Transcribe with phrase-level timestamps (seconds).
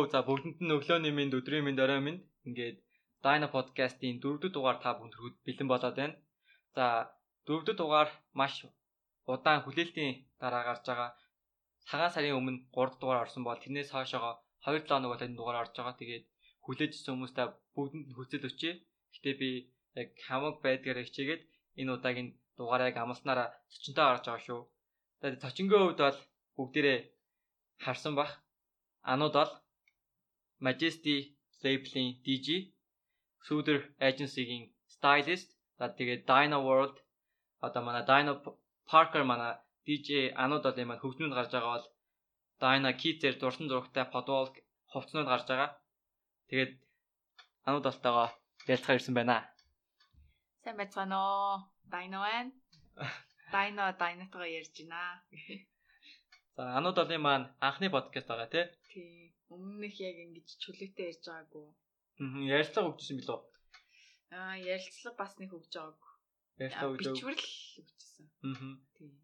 [0.00, 2.76] Йоо за бүгдэнд нь өглөөний минь өдрийн минь орой минь ингээд
[3.24, 6.16] Dino podcast-ийн 4-р дугаар та бүхэнд бэлэн болоод байна.
[6.76, 6.84] За
[7.44, 8.08] 4-р дугаар
[8.40, 8.54] маш
[9.32, 11.10] удаан хүлээлтийн дараа гарч байгаа.
[11.88, 14.34] Цагаан сарын өмнө 3 дугаар орсон бол тэрнээс хойшоогоо
[14.64, 16.00] 2 7 хоног бол энэ дугаар орж байгаа.
[16.00, 16.24] Тэгээд
[16.64, 17.46] хүлээжсэн хүмүүстээ
[17.76, 18.72] бүгдэнд нь хүсэл өчье.
[19.12, 19.50] Гэтэ би
[20.00, 21.42] яг хамаг байдгаараа хичээгээд
[21.80, 24.60] энэ удаагийн дугаараа яг амлснараа цочонтой орж байгаа шүү.
[25.20, 26.20] Тэгээд цочингийн хувьд бол
[26.56, 26.98] бүгдээрээ
[27.84, 28.32] харсан бах.
[29.12, 29.52] Анууд бол
[30.66, 31.16] Majesty
[31.64, 32.48] label-ийн DJ,
[33.46, 34.64] Suder agency-гийн
[34.94, 36.96] stylist, за тэгээд Dino World
[37.66, 38.32] одоо манай Dino
[38.90, 39.52] Parker манай
[39.86, 40.10] DJ
[40.44, 41.86] анууд бол юм хөгжмөнд гарч байгаа бол
[42.62, 44.48] Dino Kids-ээр дурсан зурагтай подвол
[44.92, 45.70] хувцснууд гарч байгаа.
[46.48, 46.72] Тэгээд
[47.68, 48.28] анууд болтойгоо
[48.72, 49.36] ялцгаа ирсэн байна.
[50.62, 51.56] Сайн байцгаана уу?
[51.92, 52.52] Dino байна.
[53.54, 55.00] Dino Dino-тойгоо ярьж байна.
[56.56, 58.64] За анууд бол маань анхны подкаст байгаа тий.
[58.90, 59.29] Тий.
[59.50, 61.66] Өмнөх яг ингэж чөлөөтэй ярьж байгаагүй.
[62.22, 63.40] Аа ярилцлага өгчсэн билүү?
[64.30, 66.10] Аа ярилцлага бас нэг өгж байгаагүй.
[66.62, 67.12] Ярилцлага өгөө.
[67.14, 67.46] Бичвэрл
[67.82, 68.26] өгчсэн.
[68.46, 68.72] Аа.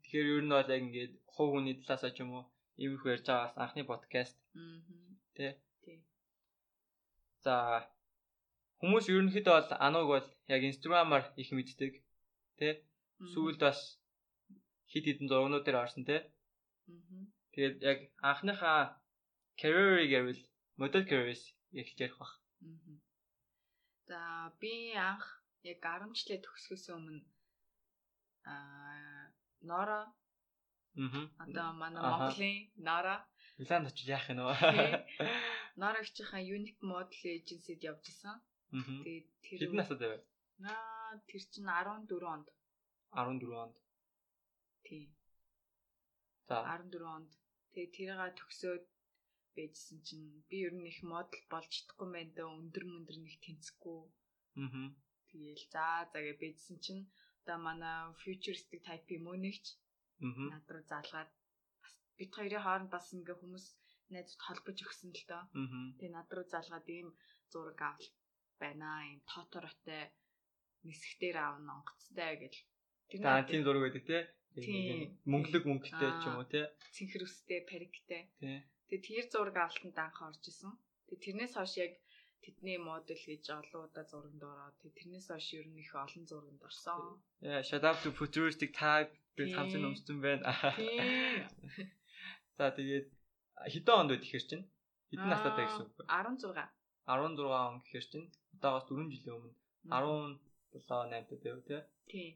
[0.02, 2.44] Тэгэхээр ер нь бол яг ингээд хов хүний талаасаа ч юм уу
[2.82, 4.80] иймэрхүү ярьж байгаа бас анхны подкаст Аа.
[5.36, 5.52] тий.
[5.84, 5.98] Тий.
[7.44, 7.54] За
[8.82, 11.92] хүмүүс ерөнхийдөө бол анууг бол яг инстаграмаар их мэддэг
[12.58, 12.74] тий.
[13.32, 13.80] Сүүлд бас
[14.90, 16.20] хит хитэн зургнууд дээр орсон тий.
[16.90, 17.24] Аа.
[17.54, 18.98] Тэгээд яг анхныхаа
[19.60, 20.40] career гэвэл
[20.80, 22.32] модель career-с эхэлж ярих бах.
[24.08, 25.24] За би анх
[25.62, 27.24] яг 10 жилээ төгсгөөс өмнө
[28.46, 30.00] аа Нора
[30.96, 31.28] Аа.
[31.44, 32.00] одоо манай.
[32.00, 32.56] Монголын
[32.88, 33.16] Нора
[33.58, 34.40] Миланд очиж яах юм.
[35.76, 38.36] Нора гिचхаа Unique Model Agency-д явж исэн.
[38.72, 40.22] Тэгээд тэр Хэдэн настай байв?
[40.64, 42.48] Аа тэр чинь 14 онд.
[43.12, 43.76] 14 онд.
[44.84, 45.04] Тий.
[46.48, 46.62] За.
[46.64, 47.30] 14 онд.
[47.72, 48.84] Тэгээ тэрийг төгсөөд
[49.56, 54.00] байжсэн чинь би ер нь их модел болж чадахгүй байна да өндөр мөндөр нэг тэнцэхгүй.
[54.62, 54.88] Аа.
[55.30, 57.02] Тэгээл за за гэж байжсэн чинь
[57.42, 59.64] одоо манай futuristic type юм уу нэгч
[60.20, 60.48] Аа.
[60.52, 61.30] над руу залгаад
[61.82, 63.66] бас бид хоёрын хооронд бас ингээ хүмүүс
[64.12, 65.42] найзууд холбож өгсөн л доо.
[65.44, 65.92] Аа.
[65.98, 67.08] Тэгээ над руу залгаад ийм
[67.52, 68.08] зураг авал
[68.60, 68.88] байна.
[69.08, 70.02] Ийм тоторотой
[70.86, 72.54] нисгтэр аавна онгоцтой гэж.
[73.10, 74.22] Тэр За тийм зураг байдаг тий.
[74.56, 75.20] Тийм.
[75.28, 76.64] Мөнгөлөг мөнгөтэй ч юм уу тий.
[76.96, 78.22] цэнхэр үстэй, париктэй.
[78.40, 78.58] Тий.
[78.88, 80.72] Тэгээ тэр зураг авалтанд анх орж исэн.
[81.10, 81.92] Тэгээ тэрнээс хойш яг
[82.42, 86.62] тэдний модель гэж олон удаа зурганд ороод тэгээ тэрнээс хойш ер нь их олон зурганд
[86.62, 87.18] орсон.
[87.42, 90.46] Yeah, shout out to futuristic type гэж хамсан өмссөн байна.
[92.58, 93.08] За тэгээд
[93.74, 94.64] хэдэн онд вэ тэгэхэр чинь?
[95.10, 96.06] Хэдэн настай үг вэ?
[96.06, 96.54] 16.
[97.06, 99.52] 16 он гэхэр чинь одоогоос 4 жилийн өмнө
[99.90, 101.82] 17 8 таа байв тий.
[102.10, 102.30] Тийм.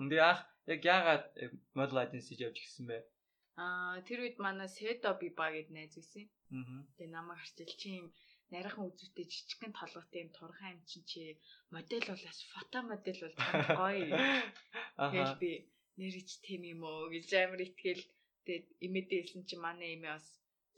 [0.00, 0.40] Үндэ ах
[0.72, 2.98] яг яагаад э, model agency явж гисэн бэ?
[3.64, 6.24] Аа тэр үед манай Седо Биба гэд найз байсан.
[6.54, 6.86] Аа.
[6.96, 8.06] Тэгээ намайг харчил чи юм
[8.54, 11.22] нарийнхан үзүүтэй жижигхэн толгойтой юм турхан юм чинь чи
[11.74, 13.36] модель болоос фото модель бол
[13.82, 14.14] гоё.
[15.12, 15.50] Тэгэл би
[16.00, 18.04] нэрч тийм юм уу гэж амар итгэл
[18.46, 20.26] тэгээд имэдээсэн чи манай имээ бас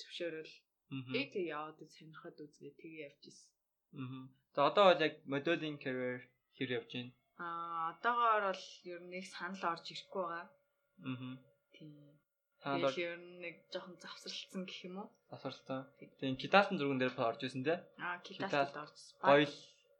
[0.00, 0.54] зөвшөөрөл
[1.14, 3.50] тэг тэг яваад сонирхоод үзгээ тэгээ явчихсан.
[4.00, 4.24] Аа.
[4.54, 6.18] За одоо бол яг modeling career
[6.56, 7.12] хэр явж байна?
[7.44, 10.48] Аа одоогоор бол ер нь нэг санал орж ирэхгүй байгаа.
[11.06, 11.36] Аа.
[11.76, 11.92] Тийм.
[12.60, 15.08] Санаад Тэгэл ер нь нэг жоохон завсралцсан гэх юм уу?
[15.32, 15.88] асуултаа.
[16.20, 17.78] Тийм китаатын зурган дээр орж исэн тий.
[17.96, 18.50] Аа Китас.
[18.50, 19.16] китаст орсон.
[19.24, 19.56] Гоё л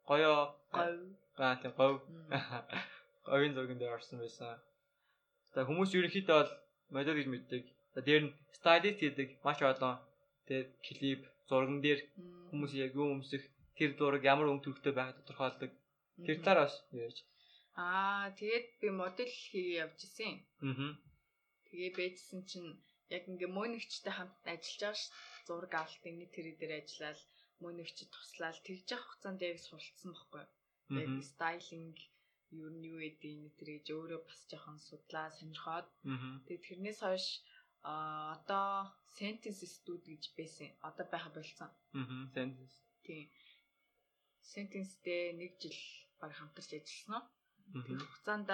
[0.09, 0.41] гоёо.
[0.69, 0.95] Гоё.
[1.41, 1.97] Аа тийм гоё.
[3.33, 4.59] Оюун зурган дээр орсон байсан.
[5.53, 6.51] За хүмүүс ерөнхийдөө бол
[6.93, 7.63] модель гэж мэддэг.
[7.95, 9.97] За дээр нь стайлист гэдэг маш олон
[10.45, 11.99] тэгээд клип зурган дээр
[12.53, 13.41] хүмүүс яг юу өмсөх
[13.77, 15.71] тэр зураг ямар өнгө төрхтэй байхад тодорхойлдог.
[16.25, 17.17] Тэр талаар бас яаж.
[17.73, 20.35] Аа тэгээд би модель хийгээ явж исэн.
[20.61, 20.93] Аа.
[21.71, 22.69] Тэгээ байжсэн чинь
[23.15, 25.03] яг ингээ мөнөгчтэй хамт ажиллаж байгаа ш.
[25.47, 27.19] Зураг авалтын нэг тэр дээр ажиллаад
[27.63, 30.45] мөнөгчд туслаад тэгж явах хугацаанд яг суралцсан байхгүй.
[31.03, 31.97] Яг стайлинг
[32.51, 35.87] юу нь юу гэдэг нэг тэр гэж өөрөө бас жоохон судлаа сонирхоод
[36.45, 37.25] тэгээ тэрнээс хойш
[37.83, 37.93] а
[38.35, 40.69] одоо sentence studio гэж байсан.
[40.87, 41.71] Одоо байха болцсон.
[41.95, 42.27] Аа.
[42.35, 42.73] Сенс.
[43.05, 43.25] Тийм.
[44.51, 45.79] Sentence-тэй нэг жил
[46.19, 47.25] баг хамтарч ажилласан уу?
[47.87, 48.03] Тэр Аа.
[48.03, 48.47] хугацаанд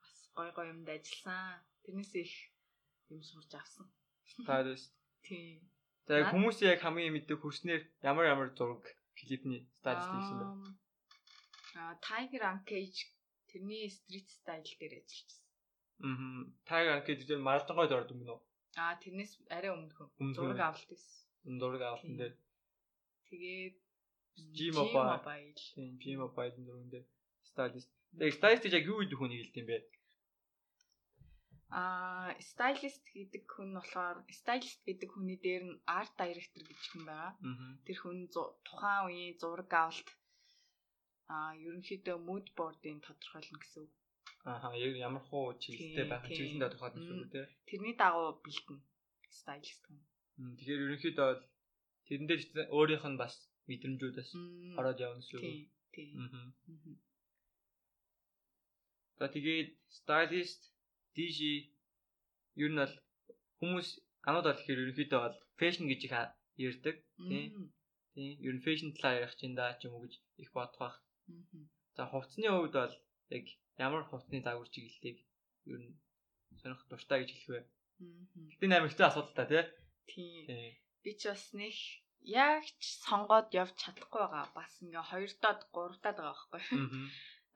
[0.00, 1.60] бас гой гой юмд ажилласан.
[1.84, 2.32] Тэрнээс их
[3.12, 3.86] юм сурч авсан.
[4.24, 4.92] Стайлист.
[5.22, 5.60] Тийм.
[6.08, 8.84] За хүмүүсийн яг хамгийн мэддэг хөрснээр ямар ямар зураг
[9.16, 10.46] клипний стайлист хийсэн бэ?
[11.80, 13.00] Аа Tiger Uncage
[13.48, 15.44] тэрний street style дээр ажиллажсэн.
[16.04, 16.42] Аа.
[16.68, 18.40] Таг анкет дээр маратонгойд ордог юм уу?
[18.76, 20.08] Аа тэрнээс арай Өмнөхөн.
[20.34, 21.12] зураг авалт байсан.
[21.60, 22.34] Зураг авалтан дээр.
[23.28, 23.76] Тэгээд
[24.34, 25.08] G-Mobile.
[25.14, 25.54] Mobile.
[25.54, 27.06] Тийм, P mobile зурган дээр
[27.46, 27.90] стайлист.
[28.18, 29.78] Тэгээ стайлист гэж яг юу гэдэг хүнийг хэлдэг юм бэ?
[31.70, 37.32] Аа, stylist гэдэг хүн болохоор stylist гэдэг хүний дээр нь art director гэж хүн байгаа.
[37.34, 37.72] Аа.
[37.86, 38.18] Тэр хүн
[38.66, 40.08] тухайн үеийн зураг авалт
[41.32, 43.92] аа, ерөнхийдөө mood board-ыг тодорхойлно гэсэн үг.
[44.44, 47.32] Аа, ямар хуу чиглэлтэй байх чиглэлтэй тодорхойлно Мм.
[47.32, 47.56] дээ, тий.
[47.68, 48.82] Тэрний дагуу бэлдэнэ
[49.32, 50.00] stylist хүн.
[50.58, 51.44] Тэгэхээр ерөнхийдөө бол
[52.06, 52.42] тэрэн дээр
[52.76, 53.34] өөрийнх нь бас
[53.68, 55.40] мэдрэмжүүдээс Мм, ороод явна шүү.
[55.40, 55.64] Тийм,
[55.96, 56.10] тийм.
[56.20, 56.52] Аа.
[59.18, 60.62] За тэгээд stylist,
[61.16, 61.38] DJ
[62.62, 62.94] ер нь бол
[63.58, 63.88] хүмүүс
[64.28, 66.14] анууд бол ихээр ерөнхийдөө бол fashion гэж их
[66.66, 66.96] ярьдаг.
[67.28, 67.72] Тийм.
[68.14, 68.34] Тийм.
[68.46, 70.94] Ер нь fashion талаар ярих чинь да ч юм уу гэж их бодох
[71.26, 71.70] мгм.
[71.96, 72.94] За хувцсны хувьд бол
[73.36, 73.44] яг
[73.86, 75.18] ямар хувцсны загвар чиглэлийг
[75.72, 75.94] ер нь
[76.60, 77.60] сонирх дуртай гэж хэлэх вэ?
[78.60, 79.64] Гэтэ амар хэцүү асуулт та тий.
[80.10, 80.74] Тийм.
[81.02, 81.76] Би ч бас нэг
[82.24, 84.46] яг ч сонгоод явж чадахгүй байгаа.
[84.58, 86.80] Бас ингээ хоёр доод гурав доод байгаа байхгүй.
[86.80, 87.08] Аа.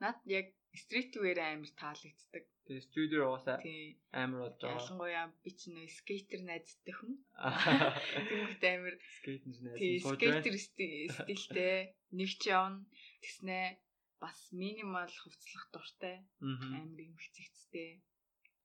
[0.03, 2.45] Над яг стрит вэр амар таалагддаг.
[2.69, 3.33] Тэгээ студио
[3.65, 3.97] Тий.
[4.13, 4.77] амар болж байгаа.
[4.77, 7.13] Ялангуяа би ч нөө скейтер найзтай хүн.
[8.29, 8.95] Тэнгүүт амар
[9.25, 10.41] тий нээс сууж байна.
[10.45, 12.85] скейтер сти- стилтэй нэг ч явна.
[13.25, 13.57] Тэснэ
[14.21, 16.21] бас минимал хувцлах дуртай.
[16.41, 18.01] Амар юм хэцэгцтэй.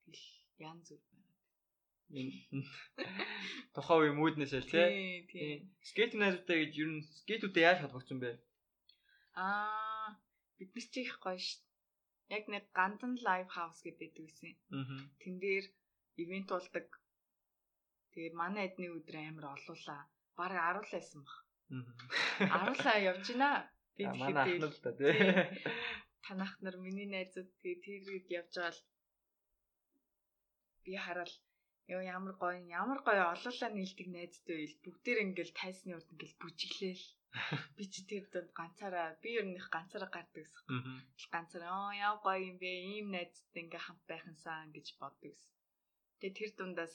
[0.05, 0.29] Тэгэл
[0.61, 1.25] ян зүр байна.
[3.73, 5.65] Тухайн үе мүүднээс л тий.
[5.81, 8.37] Скейтинг найзуутай гэж ер нь скейтүүдээ яаж холбогдсон бэ?
[9.41, 10.15] Аа,
[10.61, 11.59] бид нар ч их гоё ш.
[12.29, 14.15] Яг нэг гандан лайв хаус гэдэг.
[14.73, 14.85] Аа.
[15.21, 15.67] Тэн дээр
[16.23, 16.88] ивент болдог.
[18.12, 20.03] Тэгээ манай эдний өдөр амар олуулаа.
[20.38, 21.37] Бараг аруулаасан баг.
[21.71, 22.62] Аа.
[22.62, 23.53] Аруулаа явж гинэ.
[23.97, 25.15] Би А, Манай тэгэхэд ахнал та тий.
[26.26, 28.81] танах нар миний найзууд тэгээ тэргээд явж байгаа л
[30.85, 31.32] би хараад
[31.94, 37.05] ёо ямар гоё ямар гоё олуулаа нийлдэг найзтай байл бүгдээр ингээл тайсны урд ингээл бүжиглээл
[37.76, 40.98] би ч тэр донд ганцаараа би ер нь их ганцаараа гардаг гэсэн Аа.
[41.34, 45.34] ганцаар оо яа гоё юм бэ ийм найзтай ингээ хамт байхансан гэж боддог.
[46.20, 46.94] Тэгээ тэр дундаас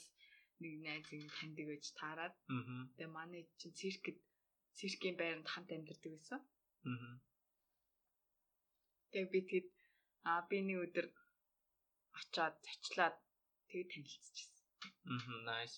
[0.62, 2.34] нэг найз ингээ таньдаг байж таарад.
[2.48, 2.88] Аа.
[2.96, 4.18] Тэгээ манай чинь циркэд
[4.78, 6.12] циркийн байранд хамт амьдардаг.
[6.32, 7.20] Аа.
[9.12, 9.68] Тэгээ би тэгэд
[10.24, 11.06] а би нэг өдөр
[12.18, 13.16] очиад зочлаад
[13.68, 14.64] тэгээ танилцчихсан.
[15.04, 15.20] Аа.
[15.48, 15.76] Nice.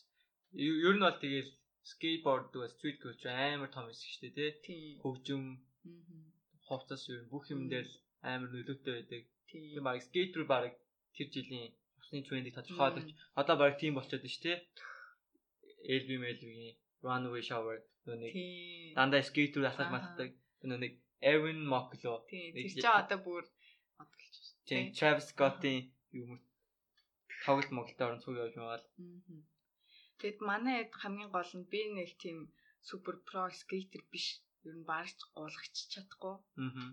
[0.54, 1.50] Ер нь бол тэгэл
[1.90, 4.84] скейтборд дүү стрит коуч амар том хэсэг шүү дээ тий.
[5.02, 5.44] Хөгжим,
[6.67, 7.88] хувцас нь бүх юм дээр
[8.32, 9.23] амар нөлөөтэй байдаг.
[9.50, 9.82] Тийм.
[9.87, 10.73] Баг скейтер баг
[11.14, 14.58] тэр жилийн усны трендийг тодорхойлож одоо баг тийм болчиход шүү дээ.
[16.00, 17.79] LV MLV-ийн Runway Shower
[18.23, 18.32] нэг
[18.96, 19.23] дандаа
[19.67, 19.94] асаж Аха.
[19.94, 20.31] матдаг.
[20.62, 20.93] Нөгөө нэг
[21.32, 21.58] Evan
[22.55, 23.43] нэг Тэр чинь одоо бүр
[23.99, 24.11] байна.
[24.67, 25.81] тийм Travis Scott-ийн
[26.14, 26.31] юм
[27.44, 28.87] тоглолт Монголд орон цуг явж байгаа л.
[28.99, 29.38] Мгм.
[30.22, 32.38] Тэгэд манай хэд хамгийн гол нь би нэг тийм
[32.88, 34.26] супер про скейтер биш.
[34.66, 36.36] Ер нь барч гулгах чадахгүй.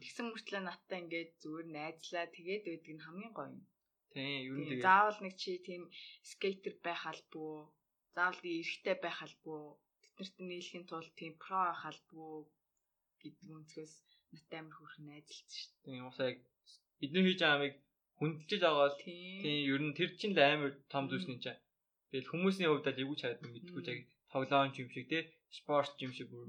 [0.01, 3.65] Тэгсэн мөртлөө надтай ингээд зүгээр найзлаа тэгээд байдаг нь хамгийн гоё юм.
[4.13, 5.83] Тийм ер нь Тийм, тэгээ Заавал нэг чи тийм
[6.31, 7.69] скейтер байх албагүй.
[8.15, 9.77] Заавал эрэгтэй байх албагүй.
[10.01, 12.49] Тэднэрт нийлэхийн тулд тийм про байх албагүй
[13.21, 13.93] гэдэг өнцгөөс
[14.33, 16.39] надтай амар хөрх найзалж шүү тийм уусаа яг
[16.99, 17.75] бидний хийж байгаа амиг
[18.19, 19.41] хүндэлж байгаа бол дээ.
[19.43, 19.61] Тийм.
[19.73, 21.59] ер нь тэр чинь л амар том зүйлс нь чинь.
[22.09, 23.99] Тэгэл хүмүүсийн хувьд л эвгүй чаад мэдгүй яг
[24.31, 25.23] тоглоом юм шиг тий
[25.59, 26.47] спорт юм шиг бүр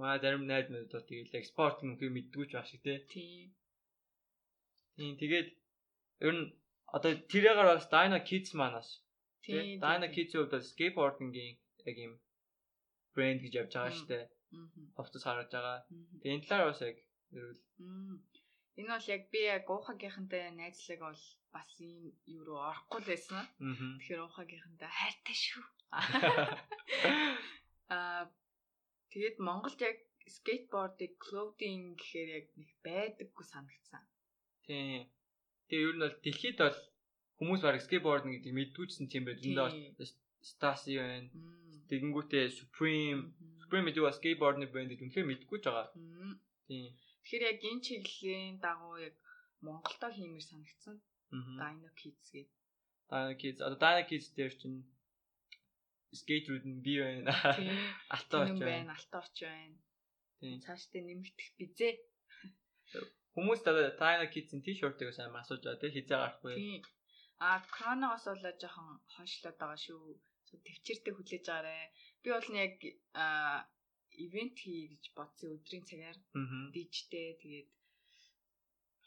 [0.00, 2.98] маа зарим найз мэдүүд бол тэгэл яг спорт юм хий мэдгүй ч байх шиг тий.
[4.98, 5.14] Тийм.
[5.20, 5.48] Тэгээд
[6.26, 6.44] ер нь
[6.96, 8.88] одоо тэрээгээр бас Dyna Kids маань бас
[9.42, 9.80] Тийм.
[9.82, 11.54] Dyna Kids-ийн хувьд skateboarding-ийн
[11.88, 12.14] яг юм
[13.14, 14.24] брэнд гэж явж байгаа дээ.
[14.54, 14.84] Мгм.
[14.96, 15.78] Хувцас харагдж байгаа.
[16.22, 16.96] Тэгээд энэ талаар бас яг
[17.34, 17.60] ерөөл.
[18.80, 23.44] Энэ бол яг би яг уухагийнхантай найзлаг бол бас ийм юу руу орохгүй л байсан.
[23.60, 25.64] Тэгэхээр уухагийнхантай хайртай шүү.
[27.92, 28.24] Аа
[29.12, 34.00] тэгээд Монголд яг скейтбордыг clothing гэхээр яг нэг байдаггүй санагдсан.
[34.64, 35.04] Тийм.
[35.68, 36.80] Тэгээ ер нь бол дэлхийд бол
[37.36, 39.44] хүмүүс бараг скейтборд гэдэг мэдгүйчсэн тийм байд.
[39.44, 40.12] Энд бол
[40.42, 41.30] Stasi байна.
[41.86, 43.30] Тэгэнгүүтээ Supreme.
[43.62, 45.86] Supreme гэдэг бас скейтбордны брэнд гэдэг үнэхээр мэдгүй ч байгаа.
[46.66, 46.90] Тийм.
[47.22, 49.16] Тэгэхээр яг энэ чиглэлийн дагуу яг
[49.62, 50.96] Монголдо хиймэр санагдсан.
[51.32, 52.50] Dino Kids гэдэг.
[53.08, 53.60] Dyna Kids.
[53.62, 54.82] Одоо Dyna Kids дээр чинь
[56.12, 57.32] скейтерүүд нь би байна.
[58.12, 58.66] Алтаа оч байна.
[58.68, 59.78] байна, алтаач байна.
[60.40, 60.60] Тийм.
[60.60, 61.94] Цаашдаа нэмэгдэх бизээ.
[63.32, 66.54] Хүмүүс одоо Dyna Kids-ийн t-shirt-ыг сайн асууж байгаа тийм хизээ гарахгүй.
[66.58, 66.82] Тийм.
[67.40, 70.00] А коронавигоос болоо жоохон хойшлоод байгаа шүү.
[70.46, 71.92] Зөв төвчээртэй хүлээж байгаарэ.
[72.20, 72.76] Би бол яг
[74.24, 76.70] ивент хий гэж бодсон өдрийн цагаар Аа.
[76.74, 77.68] дижтэй тэгээд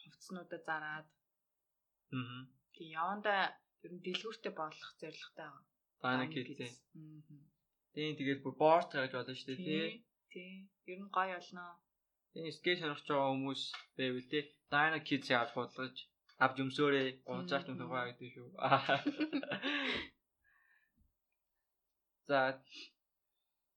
[0.02, 1.08] хувцснуудаа зараад
[2.16, 2.42] Аа.
[2.74, 3.42] тийм явандаа
[3.84, 5.64] ер нь дэлгүүртэй болох зорилготой байгаа.
[6.02, 6.48] Dino Kids.
[6.58, 6.74] Kids.
[6.94, 7.40] Мгм.
[7.94, 10.04] Тийм тэгээд бүр боорд гаргаж болно шүү дээ тийм.
[10.32, 10.56] Тийм.
[10.92, 11.64] Ер нь гоё болно.
[12.32, 13.62] Тийм скейт сонирхож байгаа хүмүүс
[13.96, 15.96] байвал тийм Dyna Kids-ийг авч бодлогож
[16.44, 17.08] авч өмсөөрэй.
[17.24, 18.48] Гуцаач юм тухай гэдэг шүү.
[22.28, 22.38] За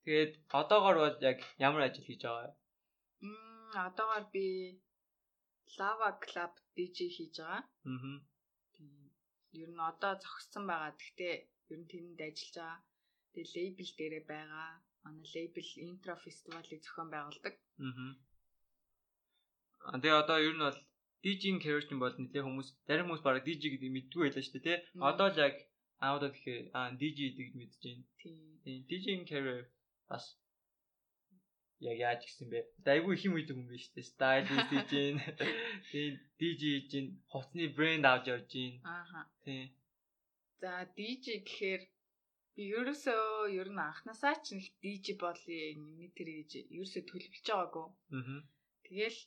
[0.04, 2.54] тэгээд одоогор бол яг ямар ажил хийж байгаа вэ?
[3.28, 4.46] Мм одоогор би
[5.78, 7.62] Lava Club DJ хийж байгаа.
[7.90, 8.18] Аа.
[9.62, 10.92] Ер нь одоо зогссон байгаа.
[10.98, 11.34] Гэхдээ
[11.70, 12.78] ер нь тэнд ажиллаж байгаа.
[13.32, 14.70] Тэгээ лейбл дээрээ байгаа.
[15.04, 17.54] Манай лейбл Intro Festival-ыг зохион байгуулдаг.
[17.86, 18.12] Аа.
[20.02, 20.78] Тэгээ одоо ер нь бол
[21.24, 24.66] DJ-ийн career чинь бол нэлээ хүмүүс зарим хүмүүс бараг DJ гэдэг мэдгүй байлаа шүү дээ
[24.66, 24.78] тий.
[25.10, 25.54] Одоо л яг
[26.08, 28.04] аудаа тэгэхээр аа DJ гэдэг мэдж байна.
[28.20, 28.78] Тийм.
[28.88, 29.60] DJ-ийн career
[30.10, 30.24] бас
[31.80, 32.60] яг яаж гисэн бэ?
[32.84, 34.04] Айгүй их юм үйдэг юм биш үү?
[34.04, 35.16] Stylist хийж гин.
[35.90, 37.06] Тийм DJ хийж гин.
[37.32, 38.72] Хувцсны брэнд авч явж гин.
[38.84, 39.22] Ааха.
[39.44, 39.72] Тийм.
[40.60, 41.82] За DJ гэхээр
[42.54, 45.60] би ерөөсөө ер нь анханасаа ч нэг DJ болъё
[46.00, 47.86] нэг тэр гэж ерөөсөө төлөвлөж байгаагүй.
[48.18, 48.40] Аа.
[48.84, 49.20] Тэгэл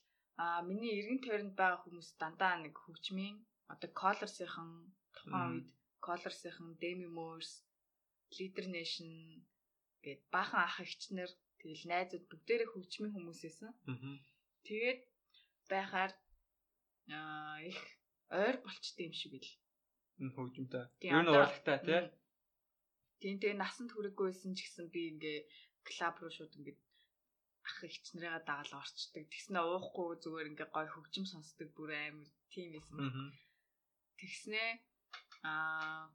[0.44, 3.38] а миний эргэн тойронд байгаа хүмүүс дандаа нэг хөгжмийн
[3.74, 4.50] одоо Colors-ийн
[5.14, 5.70] тухайн үед
[6.06, 7.50] Colors-ийн Demi Moore,
[8.36, 9.10] Leader Nation
[10.06, 13.72] гээд баахан ах эгчнэр тэгэл найзууд бүгдээрээ хөгжмийн хүмүүс байсан.
[14.68, 15.00] Тэгээд
[15.72, 16.12] байхаар
[17.10, 17.80] аа их
[18.30, 19.52] ойр болчтой юм шиг бил.
[20.36, 20.86] Хөгжмөнтэй.
[21.08, 22.02] Ер нь урлагтай тий.
[23.24, 25.40] Тийм тэгээ насанд хүрэхгүйсэн ч гэсэн би ингээ
[25.88, 26.78] клуб руу шууд ингээ
[27.64, 29.24] ах ихчнэрээ дагаал орчдөг.
[29.32, 33.32] Тэгснэ уухгүй зүгээр ингээ гой хөгжим сонсдог бүр амар тийм байсан.
[34.20, 34.64] Тэгснэ
[35.48, 36.12] аа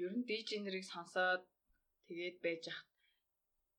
[0.00, 1.44] ер нь DJ нэрийг сонсоод
[2.08, 2.80] тэгээд байж ах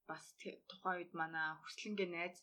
[0.10, 0.24] бас
[0.70, 2.38] тухайн үед манай хүрслэнгээ найз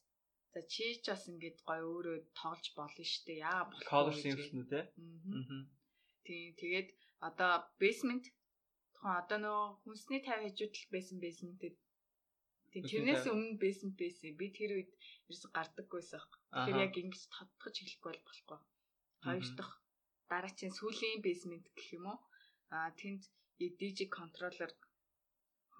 [0.52, 4.64] за чи ч бас ингээд гой өөрөө тоглож болно штэ яа болох колорс юм шүү
[4.72, 4.84] дээ.
[4.86, 5.62] Аа.
[6.26, 6.88] Тийм тэгээд
[7.28, 8.24] одоо basement
[8.94, 11.76] тухайн одоо нөгөө хүнсний 50 хажуудал байсан basemenтэд
[12.70, 14.30] Тийм тэрнээс өмнө байсан байсан.
[14.38, 14.92] Би тэр үед
[15.26, 16.22] ерөөс гардаггүйсэн.
[16.54, 18.60] Тэгэхээр яг ингэж тодтогч хэлэхгүй бол болохгүй.
[19.26, 19.74] Хоёр дахь
[20.30, 22.18] дараачийн сүүлийн basement гэх юм уу?
[22.70, 23.22] Аа тэнд
[23.58, 24.70] DJ контроллер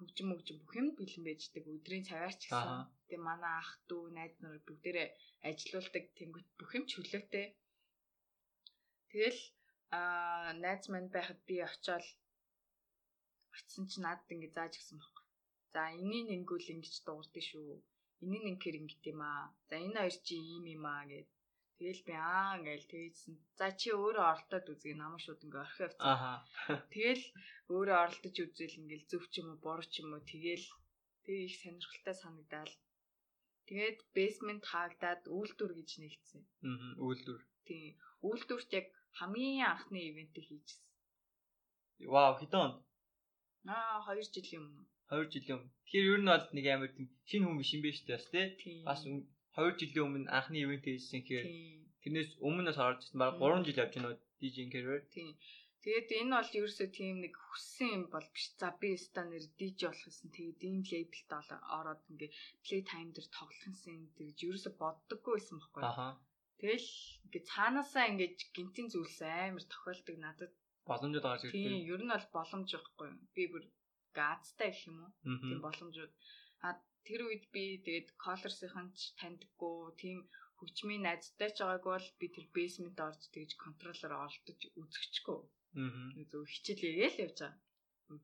[0.01, 2.89] хөгжим хөгжим бүх юм бэлэн байждаг өдрийн цагаар ч гэсэн.
[3.07, 5.07] Тэгээ манай ах дүү найз нар бүгдээрээ
[5.47, 7.47] ажилуулдаг тэнгуут бүх юм чөлөөтэй.
[9.09, 9.41] Тэгэл
[9.97, 12.05] аа найз манд байхад би очиод
[13.57, 15.15] очисон чи надад ингэ зааж гисэн баг
[15.73, 17.71] За энийн нэнгүүл ингэж дуурдаг шүү.
[18.23, 19.45] Энийн нэнхэр ингэт юм аа.
[19.69, 21.29] За энэ хоёр чи ийм юм аа гэд.
[21.81, 23.33] Тэгэл би аа ингээл тэгсэн.
[23.57, 26.05] За чи өөрөө оролдоод үзье намайг шууд ингээ орхив авчих.
[26.13, 26.45] Аха.
[26.93, 27.25] Тэгэл
[27.73, 30.67] өөрөө оролдож үзэл ингээл зөв ч юм уу буруу ч юм уу тэгэл
[31.25, 32.73] тэг их сонирхолтой санагдал.
[33.65, 36.41] Тэгээд basement хаагдаад үйлдвэр гэж нэгдсэн.
[36.69, 37.41] Аа үйлдвэр.
[37.65, 37.97] Тийм.
[38.29, 40.85] Үйлдвэрт яг хамгийн анхны ивэнтийг хийжсэн.
[42.13, 42.77] Вау, хэдэн?
[43.65, 44.85] Аа, 2 жилийн өмнө.
[45.09, 45.73] 2 жилийн өмнө.
[45.89, 48.85] Тэгэхээр ер нь бол нэг амар тийм шинэ хүн биш юм биш үү бас тий.
[48.85, 49.01] Бас
[49.57, 51.47] 2 жилийн өмнө анхны ивент хийсэн гэхээр
[52.01, 55.01] тэрнээс өмнөөс орж ирсэн баг 3 жил явж байна DJ career.
[55.15, 55.35] Тийм.
[55.81, 58.45] Тэгээд энэ бол ерөөсөө тийм нэг хүссэн юм бол биш.
[58.61, 60.29] За би станер DJ болох гэсэн.
[60.37, 61.29] Тэгээд ийм лейблд
[61.77, 62.31] ороод ингээ
[62.65, 65.81] play time дээр тоглох юмсан гэж ерөөсөө боддоггүй байсан байхгүй.
[65.81, 66.07] Аха.
[66.61, 66.89] Тэгэл
[67.25, 70.53] ингээ цаанаасаа ингээ гинтийн зүйлс амар тохиолдог надад
[70.85, 71.57] боломжууд гарч ирдэг.
[71.57, 73.09] Тийм, ер нь бол боломж байхгүй.
[73.33, 73.63] Би бүр
[74.13, 75.11] газтай гэх юм уу?
[75.25, 76.13] Тийм боломжууд.
[76.65, 76.77] А
[77.07, 80.19] тэр үед би тэгээд колорсийнхан ч таньдаггүй тийм
[80.61, 85.39] хөгжмийн найзтай ч байгаагүй бол би тэр basement орж тэгж контроллоор оролдож үзэхчгүй.
[85.81, 86.25] Аа.
[86.29, 87.57] Зөв хичээлээ л явж байгаа.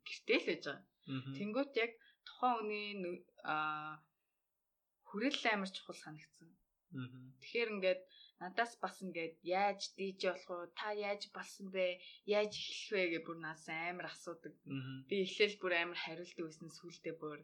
[0.07, 0.85] Гэртээ л байж байгаа.
[1.37, 1.91] Тэнгүүт яг
[2.27, 3.97] тухайн үний а
[5.09, 6.49] хүрээлэл амар чухал санагдсан.
[6.99, 7.09] Аа.
[7.41, 8.01] Тэгэхээр ингээд
[8.41, 10.65] надаас бас ингээд яаж DJ болох уу?
[10.79, 11.97] Та яаж болсон бэ?
[12.37, 14.53] Яаж эхлэх вэ гэж бүр надаас амар асуудаг.
[15.09, 17.39] Би эхлээл бүр амар хариулт өгсөн сүултээ бүр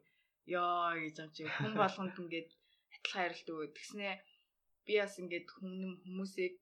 [0.47, 2.49] ёо гэж юм чи хүн болгонд ингээд
[2.95, 3.67] адилхан хариулт өгөө.
[3.77, 4.13] Тэгснээ
[4.85, 5.73] би бас ингээд хүм
[6.03, 6.53] хүмүүсийг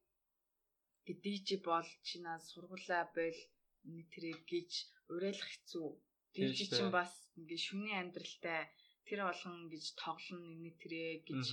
[1.05, 3.41] DJ бол чинаас сургуулаа бойл
[3.87, 4.71] энэ тэрэг гэж
[5.13, 5.87] уриалах хэцүү.
[6.35, 8.61] DJ чинь бас ингээд шүний амьдралтай
[9.07, 11.45] тэр болгон гэж тоглоно энэ тэрэг гэж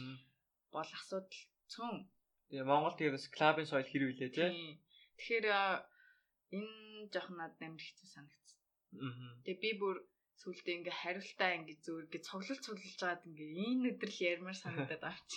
[0.75, 1.41] бол асуудал
[1.73, 1.99] цөөн
[2.49, 4.81] Тэгээ Монгол тэгээ бас клабын соёл хэрэг үлээ тий.
[5.21, 5.47] Тэгэхээр
[6.57, 8.59] энэ жоох надад амар хэцүү санагдсан.
[9.45, 9.97] Тэгээ би бүр
[10.41, 15.31] сүултээ ингээ хариултаа ингээ зөөр ингээ цуглал цуглаж байгаад ингээ энэ өдрөл ярмаар санагдаад авч.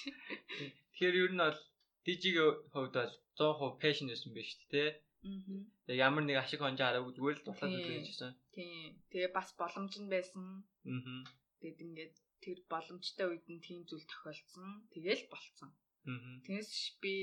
[0.93, 1.59] Тэгэхээр ер нь бол
[2.05, 4.83] DJ-ийн хувьд бол 100% passion байсан биш үү те.
[5.25, 5.61] Аа.
[5.85, 8.31] Тэгээ ямар нэг ашиг хонжоо хараагүй зүгээр л дутлаад үлээж байсан.
[8.55, 8.89] Тийм.
[9.11, 10.45] Тэгээ бас боломж нь байсан.
[10.89, 11.21] Аа.
[11.61, 14.69] Тэгэд ингээд тэр боломжтой үед нь тийм зүйл тохиолдсон.
[14.93, 15.69] Тэгээл болцсон.
[16.45, 17.13] Тэгээс би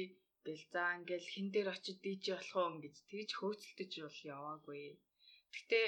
[0.47, 4.83] гэл за ингээл хин дээр очиж DJ болох уу ингэж тэгж хөөцөлдөж бол яваагүй.
[5.55, 5.81] Гэтэ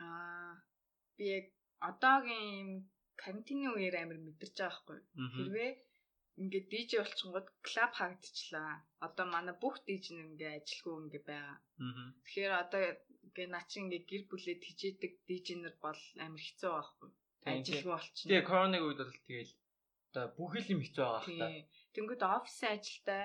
[0.00, 0.58] аа
[1.16, 1.46] би яг
[1.90, 2.88] одоогийн
[3.20, 5.00] карантины үеэр амар мэдэрч байгаа хгүй.
[5.36, 5.72] Хэрвээ
[6.42, 8.72] ингээд DJ болчихгод клуб хаагдчихлаа.
[9.06, 11.58] Одоо манай бүх DJ нэг ингээд ажилгүй ингээд байгаа.
[12.26, 12.82] Тэгэхээр одоо
[13.24, 17.10] ингээд наа чи ингээд гэр бүлээ тижээдэг DJ нар бол амар хэцүү байхгүй.
[17.46, 18.30] Ажилгүй болчихно.
[18.30, 19.54] Тэгээ коронавиг үед бол тэгэл
[20.10, 21.46] одоо бүх юм хэцүү байгаа хта.
[21.94, 23.24] Тэнгүүд офисын ажилтай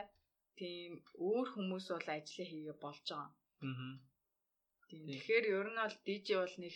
[0.59, 3.29] тийм өөр хүмүүс бол ажиллаа хийгээ болж байгаа.
[3.65, 3.93] Аа.
[4.89, 5.05] Тийм.
[5.05, 6.75] Тэгэхээр ер нь бол DJ бол нэг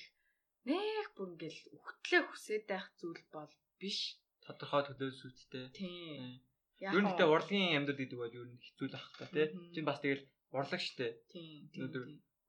[0.70, 3.52] нэх бүр ингээл өгтлөө хүсээд байх зүйл бол
[3.82, 4.00] биш
[4.46, 5.66] тодорхой төлөөс үүдтэй.
[5.74, 6.40] Тийм.
[6.84, 9.48] Ер нь гэдэг урлагийн амьд гэдэг бол ер нь хэцүү л ах та тий.
[9.74, 11.08] Чин бас тэгэл урлаг штэ.
[11.34, 11.72] Тийм.
[11.74, 12.04] Өнөөдөр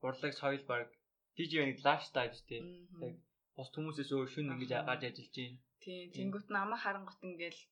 [0.07, 0.89] урлаг соёл баг
[1.37, 2.61] DJ нэг лайфстайл штэ.
[3.01, 3.17] Яг
[3.57, 5.59] бус хүмүүсээс өөр шүн ингэж гарч ажиллаж байна.
[5.85, 6.05] Тийм.
[6.17, 7.63] Тэнгүүт намайг харангуут ингээл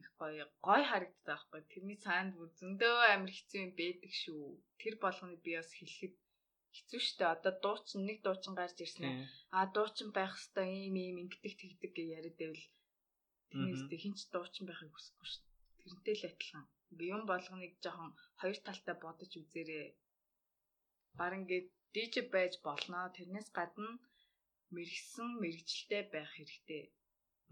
[0.00, 1.60] их гоё гоё харагддаг байхгүй.
[1.72, 4.44] Тэрний цаанд бүр зөндөө амир хэцүү юм байдаг шүү.
[4.80, 6.14] Тэр болгоны би бас хэлэхэд
[6.76, 7.24] хэцүү штэ.
[7.34, 9.26] Одоо дуучин нэг дуучин гарч ирсэн.
[9.56, 12.66] Аа дуучин байх хэвээр ийм ийм ингэдэг тэгдэг гэж яриад байвал
[13.50, 15.44] Тэрнээсээ хинч дуучин байхыг хүсэхгүй дээ.
[15.80, 16.64] Тэрнтэй л адилхан.
[17.14, 19.86] Юм болгоныг жоохон хоёр талтай бодож үзээрэй.
[21.18, 22.98] Бар ингээд DJ байж болно.
[23.16, 23.90] Тэрнээс гадна
[24.74, 26.82] мэрэгсэн мэрэгчлээ байх хэрэгтэй.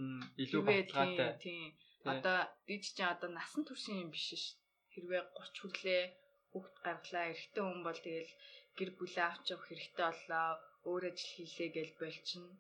[0.03, 1.31] Мм илүү баталгаатай.
[1.45, 1.71] Тийм.
[2.13, 4.59] Одоо DJ чинь одоо насан туршийн юм биш шүү.
[4.93, 6.03] Хэрвээ 30 хүрлээ
[6.51, 8.33] хүүхд гаргалаа эрэгтэй хүн бол тэгэл
[8.79, 10.49] гэр бүлээ авч явах хэрэгтэй боллоо
[10.91, 12.51] өөр ажил хийлээ гэж болчихно.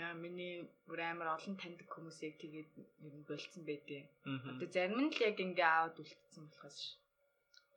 [0.00, 0.54] Аа миний
[0.88, 2.70] бүр амар олон таньдаг хүмүүсийг тэгээд
[3.06, 6.86] ер нь болцсон байдیں۔ Одоо зарим нь л яг ингээ аавд үлдсэн болохоос ш.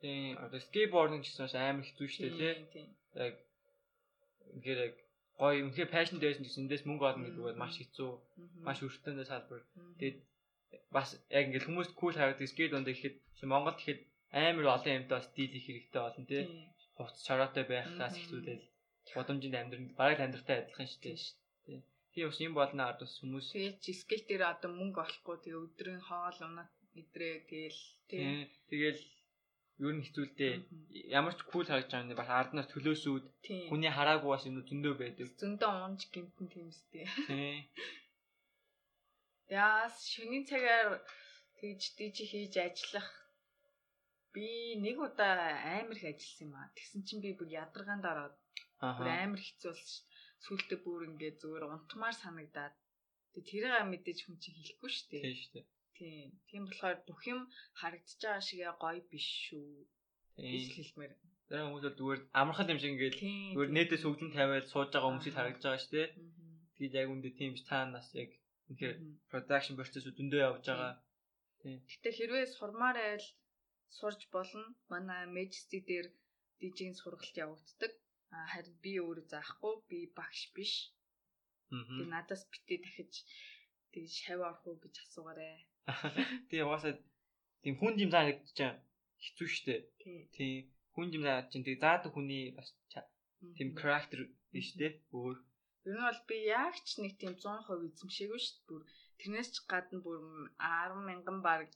[0.00, 2.86] Тийм одоо скейтбординг гэсэн чинь амар хэцүү шүү дээ тий.
[3.26, 3.34] Яг
[4.56, 4.94] ингээд яг
[5.40, 8.12] гоё үнхээр пашн дээрсэн гэсэн эндээс мөнгө олно гэдэг бол маш хэцүү.
[8.66, 9.62] Маш өртөндөө салбар.
[10.00, 10.18] Тэгээд
[10.96, 13.16] бас яг ингээд хүмүүст кул харагддаг скейт донд ихэд
[13.52, 14.00] Монголд ихэд
[14.32, 16.44] амар олон юмтай стил их хэрэгтэй болно тий.
[16.96, 18.62] Хувц чараатай байхлаас хэцүүдэл
[19.12, 21.18] Бодомжинд амьдрал бараг л амьдралтай адилхан шүү дээ.
[21.66, 21.80] Тийм.
[22.12, 23.46] Тийм бас юм болно ард бас хүмүүс.
[23.52, 26.66] Тэгээд скейл дээр одоо мөнгө олохгүй тэгээ өдрийн хоол унаа
[27.00, 28.48] идрээ тэгэл тийм.
[28.70, 29.02] Тэгэл
[29.84, 30.48] ер нь хэцүүлдэ.
[31.18, 33.24] Ямар ч кул харагдж байгаа юм бас арднаас төлөөсүүд
[33.68, 35.26] хүний хараагүй бас юм зөндөө байдаг.
[35.42, 37.04] Зөндөө унж гимтэн тиймстэй.
[37.28, 37.58] Тийм.
[39.50, 41.02] Яас шөнийн цагаар
[41.58, 43.08] тэгж диж хийж ажиллах
[44.34, 46.74] би нэг удаа амар их ажилласан юм аа.
[46.76, 48.36] Тэгсэн чинь би бүр ядаргаанд ороод
[48.98, 50.06] бүр амар хэцүү болсон шүү.
[50.44, 52.74] Сүултээ бүр ингээд зүгээр унтмаар санагдаад
[53.32, 55.22] тэгээ тэрийг мэдээж хүн чинь хэлэхгүй шүү дээ.
[55.24, 55.66] Тийм шүү дээ.
[55.98, 56.28] Тийм.
[56.50, 57.40] Тийм болохоор бүх юм
[57.80, 59.86] харагдаж байгаа шигээ гоё биш шүү.
[60.36, 61.12] гэж хэлмээр.
[61.46, 63.16] Тэр хүмүүс бол зүгээр амархал юм шиг ингээд
[63.54, 66.08] зүгээр нэтээс хөгжим тавиад сууж байгаа хүмүүсийг харагдаж байгаа шүү дээ.
[66.74, 68.30] Тэгээд яг үндэ тийм цаанаас яг
[68.68, 68.94] үнэхээр
[69.30, 70.94] production process өдөндөө явж байгаа.
[71.62, 71.78] Тийм.
[71.90, 73.26] Гэтэ хэрвээ сурмаар айл
[73.98, 74.66] сурж болно.
[74.92, 76.06] Манай Majesty дээр
[76.60, 77.92] DJ-ийн сургалт явагддаг
[78.52, 80.72] харин би өөрөө заахгүй би багш биш.
[81.70, 83.14] Тэгээ надаас битээ дахиж
[83.92, 85.48] тэгээ шав орох уу гэж асуугаарэ.
[86.48, 86.94] Тэгээ угаасаа
[87.62, 88.58] тийм хүн жим заа гэж
[89.24, 89.74] хэцүү шттэ.
[90.34, 90.52] Тийм
[90.94, 92.68] хүн жим заа чинь тэгээ заадаг хүний бас
[93.56, 94.20] тийм character
[94.52, 95.36] биш тэ өөр.
[95.86, 98.66] Ер нь бол би яг ч нэг тийм 100% эзэмшээгүй дээ.
[98.68, 98.82] Бүр
[99.20, 100.18] тэрнээс ч гадна бүр
[100.58, 101.68] 10 мянган баг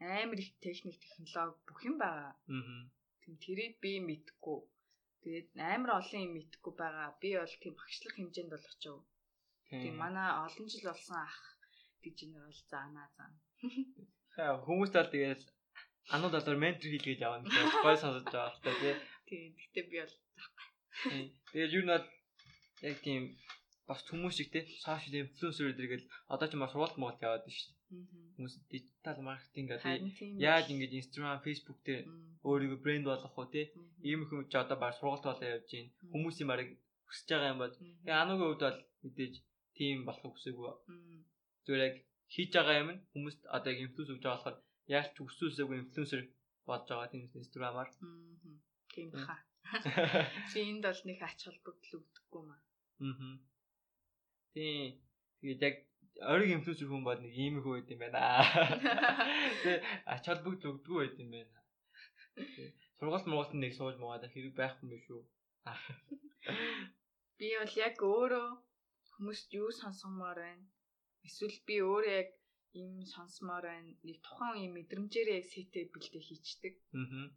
[0.00, 2.32] амар их техник технологи бүх юм байгаа.
[2.32, 2.88] Аа.
[3.22, 4.58] Тийм тэрийг би мэдгүй.
[5.22, 7.08] Тэгээд амар олон юм мэдхгүй байгаа.
[7.20, 8.96] Би бол тийм багшлах хэмжээнд бол очив.
[9.68, 11.38] Тийм манай олон жил болсон ах
[12.02, 13.38] гэж нэр бол заанаа заана.
[14.34, 15.42] Хаа хүмүүст бол тэгээд
[16.14, 18.94] анууд болоор ментор хийлгэж явна гэж гой сонсож байгаа л та тий.
[19.28, 19.48] Тийм.
[19.60, 20.66] Гэтэ би бол заахгүй.
[21.52, 22.06] Тэгээд юу бол
[22.88, 23.22] яг тийм
[23.88, 27.68] бас хүмүүс шиг тий сошиал инфлюенсер гэдэргээл одоо ч маш сургалт моголт яваад байна шүү
[27.68, 27.79] дээ.
[27.90, 30.06] Хүмүүс дижитал маркетинг гэдэг
[30.38, 32.06] яаж ингэж Instagram, Facebook дээр
[32.48, 33.66] өөрийгөө брэнд болгох уу тий.
[34.08, 35.90] Ийм их чи одоо баг сургалт болоо явж байна.
[36.14, 36.68] Хүмүүсийн барыг
[37.10, 39.34] хүсэж байгаа юм бол тэгээ ануугийн хувьд бол мэдээж
[39.76, 40.66] тийм болохыг хүсээгүй.
[41.64, 41.96] Зүгээр яг
[42.34, 44.58] хийж байгаа юм нь хүмүүст одоо яг инфлюенс өгж байгаа болохоор
[44.94, 46.22] яаж ч өсөөсөөгүй инфлюенсер
[46.68, 47.90] болж байгаа тийм Instagram-аар.
[48.94, 49.36] Тийм баха.
[50.50, 52.60] Чи энд бол нэг ач холбогдол өгдөггүй маа.
[53.02, 53.36] Аа.
[54.54, 54.98] Тийм.
[55.40, 55.76] Тэгээд яг
[56.20, 58.44] ориг инфлюенсер хүн бол нэг ийм их байд юм байна.
[59.64, 61.58] Тэ ач холбогдол өгдөггүй байд юм байна.
[63.00, 65.22] Сургалт мургалт нэг сууж муугаад хэрэг байхгүй юм шүү.
[67.40, 68.48] Би бол яг өөрөө
[69.12, 70.66] хүмүүст юу сонсомоор байна.
[71.26, 72.30] Эсвэл би өөрөө яг
[72.80, 73.90] ийм сонсомоор байна.
[74.06, 76.74] Нэг тухайн юм мэдрэмжээрээ яг сэтэ бэлдээ хийчдэг.
[77.00, 77.28] Аа.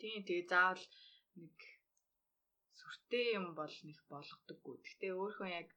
[0.00, 0.84] Тийм тэгээ заавал
[1.40, 1.56] нэг
[2.78, 4.76] сүртэй юм бол нэг болгодоггүй.
[4.86, 5.68] Гэтэ өөрөө яг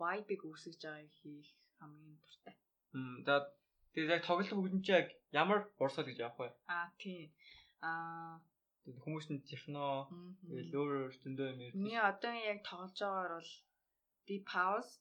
[0.00, 2.54] vibe-ыг үүсгэж байгааг хийх хамгийн дуртай.
[2.92, 3.46] Мм тэгээд
[3.92, 6.48] тэгээд яг тоглох хөгжим чи яг ямар урсгал гэж явах вэ?
[6.72, 7.28] Аа тийм.
[7.82, 8.40] Аа
[8.86, 10.06] хүмүүс нь техно
[10.46, 11.82] тэгээд өөр өөр зөндөө юм ярьдаг.
[11.82, 13.52] Миний одоо яг тоглож байгаагаар бол
[14.28, 14.92] deep house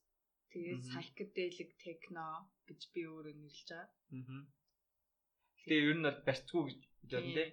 [0.51, 2.27] тэгээд psychedelic techno
[2.67, 3.89] гэж би өөрөө нэрлэж байгаа.
[4.15, 4.43] Аа.
[5.65, 7.49] Тэгээ ер нь бол барьцгүй гэж бодсон тий.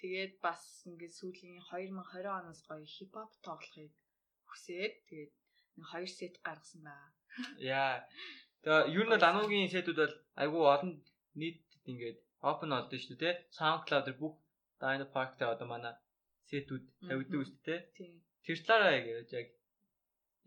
[0.00, 3.92] Тэгээд бас ингээд сүүлийн 2020 оноос гоё хипхоп тоглохыг
[4.48, 5.32] хүсээд тэгээд
[5.76, 7.10] нэг хоёр сет гаргасан байгаа.
[7.58, 7.94] Яа.
[8.62, 10.92] Тэгээ ер нь бол ануугийн сетүүд бол айгүй олон
[11.40, 12.18] нийтэд ингээд
[12.50, 13.46] open болдсон шүү дээ тий.
[13.58, 14.34] SoundCloud-ээр бүх
[14.80, 15.94] Dino Park дээр одоо манай
[16.48, 17.80] сетүүд тавьдаг шүү дээ.
[18.44, 19.06] Тэр талаараа яг
[19.38, 19.48] яг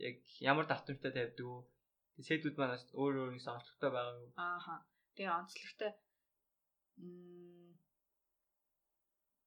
[0.07, 0.17] яг
[0.49, 1.61] ямар давтамжтай тавьдаг уу?
[2.29, 4.31] Сетүүд манаас өөр өөр нэг сонирхолтой байгаа юу?
[4.37, 4.75] Ааха.
[5.15, 5.91] Тэгээ онцлогтой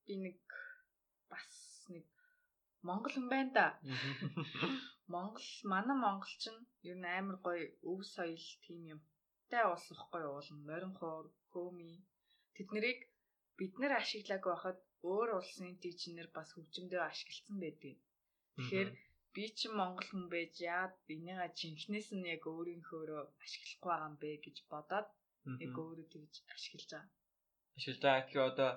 [0.06, 0.38] би нэг
[1.30, 1.50] бас
[1.90, 2.06] нэг
[2.86, 3.66] Монгол хүн байна да.
[5.12, 9.00] Монгол манай монголч нь ер нь амар гоё өв соёл тийм юм.
[9.50, 11.90] Тай улс ихгүй уулан морин хуур, хөөми
[12.54, 13.00] тэд нарыг
[13.58, 14.78] бид нэр ашиглаагүй байхад
[15.12, 17.94] өөр улсын дижнер бас хөгжмөдөө ашигласан байдаг.
[18.54, 18.90] Тэгэхээр
[19.34, 24.30] би ч монгол хүн байж яад энийга жинхнээс нь яг өөрийнхөөрөө ашиглахгүй байгаа юм бэ
[24.44, 25.08] гэж бодоод
[25.64, 27.12] яг өөрөө тэгж ашиглаж байгаа.
[27.76, 28.70] Ашиглаж байгаа гэхээр одоо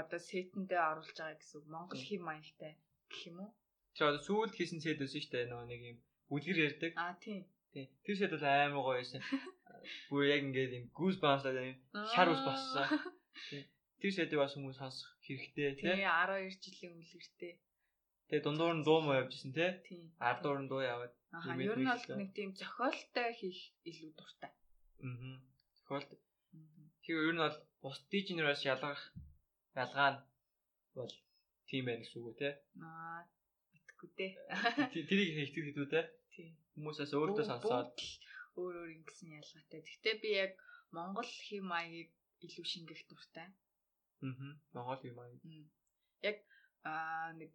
[0.00, 2.72] одоо сетэндээ оруулж байгаа гэсэн Монгол хэм маягтай
[3.10, 3.52] гэх юм уу?
[3.94, 5.98] Чи одоо сүүлд хийсэн сет өсөн шүү дээ нөгөө нэг юм
[6.30, 6.92] бүлгэр ярьдаг.
[6.94, 7.42] Аа тийм.
[7.74, 7.86] Тийм.
[8.04, 9.22] Тэр сет бол амар гоё байсан.
[10.10, 11.78] Бүр яг ингээд юм гүүс баамслаад юм
[12.14, 12.86] шар ус боссон.
[13.50, 13.64] Тийм.
[14.00, 15.92] Тэр сетийг бас хүмүүс сонсох хэрэгтэй тийм.
[15.92, 17.54] Тийм 12 жилийн үлгэртэй.
[18.30, 19.70] Тэгээ дундуур нь дуу муу явжсэн тий.
[20.22, 21.12] Ард дуур нь дуу яваад.
[21.34, 24.52] Аа ер нь бол нэг тийм зохиолтой хийх илүү дуртай.
[25.02, 25.36] Аа.
[25.78, 26.10] Зохиолт.
[27.02, 29.02] Тэгээ ер нь бол бус дижнераас ялгах
[29.74, 30.20] ялгаа нь
[30.96, 31.12] бол
[31.68, 32.54] тийм байх үг тий.
[32.80, 33.26] Аа
[34.00, 34.32] мэдхгүй дээ.
[35.08, 36.04] Тэрийг хэлдэг хэдүү тий.
[36.32, 36.48] Тий.
[36.74, 37.92] Хүмүүсээс өөртөө сонсоод
[38.56, 39.80] өөр өөр ингэсэн ялгаатай.
[39.84, 40.52] Гэхдээ би яг
[40.96, 42.10] Монгол хэм маягийг
[42.40, 43.48] илүү шингэх дуртай.
[44.24, 44.56] Аа.
[44.72, 45.40] Монгол хэм маяг.
[46.24, 46.38] Яг
[46.84, 47.54] аа нэг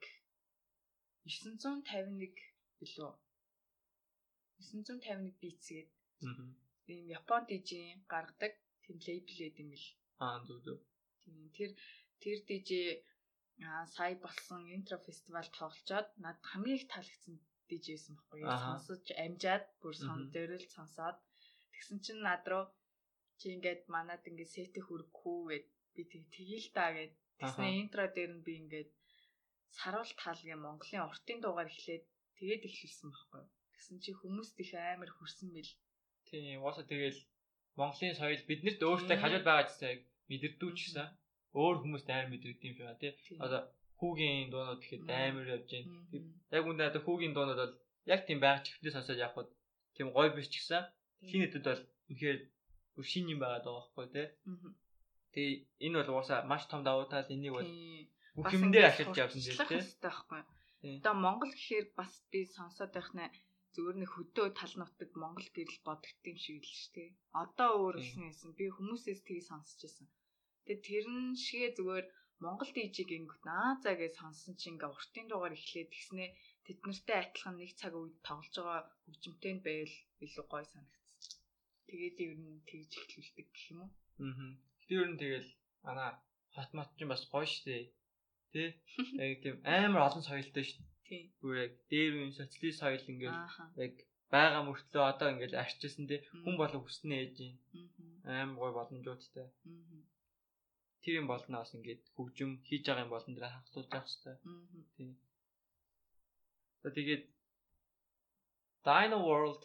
[1.25, 2.37] 951
[2.77, 3.11] билүү
[4.61, 5.89] 951 битс гээд
[6.85, 8.53] ийм Япон дижийн гаргадаг
[8.85, 9.87] тийм лейбл байд юм бил.
[10.21, 10.79] Аа зүг зүг.
[11.25, 11.71] Тийм тэр
[12.21, 13.01] тэр дижи
[13.63, 17.35] аа сая болсон интро фестивал тоглолцоод над хамгийн их таалагдсан
[17.69, 18.57] диж байсан байхгүй юу?
[18.67, 21.17] Сонсож амжаад бүр сон дөрөл сонсоод.
[21.71, 22.65] Тэгсэн чинь над руу
[23.39, 27.13] чи ингээд манад ингээд сетэ хүргэхүү гэд би тэгэл та гэд.
[27.39, 28.89] Тэгснэ интро дээр нь би ингээд
[29.77, 32.03] саруул таалгийн Монголын уртын дуугаар эхлээд
[32.37, 33.49] тэгээд эхлүүлсэн байхгүй юу?
[33.73, 35.71] Тэгсэн чи хүмүүст их амар хүрсэн мэл.
[36.27, 37.19] Тийм, уусаа тэгэл
[37.79, 41.07] Монголын соёл биднэрт өөртөө хажууд байгаа гэсэн яг мэдэрдүүч гэсэн
[41.61, 43.11] өөр хүмүүст амар мэдэрдэг юм шиг тий.
[43.45, 43.61] Одоо
[43.99, 45.89] хүүгийн дуунууд ихэд амар явж байна.
[46.57, 47.75] Яг үндэ одоо хүүгийн дуунууд бол
[48.13, 49.49] яг тийм байг чивтээ сонсоод явхад
[49.95, 50.83] тийм гоё биш ч гэсэн
[51.29, 52.37] хин хэдэд бол үнэхээр
[52.95, 54.27] бүр шин юм байгаа даа байхгүй тий.
[55.33, 57.71] Тэгээ энэ бол уусаа маш том давуу тал энийг бол
[58.35, 59.81] бүх юм дээр ашиглаж явсан тийм тий.
[60.03, 60.41] байхгүй.
[60.99, 63.25] Одоо Монгол гэхээр бас би сонсоод байх нэ
[63.73, 67.09] зүгээр нэг хөдөө тал нутаг Монгол гэрэл бодогд юм шиг л шүү дээ.
[67.43, 69.79] Одоо өөр болсон юмсан би хүмүүсээс тгий сонсч
[70.65, 72.05] Тэгээ тэрэн шигээ зүгээр
[72.43, 76.25] Монгол дижиг ингэт наа за гэж сонсон чинь ингээ уртын дугаар эхлээд тэгснэ
[76.65, 81.05] тэд нартай адилхан нэг цаг үед тоглож байгаа хөгжимтэй нь байвал илүү гоё санагдсан.
[81.87, 83.91] Тэгээд ер нь тэгж эхлүүлдэг гэх юм уу?
[84.25, 84.51] Аа.
[84.87, 85.49] Тэр ер нь тэгэл
[85.85, 86.11] манай
[86.55, 87.93] хот мот ч бас гоё штэ.
[88.51, 88.63] Тэ?
[89.31, 90.83] Яг тийм амар олон соёлтой дээ.
[91.07, 91.25] Тийм.
[91.39, 93.41] Бүр яг дээр үн социалист соёл ингээл
[93.85, 93.95] яг
[94.33, 97.55] байгаа мөртлөө одоо ингээл арчижсэн тэ хүн болон хүснэ ээж юм.
[98.25, 99.47] Амар гой боломжуудтай.
[101.05, 104.35] Тэр юм болно бас ингээд хөгжим хийж байгаа юм болон дээр хахлуулж явах хэрэгтэй.
[104.97, 105.11] Тийм.
[106.81, 107.23] За тэгээд
[108.85, 109.61] Dino World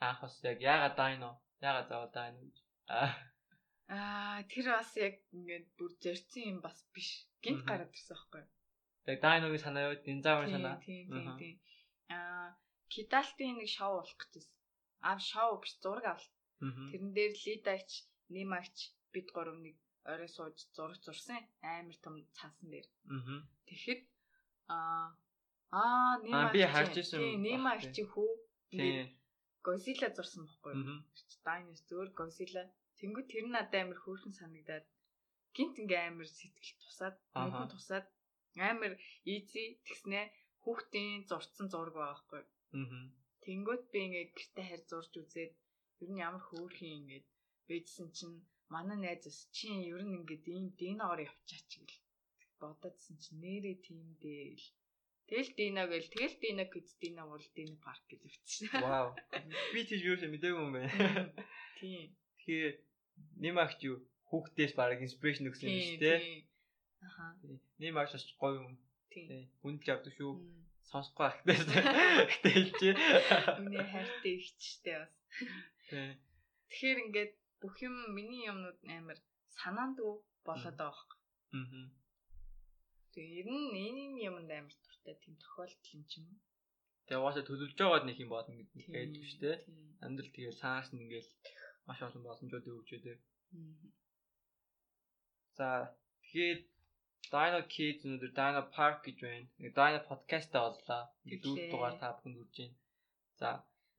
[0.00, 1.30] анх бас яг яагаад Dino?
[1.60, 2.56] Яагаад заавал Dino гэж?
[2.88, 7.28] Аа тэр бас яг ингээд бүр зорьсон юм бас биш.
[7.44, 8.44] Гинт гараад ирсэн байхгүй.
[9.12, 10.00] Яг Дайногийн санаа юу?
[10.00, 10.80] Динзаврын санаа.
[10.80, 11.56] Тийм тийм тийм.
[12.16, 12.56] Аа
[12.88, 14.56] Кидалтын нэг шоу болох гэжсэн.
[15.04, 16.32] Аа шоу биш зураг авалт.
[16.88, 17.90] Тэрэн дээр Лидагч,
[18.32, 18.76] Нимагч
[19.12, 19.76] бид гурав нэг
[20.10, 22.88] орой сууж зураг зурсан амар том цаасан дээр.
[23.68, 24.00] Тэгэхэд
[24.74, 25.14] аа
[25.80, 27.20] аа Нимагч би харж ирсэн.
[27.20, 28.30] Тийм Нимагч хүү.
[28.72, 29.06] Тийм.
[29.66, 31.00] Госила зурсан байхгүй юу?
[31.46, 32.64] Дайнос зөөр Госила
[32.98, 34.86] Тэнгүү тэр надад амар хөөрхөн санагдаад
[35.56, 38.06] гинт ингээ амар сэтгэл тусаад мөнгө тусаад
[38.70, 38.92] амар
[39.34, 40.20] easy тэгснэ
[40.62, 42.42] хүүхдийн зурцсан зураг байгаа байхгүй.
[42.78, 43.06] Аа.
[43.44, 45.52] Тэнгүүт би ингээ гэртээ харь зурж үзээд
[46.02, 47.26] ер нь ямар хөөрхөн ингээд
[47.66, 48.38] бэжсэн чинь
[48.74, 52.00] манай найз ус чи ер нь ингээд ийм диноор явчаач гэл
[52.60, 54.66] бодоодсэн чинь нэрээ тийм дээ л.
[55.28, 58.68] Тэгэл Дина гэл тэгэл Дина гэж Дина бол Дина парк гэж өвчсөн.
[58.84, 59.16] Вау.
[59.72, 60.92] Би тийж юу ч мэдээгүй юм байна.
[61.80, 62.12] Тийм.
[62.38, 62.74] Тэгэхээр
[63.42, 63.96] Нимагч юу
[64.28, 66.18] хүүхдээс баг инспирэшн өгсөн юм шүү дээ.
[67.06, 67.24] Аха.
[67.80, 68.74] Нимагч бас гоё юм.
[69.12, 69.48] Тийм.
[69.62, 70.32] Хүнд л явдаг шүү.
[70.90, 71.56] Сонсохгүй ахтай.
[71.56, 72.80] Гэтэлж.
[73.62, 75.14] Миний хайртай ихчтэй бас.
[75.88, 76.16] Тийм.
[76.68, 79.18] Тэгэхээр ингээд бүх юм миний юмнууд амар
[79.58, 81.18] санаанд өв болоод байгаа байхгүй.
[81.56, 81.88] Аа.
[83.12, 86.40] Тэгээ ер нь энэ юмд амар дуртай тийм тохиолдол юм ч юм уу.
[87.06, 89.56] Тэгээ угаасаа төлөвлөж байгаад нэг юм болно гэдэг байдаг шүү дээ.
[90.04, 91.30] Амьдрал тэгээ цаанаас нь ингээл
[91.86, 93.16] маш олон боломжууд өгч өгдөө.
[95.58, 95.68] За
[96.26, 96.62] тэгээд
[97.32, 99.46] Dino Kids өнөөдөр Dino Park гэж байна.
[99.78, 101.02] Dino podcast боллоо.
[101.24, 102.76] Ингээд дүүт дугаар та бүхэнд хүрж байна.
[103.40, 103.48] За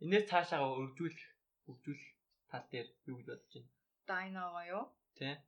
[0.06, 1.23] энэс цаашаа өргөжүүлэх
[1.65, 2.12] хөгжүүлэх
[2.54, 3.70] тал дээр юу гэж бодож байна?
[4.10, 4.86] Dino-гоо юу?
[5.18, 5.42] Тэ.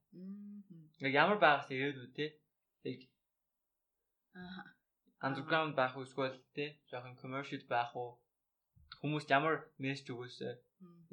[1.05, 2.25] Яг ямар байгаас ирээд үү те?
[2.89, 3.01] Яг
[4.33, 4.65] Аа.
[5.21, 6.65] Underground байх уу эсвэл те?
[6.89, 8.17] Жохон commercial байх уу?
[9.01, 10.53] Хүмүүст ямар мессеж өгөөсэй?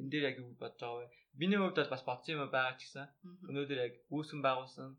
[0.00, 1.12] Энд дээр яг юу бодож байгаа вэ?
[1.40, 3.06] Миний хувьд бол бас бодсон юм байгаа ч гэсэн.
[3.48, 4.96] Өнөөдөр яг үүсгэн байгуулсан.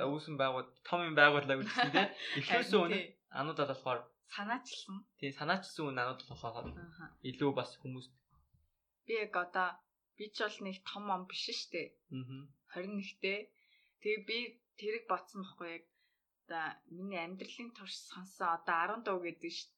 [0.00, 2.04] Үүсгэн байгуул том юм байгууллаа гэсэн те.
[2.40, 3.00] Эхлүүлсэн үнэ
[3.40, 4.00] ануудад болохоор
[4.34, 4.96] санаачилсан.
[5.20, 6.66] Тийм санаачилсан үнэ анууд болохоор
[7.28, 8.12] илүү бас хүмүүст
[9.08, 9.68] би яг одоо
[10.18, 11.94] би ч бол нэг том ом биш штэ.
[12.10, 12.44] Аа.
[12.74, 13.38] 21-тэй.
[14.02, 14.38] Тэгээ би
[14.80, 15.84] тэрэг батсан байхгүй яг
[16.44, 19.72] одоо миний амьдралын турш сонсон одоо 10 дуу гэдэг штэ.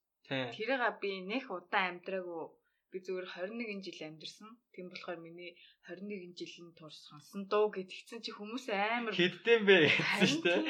[0.57, 2.45] Тэрийг би нэх удаан амьдраагүй
[2.91, 4.51] би зүгээр 21 жил амьдэрсэн.
[4.75, 5.55] Тийм болохоор миний
[5.87, 9.79] 21 жилийн турш сонсон дуу гэдгийгсэн чи хүмүүс амар хэддэн бэ
[10.19, 10.61] гэсэн дээ.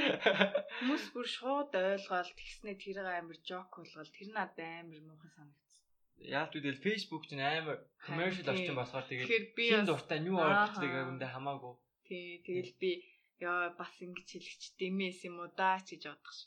[0.76, 5.69] Хүмүүс бүр шууд ойлгоод тэгснэ тэрийг амар жок болгоод тэр надад амар муухай санагдсан.
[6.20, 11.74] Яалт үдэл Facebook ч амар commercial орчин болохоор тэгээд хин дуртай юу орчихдаг үндэ хамаагүй.
[12.04, 12.90] Тий, тэгэл би
[13.40, 16.40] яа бас ингэж хэлэгч дэмээс юм уу даа ч гэж бодох ш.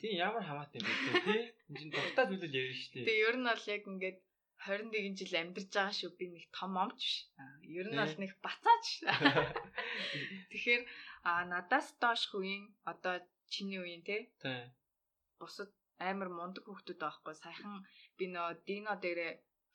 [0.00, 1.42] Тийм ямар хамаатай юм бэ тий?
[1.68, 3.06] Энд чинь дуртай зүйлэл ярьж штэ.
[3.08, 4.18] Тэгээ ер нь бол яг ингээд
[4.58, 7.16] 21 жил амьдарч байгаа шүү би нэг том омч биш.
[7.62, 8.86] Ер нь бол нэг бацаач.
[10.50, 10.82] Тэгэхээр
[11.24, 14.28] а надаас доош үеийн одоо чиний үеийн те.
[14.42, 14.66] Тийм.
[15.38, 15.70] Бусад
[16.08, 17.74] амар мундаг хүүхдүүд байхгүй саяхан
[18.18, 19.32] би нөө дино дээрээ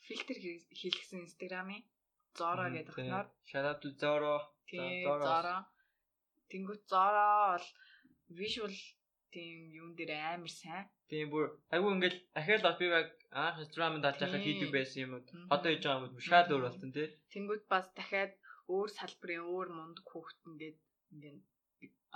[0.08, 0.38] фильтр
[0.80, 1.84] хийлгсэн инстаграмын
[2.40, 3.28] Зора гэдэг хнаар.
[3.50, 4.36] Shout out Zoro.
[4.72, 5.56] Зора.
[6.50, 7.68] Тэнгүүт Зора бол
[8.40, 8.74] visual
[9.34, 10.90] тийм юун дээр амар сайн.
[11.10, 13.10] Тийм бүр айгүй ингээл ахаал би яг
[13.44, 15.24] анх инстаграмд даж байхад хийдэг байсан юм уу.
[15.56, 17.08] Одоо хийж байгаа юм шал өөр болсон тий.
[17.34, 18.34] Тэнгүүд бас дахиад
[18.74, 20.78] өөр салбарын өөр мундаг хүүхэд ингээд
[21.14, 21.40] ингээд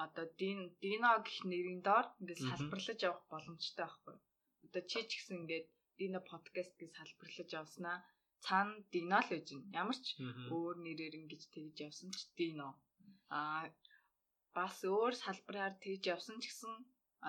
[0.03, 4.15] одоо дин дино гэх нэрийн доор ингээд салбарлаж явах боломжтой байхгүй.
[4.65, 5.67] Одоо чи ч гэсэн ингээд
[5.99, 7.97] дино подкаст гэж салбарлаж явснаа
[8.45, 9.75] цаана дино л гэж байна.
[9.81, 10.07] Ямар ч
[10.53, 12.69] өөр нэрээр ингэж тэгж явсан ч дино.
[13.38, 13.65] Аа
[14.57, 16.73] бас өөр салбараар тэгж явсан ч гэсэн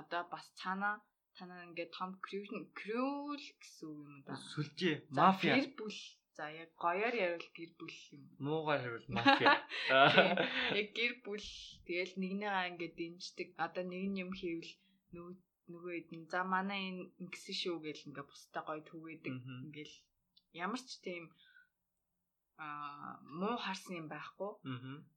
[0.00, 0.90] одоо бас цаана
[1.36, 4.34] танаа ингээд том крүүл крүүл гэсэн үг юм да.
[4.52, 5.54] Сүлжээ, мафия.
[5.56, 6.00] Гэр бүл.
[6.38, 8.22] За яг гоёор ярил гэр бүл юм.
[8.38, 9.58] Муугаар ярил мафия.
[10.80, 11.48] Яг гэр бүл
[11.82, 13.48] тэгэл нэгнийгаа ингээд дэмждэг.
[13.58, 14.70] Одоо нэг юм хийвэл
[15.18, 15.34] нөгөө
[15.74, 19.34] нөгөө эдэн за манай энэ ингэсэн шүү гэл ингээ бусдаа гоё түгээдэг.
[19.66, 19.96] Ингээл
[20.64, 21.24] ямар ч тийм
[22.62, 22.66] а
[23.40, 24.52] муу харсан юм байхгүй.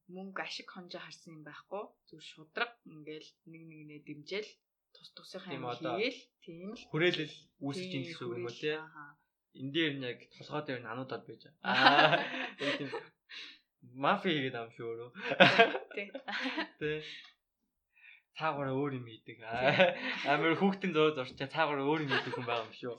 [0.09, 1.83] Мөнгө ашиг хонжоо харсан юм байхгүй.
[2.09, 4.51] Зүг шудраг ингээл нэг нэгнээ дэмжээл
[4.93, 8.73] тус тусынхаа юм хийгээл тийм л хүрээлэл үүсэж ийн гэсэн үг юм уу те.
[9.59, 11.43] Энд дээр нь яг толгой дээр нь ануудад байж.
[11.67, 12.17] Аа
[12.77, 12.89] тийм
[14.03, 15.09] мафи хийгээд ам шүү өөрөө.
[16.79, 17.01] Тий.
[18.37, 19.37] Цаагаараа өөр юм хийдэг.
[20.31, 22.95] Амар хүүхдийн зөө зорчоо цаагаараа өөр юм хийдэг хүн байгаа юм шүү.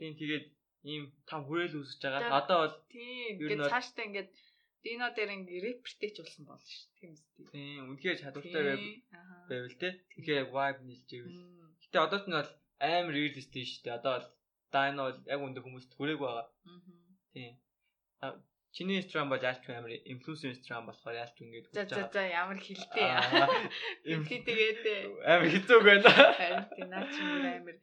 [0.00, 0.46] Тийм тэгээд
[0.90, 2.40] ийм там хүрээл үүсэж байгаа.
[2.40, 4.30] Одоо бол тийм ингээд цаашдаа ингээд
[4.80, 6.88] Дино дээр ингээ рэпертэй ч болсон болно шүү.
[6.96, 7.44] Тийм үстэй.
[7.52, 8.62] Тийм, үнэхээр чадвартай
[9.44, 9.88] байвал те.
[10.16, 11.36] Тэгэхээр яг vibe нийлж ивэл.
[11.84, 13.98] Гэтэ одоо ч нь бол амар реалистик шүү дээ.
[14.00, 14.28] Одоо бол
[14.72, 16.46] Дино бол яг өндөр хүмүүст хүрээг байгаа.
[17.34, 17.52] Тийм.
[18.72, 23.08] Чиний Instagram бол яалч амар инфлюенсер Instagram болохоор яалч ингээд За за за ямар хилтэй.
[24.14, 24.82] Инфли тэгээд
[25.26, 26.10] амар хэцүү байна.
[26.38, 27.76] Харин тийм наа чи амар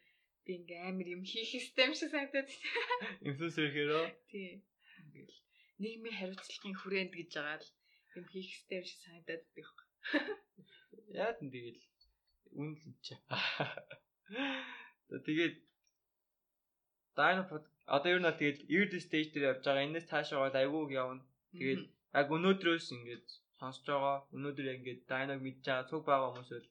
[0.48, 2.48] би ингээ амар юм хийх систем шиг санагдаад.
[3.20, 4.06] Инфлюенсер хэрөө.
[4.32, 4.64] Тийм.
[5.04, 5.38] Ингээл
[5.84, 7.68] нийгмийн хариуцлагын хүрээнд гэж байгаа л
[8.16, 9.78] юм хийх систем шиг санагдаад байдаг.
[11.12, 11.84] Яад нь тэгэл
[12.56, 13.14] үнэл юм чи.
[15.10, 15.56] Тэгээд
[17.18, 17.44] Dino
[17.96, 19.88] одоо ер нь тэгэл early stage дээр явж байгаа.
[19.88, 21.24] Энэс цаашаа бол айгүй явна.
[21.60, 21.84] Тэгээд
[22.20, 23.26] яг өнөөдрөөс ингээд
[23.60, 24.18] сонсож байгаа.
[24.36, 26.68] Өнөөдөр ингээд Dino-г мэдж байгаа цуг байгаа хүмүүс бол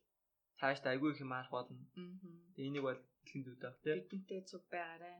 [0.60, 1.84] цааш айгүй их юм харах болно.
[2.54, 3.96] Тэгээд энийг бол хэлэн дүүтэй баг тийм.
[4.00, 5.12] Бидэнтэй цуг байгаарэ.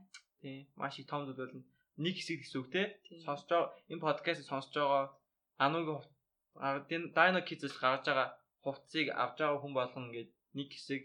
[0.42, 0.61] Тийм.
[0.81, 1.62] Маш их том зүйл болно
[1.96, 2.83] нэг хэсэг гэсэн үг те
[3.24, 5.05] сонсож байгаа энэ подкастыг сонсож байгаа
[5.64, 8.29] ануугийн Dino Kids-с гарч байгаа
[8.64, 11.02] хувцсыг авч байгаа хүн болгон ингээд нэг хэсэг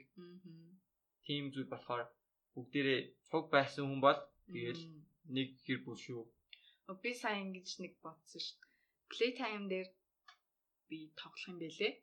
[1.32, 2.04] тийм зүйл болохоор
[2.56, 3.00] бүгдээрээ
[3.32, 4.20] цуг байсан хүн бол
[4.52, 4.84] тэгэл
[5.36, 6.22] нэг хэр бүл шүү.
[7.04, 8.60] Би сайн ингэж нэг бодсон шүү.
[9.12, 9.88] Playtime дээр
[10.92, 11.94] би тоглох юм бэлээ.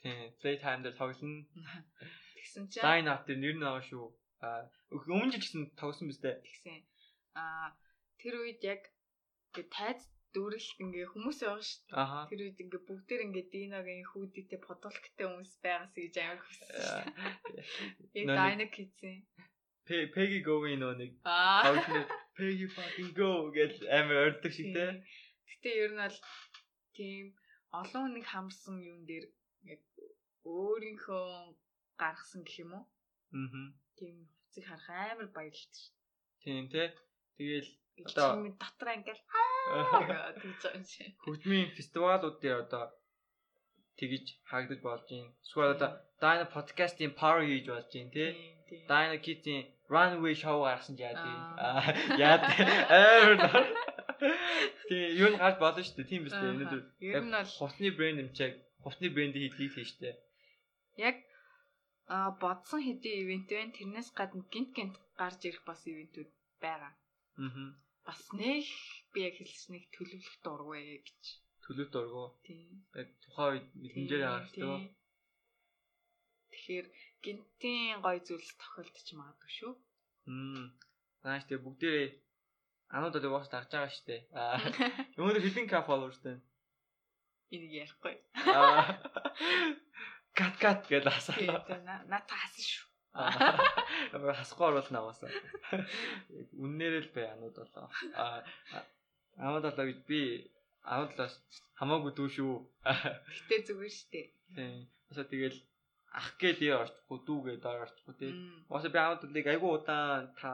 [0.00, 1.44] Тийм, Playtime дээр тоглоно.
[2.40, 4.06] Тэгсэн чинь Dino дээр нэр нь аваа шүү.
[4.40, 4.64] А
[4.96, 6.40] өмнө жил гэсэн тоглосон биз дээ.
[6.40, 6.80] Тэгсэн.
[7.36, 7.76] А
[8.16, 8.88] тэр үед яг
[9.52, 10.00] ингээд тайз
[10.34, 12.28] дүрэлт ингээ хүмүүс байгаа шүү дээ.
[12.30, 17.06] Тэр үед ингээ бүгдээр ингээ Диногийн хүүдийтэй подолктэй хүмүүс байгаас гэж амар хүссэн.
[18.18, 19.16] Яг Дайна хийсэн.
[20.14, 21.12] Peggy Go-ийн нөө нэг
[22.36, 25.04] Peggy fucking go гэж амар ордог шиг те.
[25.48, 26.18] Гэтэ ер нь бол
[26.96, 27.24] тийм
[27.80, 29.26] олон нэг хамсан юм дээр
[29.70, 29.82] яг
[30.42, 31.26] өөрийнхөө
[32.00, 32.84] гаргасан гэх юм уу?
[33.38, 33.70] Аа.
[33.96, 35.94] Тийм хувцыг харах амар баярлалт шүү.
[36.42, 36.90] Тийм те.
[37.38, 37.70] Тэгэл
[38.02, 39.53] Одоо дотор ингээл аа
[41.24, 42.84] хөгжмийн фестивалууд дээр одоо
[43.98, 45.32] тэгж хаагдаж болж байна.
[45.44, 45.90] Эсвэл одоо
[46.22, 48.30] Dino podcast-ийн power хийж болж байна тий.
[48.90, 51.36] Dino Kids-ийн runway show гаргасан яа тий.
[52.26, 52.38] Яа.
[53.00, 53.66] Амар.
[54.88, 56.10] Тий, юу н гарч болно шүү дээ.
[56.10, 56.52] Тийм биз дээ.
[56.54, 56.82] Өнөөдөр
[57.34, 58.52] бол хусны брэнд юмчааг
[58.84, 60.16] хусны брендийг хийх шүү дээ.
[61.08, 61.16] яг
[62.06, 63.72] а бодсон хэдийн ивент байна.
[63.76, 66.92] Тэрнээс гадна гинт гинт гарч ирэх бас ивентүүд байгаа.
[67.40, 67.83] Аа.
[68.04, 68.68] Бас нэг
[69.12, 71.22] би яг хэлснэг төлөвлөх дургүй гэж.
[71.64, 72.24] Төлөв дургу.
[72.44, 72.84] Тийм.
[72.92, 74.82] Яг тухайн үед мэдрэмжээр Тийм, харагдав.
[76.52, 76.86] Тэгэхээр
[77.24, 79.72] гинтийн гой зүйлс тохиолдож магадгүй шүү.
[80.28, 80.76] Мм.
[81.24, 82.08] Нааш тэгээ бүгдээрээ
[82.92, 84.22] ануудад уус дагж байгаа шүү дээ.
[84.36, 84.60] Аа.
[85.16, 86.38] Өнөөдөр хэдэн к followers дээ?
[87.56, 88.14] Энийг ярихгүй.
[88.52, 89.00] Аа.
[90.36, 91.40] Кат кат гэж асаа.
[91.40, 91.56] Тийм
[91.88, 92.93] наад хасан шүү.
[93.14, 94.34] Аа.
[94.38, 95.30] Хасахгүй оруулна аваасаа.
[96.34, 97.86] Яг үннээр л бай анууд болоо.
[98.18, 98.42] Аа.
[99.38, 100.20] Анууд болоо гэж би
[100.82, 101.34] ануудлаас
[101.78, 102.54] хамаагүй дүү шүү.
[102.84, 104.22] Гэтэ зүгээр штэ.
[104.54, 104.90] Тийм.
[105.08, 105.58] Басаа тэгэл
[106.14, 108.32] ах гээ дээр орчихгүй дүү гээ дээр орчихгүй тий.
[108.34, 108.66] Мм.
[108.70, 110.50] Уусаа би ануудлыг айгүй удаан та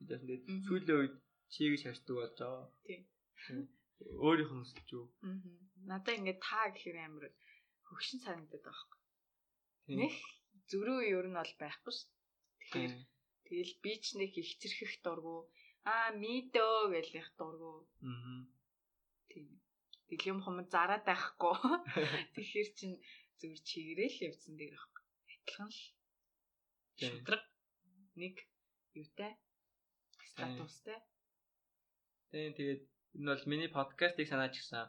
[0.00, 1.14] бидээс нэг сүүлийн үед
[1.52, 2.68] чийг шашдаг болж байгаа.
[2.86, 3.02] Тийм.
[3.44, 3.64] Тийм.
[4.24, 5.06] Өөрийнх нь өсөлж юу.
[5.20, 5.52] Мгм.
[5.90, 7.26] Надаа ингээд та гэхээр амар
[7.86, 8.98] хөгшин санагдаад байгаа.
[9.86, 9.98] Тийм.
[10.00, 10.14] Нэг
[10.70, 12.10] зөрүү ер нь бол байхгүй шүү.
[12.60, 12.94] Тэгэхээр
[13.46, 15.36] тэгэл би ч нэг их зэрхэх дургу.
[15.92, 17.88] Аа мидөө гэж их дургу.
[18.00, 18.38] Мгм.
[19.30, 19.48] Тийм.
[20.08, 21.56] Дэглэм хум зараад байхгүй.
[22.34, 22.92] Тэгэхээр чин
[23.38, 25.02] зүгээр чигээрэл явцсан дээр байхгүй.
[25.32, 25.80] Адилхан л
[27.00, 27.42] шудраг
[28.20, 28.34] нэг
[28.94, 29.32] юутай
[30.30, 30.98] статустай.
[32.30, 32.82] Тийм тэгээд
[33.18, 34.88] энэ бол миний подкастыг санаач гисэн.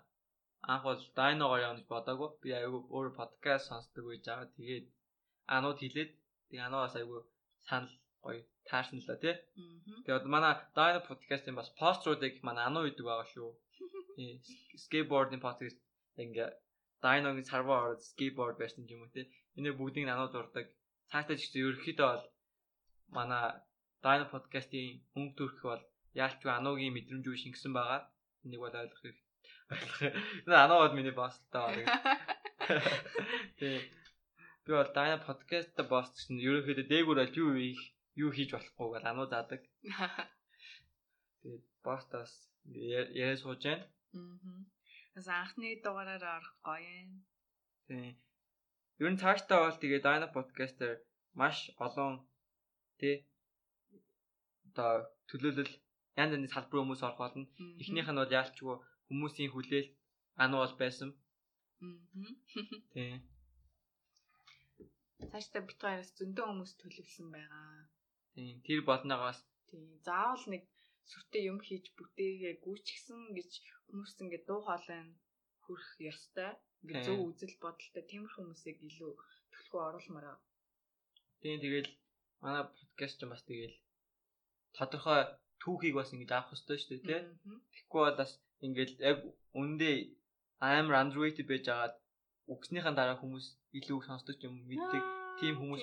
[0.72, 2.30] Анх бол дайногоор явна гэж бодоагүй.
[2.42, 4.56] Би айгүй өөр подкаст сонсдог байж байгаа.
[4.56, 4.86] Тэгээд
[5.58, 6.12] анууд хэлээд
[6.50, 7.22] тэг анаас айгүй
[7.68, 9.36] санал гоё таарсан л да тий.
[10.06, 13.50] Тэгээд манай дайно подкастын бас поструудыг манай ануу идэг байгаа шүү.
[14.84, 15.80] Скейтбордын подкаст
[16.24, 16.50] ингээ
[17.06, 19.26] дайногийн сарвар ороод скейтборд байсан юм уу тий.
[19.58, 20.68] Энэ бүгдийг анууд дурдаг.
[21.12, 22.24] Цаашдаа ч гэсэн ерөөхдөө бол
[23.18, 23.46] манай
[24.06, 25.84] дайно подкастын мөнгө төрөх бол
[26.22, 28.02] яалчгүй ануугийн мэдрэмж үү шингэсэн байгаа.
[28.46, 29.20] Энийг бол ойлгох хэрэг.
[30.46, 31.72] Энэ ануу бол миний босс л таа.
[33.60, 33.78] Тий.
[34.66, 37.82] Би бол дайно подкаст босс гэсэн ерөөхдөө дээгүүр бол юу их
[38.24, 39.62] юу хийж болохгүй бол ануу заадаг.
[41.44, 42.32] Тэгээд бостас
[42.72, 43.86] яриа сууж байна.
[44.16, 44.64] Аа.
[45.16, 47.12] Бас анхны дугаараар орох гоё юм.
[47.88, 48.16] Тийм.
[49.02, 50.98] Ер нь цаашдаа бол тэгээ Dino podcast-ээр
[51.40, 52.14] маш олон
[53.00, 53.16] тий
[54.70, 54.92] одоо
[55.28, 55.74] төлөөлөл
[56.22, 57.46] янз янзын салбар хүмүүс орох болно.
[57.82, 58.76] Эхнийх нь бол яалчгүй
[59.08, 59.90] хүмүүсийн хүлээл
[60.44, 61.10] ануу бол байсан.
[61.84, 62.00] Аа.
[62.96, 63.33] Тийм.
[65.32, 67.88] Цаашдаа бит хоёроос зөндөө хүмүүс төлөвлөсөн байгаа.
[68.36, 68.56] Тийм.
[68.66, 69.88] Тэр болноогоос Тийм.
[70.08, 70.64] Заавал нэг
[71.12, 73.52] сүртэй юм хийж бүтээгээ гүйчихсэн гэж
[73.88, 75.02] хүмүүс ингээд дуу хоолой
[75.64, 76.52] хүрх ёстой.
[76.82, 77.28] Ингээд зөв Тийм.
[77.30, 79.12] үзэл бодолтой тиймэрхүү хүмүүсийг илүү
[79.54, 80.38] төлхөө оруулмаар
[81.44, 81.92] тийм тэгэл
[82.44, 83.76] манай подкаст ч бас тэгэл
[84.78, 85.22] тодорхой
[85.62, 87.22] түүхийг бас ингэж авах хэрэгтэй шүү дээ тий.
[87.44, 87.60] Мгм.
[87.74, 88.32] Тэгэхгүй бол бас
[88.66, 89.18] ингээл яг
[89.62, 89.92] үндэ
[90.72, 91.96] амар underrated байж агаад
[92.54, 95.04] үгснийхэн дараа хүмүүс илүү их сонсдог юм мэддэг
[95.40, 95.82] тийм хүмүүс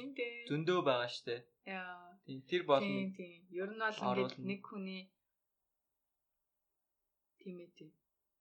[0.48, 1.36] зөндөө байгаа штэ.
[1.66, 2.14] Яа.
[2.26, 3.40] Тийм тэр бол Тийм тийм.
[3.50, 5.02] Ер нь бол ингээд нэг хүний
[7.40, 7.90] тийм ээ тийм.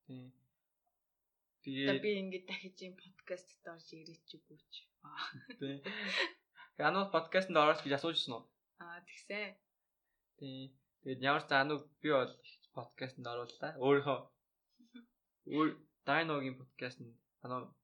[0.06, 0.26] тийм.
[0.30, 4.86] Одоо Тэгээ би ингээд дахиж юм подкаст дорж ирээч үгүй ч.
[5.02, 5.18] Аа.
[5.58, 5.82] тийм.
[6.86, 8.44] Януу подкастт орооч гэж асуужсэн уу?
[8.78, 9.58] Аа тэгсэн.
[10.38, 10.70] Тийм.
[11.02, 12.32] Тэгээд ямар ч заануу би бол
[12.76, 13.72] подкастт орууллаа.
[13.82, 14.18] Өөрийнхөө
[15.58, 15.68] өөр
[16.06, 17.12] Дайногийн подкаст нь
[17.44, 17.74] ануу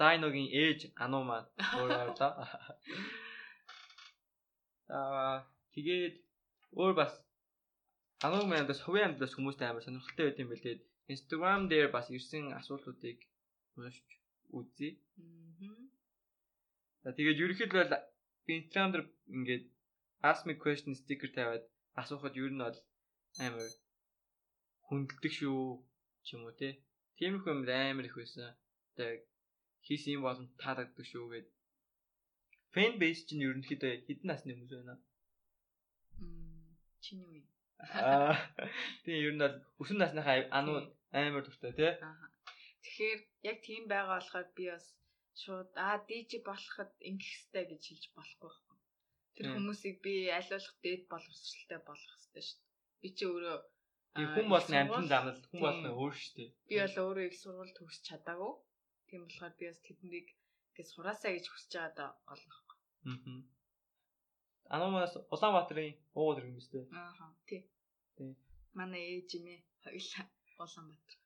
[0.00, 1.48] Дайногийн ээж ануу маань
[1.78, 2.32] өөрөө орлоо.
[4.96, 5.36] Аа
[5.74, 6.16] тэгээд
[6.80, 7.12] өөр бас
[8.26, 10.76] ануу мандас хувийн амьдлаас хүмүүстэй амар сонирхолтой байт юм бэлээ.
[11.14, 13.18] Instagram дээр бас ирсэн асуултуудыг
[13.76, 14.08] уншиж
[14.58, 14.90] үзье.
[17.02, 17.84] За тэгээд ерөнхийдөө
[18.44, 19.04] би Instagram дээр
[19.36, 19.64] ингээд
[20.30, 21.64] ask me question sticker тавиад
[22.00, 22.78] асуухад ер нь бол
[23.46, 23.70] амар
[24.86, 25.60] хүндэлдэг шүү
[26.24, 26.68] ч юм уу те.
[27.16, 28.48] Тиймэрхүү юм амар их байсан.
[28.96, 29.22] Тэгээд
[29.88, 31.48] хийсэн юм болон таалагддаг шүү гэд.
[32.74, 34.94] Fan base чинь ерөнхийдөө хэдэн насны хүмүүс байна?
[36.20, 36.76] Мм.
[37.00, 37.42] Чиний үе.
[37.80, 38.36] Аа
[39.04, 40.78] тийм ер нь бол өсвөр насныхаа ануу
[41.20, 41.92] амар дуртай тий.
[42.84, 43.20] Тэгэхээр
[43.50, 44.86] яг тийм байгаа болохоор би бас
[45.42, 48.78] шууд аа DJ болоход ингэх хэрэгтэй гэж хэлж болохгүй байхгүй.
[49.34, 52.74] Тэр хүмүүсийг би аль болох дээд боловсралтай болгох хэрэгтэй шүү дээ.
[53.00, 53.58] Би чи өөрөө
[54.36, 56.50] хүн болно амжилт замнал хүн болно өөр шүү дээ.
[56.68, 58.52] Би бол өөрөө их сургууль төгсч чадаагүй.
[59.08, 60.28] Тийм болохоор би бас тэднийг
[60.76, 62.56] гэж сураасаа гэж хүсэж байгаа да олно.
[63.08, 63.40] Аа.
[64.74, 66.86] Анамаас Улаанбаатарын уугуул юм шүү дээ.
[67.00, 67.62] Аа тий.
[68.16, 68.32] Тий.
[68.78, 70.24] Манай ээж юм ээ хоёлаа
[70.60, 71.16] Улаанбаатар.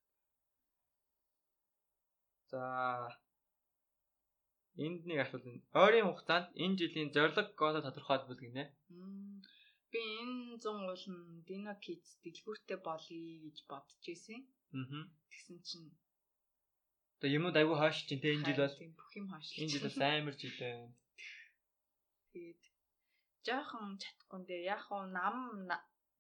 [2.50, 2.62] За
[4.84, 5.62] энд нэг асуулт байна.
[5.82, 8.64] Ойрын хугацаанд энэ жилийн зорилго гооло тодорхойлбол гинэ.
[9.90, 14.40] Би энэ 100 уулын Dino Kids дэлгүүртээ болъё гэж бодож ирсэн.
[14.78, 15.04] Аа.
[15.28, 15.88] Тэгсэн чинь
[17.22, 19.46] Тэгээ юмуд айгүй хоош чинь те энэ жил бол бүх юм хоош.
[19.62, 20.90] Энэ жил бас амар жил байна.
[22.34, 22.62] Тэгээд
[23.46, 25.38] жоохон чадахгүй нэ яг уу нам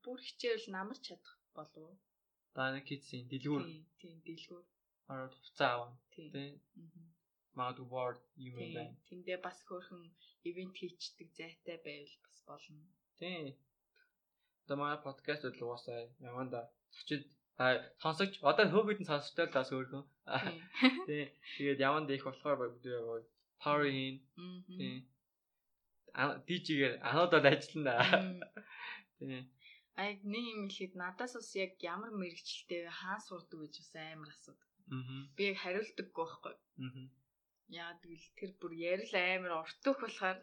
[0.06, 1.98] бүр хичээл намар чадах болов.
[2.54, 3.64] Дана Kids-ийн дэлгүүр.
[3.98, 4.66] Тийм дэлгүүр.
[5.10, 5.92] Ороод хуцаа аваа.
[6.14, 6.62] Тийм.
[7.58, 8.94] Магадгүй board юм байна.
[9.10, 10.06] Тэндээ бас хөөрхөн
[10.48, 12.86] ивент хийчдэг зайтай байвал бас болно.
[13.18, 13.58] Тийм.
[14.62, 16.00] Одоо манай подкаст бол угаасаа
[16.30, 16.60] яванда
[16.94, 17.26] зочид
[17.60, 17.64] а
[18.02, 20.04] сонсогч одоо хөөгдөн сонсогчтой л бас өөрхөн.
[21.08, 21.28] Тийм.
[21.58, 22.72] Тэгээд яванд их болохоор
[23.62, 24.16] power хийн.
[24.68, 25.04] Тийм.
[26.48, 27.94] DJ-гээр анууд бол ажиллана.
[29.18, 29.44] Тийм.
[30.00, 34.68] Аа нэг юм хэлэхэд надаас бас яг ямар мэрэгчлээ хаан сурдаг гэж бас амар асуудаг.
[35.36, 36.54] Би яг хариулдаггүй байхгүй.
[37.72, 40.38] Яа тэгэл тэр бүр ярил амар уртөх болохоор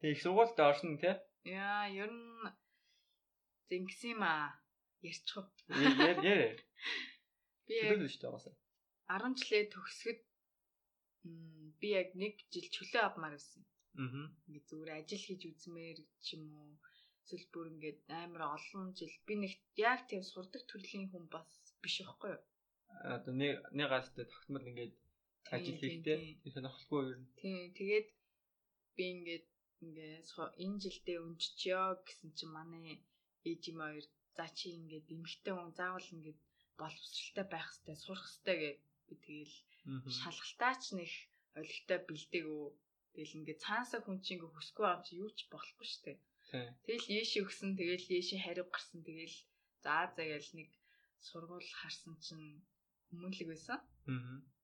[0.00, 1.16] Тэг их сургуульд орсон тий?
[1.48, 2.48] Яа, ер нь
[3.68, 4.52] зингсэн юм аа.
[5.04, 5.46] Ярьчих.
[5.68, 6.56] Яа, яа.
[7.66, 8.56] Би яг шүү дээ угаасаа.
[9.08, 10.20] 10 жилээ төгсгöd
[11.80, 13.62] би яг нэг жил чөлөө авмаар байсан.
[14.00, 14.26] Аа.
[14.48, 16.72] Ингээ зүгээр ажил хийж үзмээр ч юм уу.
[17.24, 19.54] Эсвэл бүр ингээд амар олон жил би нэг
[19.88, 21.48] яг тийм сурдаг төрлийн хүн бас
[21.82, 22.42] биш байхгүй юу?
[23.16, 24.94] Одоо нэг нэг гастай тогтмол ингээд
[25.54, 26.18] ажил хийхдээ
[26.52, 27.20] сонирхолгүй юу?
[27.40, 27.72] Тийм.
[27.78, 28.08] Тэгээд
[28.96, 29.46] би ингээд
[29.84, 30.12] ингээ
[30.64, 33.00] энэ жилдээ өнччихё гэсэн чинь манай
[33.50, 36.40] ээжим хоёр за чи ингээд эмхтэй хүн заавал ингээд
[36.80, 38.70] боловсралтай байх хэрэгтэй сурах хэрэгтэй гэ
[39.06, 39.54] би тэгэл
[40.20, 41.12] шалгалтаач нэг
[41.60, 42.64] олигтой бэлдээгөө
[43.14, 46.12] тэгэл ингээд цаанасаа хүн чинь ингээ хүсгүй юм чи юу ч болохгүй штэ
[46.86, 49.36] тэгэл яши өгсөн тэгэл яши хариу гарсан тэгэл
[49.84, 50.70] за загээл нэг
[51.28, 52.46] сургууль харсан чинь
[53.08, 53.78] хүмүүнлэг байсан.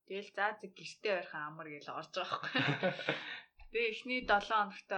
[0.07, 3.15] Тэгэл за зэг гэртээ ойрхон амар гэж орж байгаа байхгүй.
[3.71, 4.91] Тэгээ эхний 7 хоногт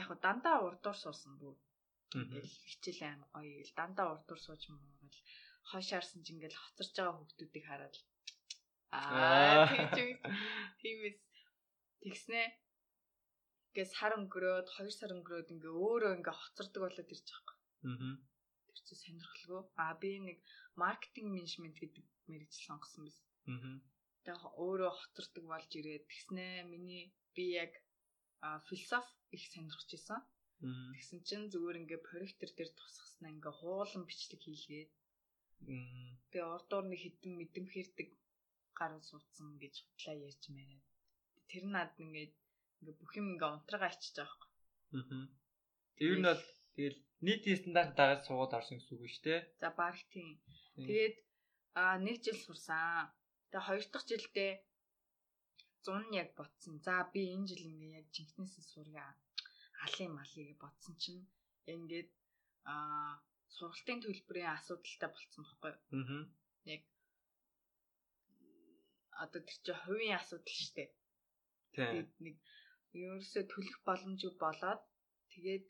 [0.00, 1.56] яг дандаа урдуур суусан бүр.
[2.12, 5.18] Хичээл аим гоё гэл дандаа урдуур сууж муугал
[5.70, 7.94] хойшаарсан ч ингээл хоцорж байгаа хүүхдүүдийг хараад
[8.96, 10.20] аа тэгж
[10.80, 11.18] тиймээс
[12.02, 12.42] тэгснэ
[13.78, 17.56] Гэс сар өнгөрөөд 2 сар өнгөрөөд ингээ өөрөө ингээ хоцордог болоод ирж байгаа
[17.86, 17.94] юм.
[17.94, 18.14] Аа.
[18.74, 19.62] Тэр чинь сонирхолгүй.
[19.82, 20.38] Аа би нэг
[20.82, 23.26] маркетинг менежмент гэдэг мэрэгжил сонгосон байсан.
[23.54, 23.78] Аа.
[24.24, 27.72] Тэгээ өөрөө хоцордог болж ирээд тэгснэ миний би яг
[28.66, 30.20] философи их сонирхож исэн.
[30.58, 34.90] Тэгсэн чинь зүгээр ингээ проектор дээр тусгаснаа ингээ хуулан бичлэг хийлгээд.
[36.30, 38.08] Тэгээ ордоор нэг хідэн мэдэмхэрдэг
[38.78, 40.82] гараа суудсан гэж хутлаа ярьж мээрээ.
[41.50, 42.34] Тэр над ингээд
[42.78, 44.54] ингээ бүх юм ингээ унтраагаа ичиж байгаа юм.
[44.98, 45.26] Аа.
[45.98, 46.44] Тэр нь бол
[46.74, 49.40] тэгэл нийтийн стандарт дагаад суугаад орсон гэсэн үг шүү дээ.
[49.62, 50.42] За баг тийм.
[50.86, 51.16] Тэгээд
[51.78, 53.10] а нэг жил сурсан.
[53.50, 54.52] Тэгээ хоёр дахь жилдээ
[55.86, 56.74] 100 нь яг ботсон.
[56.86, 59.06] За би энэ жил ингээ яг жинхнээсээ сурья.
[59.84, 61.22] Алын малыг ботсон чинь
[61.74, 62.10] ингээд
[62.72, 63.12] аа
[63.56, 66.06] сургалтын төлбөрийн асуудалтай болцсон байхгүй юу?
[66.12, 66.24] Аа.
[66.74, 66.82] Яг
[69.24, 70.90] одоо тэр чинь хувийн асуудал шүү дээ.
[71.74, 72.36] Тэгээд нэг
[73.02, 74.82] ерөөсөө төлөх боломжгүй болоод
[75.32, 75.64] тэгээд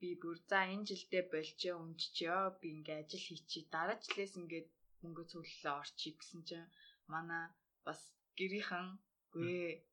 [0.00, 4.68] би бүр за энэ жилдээ болчоо өмччөө би ингээ ажил хийчи дараа жилээс ингээд
[5.02, 6.72] мөнгө цөллөө орчих гэсэн чинь
[7.12, 7.44] манай
[7.86, 8.00] бас
[8.38, 8.86] гэрийнхэн
[9.28, 9.84] Үгүй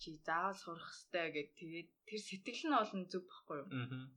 [0.00, 3.68] чи заавал сурах хэрэгтэй гэд тэгээд тэр сэтгэл нь олон зүг баггүй юу?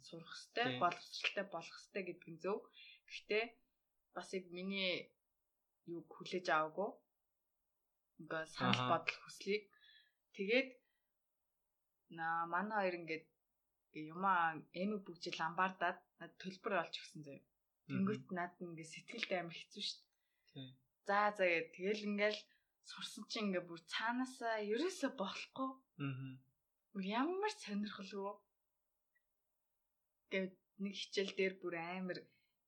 [0.08, 2.58] Сурах хэрэгтэй, боловсралтай болох хэрэгтэй гэдэг нь зөв.
[3.10, 3.46] Гэхдээ
[4.16, 4.94] бас яг миний
[5.90, 6.90] юу хүлээж аваагүй.
[8.22, 9.64] Ингээ санал бодол хүслийг
[10.38, 10.70] тэгээд
[12.18, 13.26] на манай хоёр ингээд
[14.14, 14.42] юмаа
[14.82, 17.44] эмэг бүгжил ламбардаад над төлбөр олж өгсөн заяа.
[17.88, 19.84] Тэнгүүт над ингээ сэтгэлд амар хэцүү
[20.54, 20.70] дээ.
[21.08, 22.40] За за тэгээд тэгэл ингээл
[22.90, 25.70] сурсан чинь ингээ бүр цаанаасаа ерөөсөө болохгүй.
[26.04, 26.34] Аа.
[27.24, 28.36] Ямар сонирхолгүй.
[30.32, 32.20] Тэгээд нэг хичээл дээр бүр амар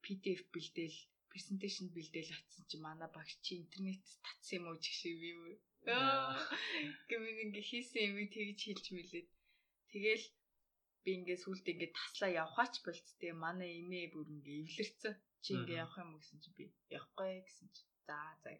[0.04, 1.00] PDF бэлдээл,
[1.32, 5.58] презентацийн бэлдээл атсан чи манай багш чи интернет татсан юм уу ч шиг би юу.
[7.10, 9.30] Гэмиг ингээ хийсэн юм тэгж хэлж мэлээд.
[9.92, 10.26] Тэгэл
[11.04, 15.14] би ингээд сүулт ингээд таслаа явхаач болц тэгээ манай эмээ бүр ингээд эвлэрсэн.
[15.44, 16.64] Чи ингээд явах юм гэсэн чи би
[16.96, 17.84] явахгүй гэсэн чи.
[18.08, 18.52] За за.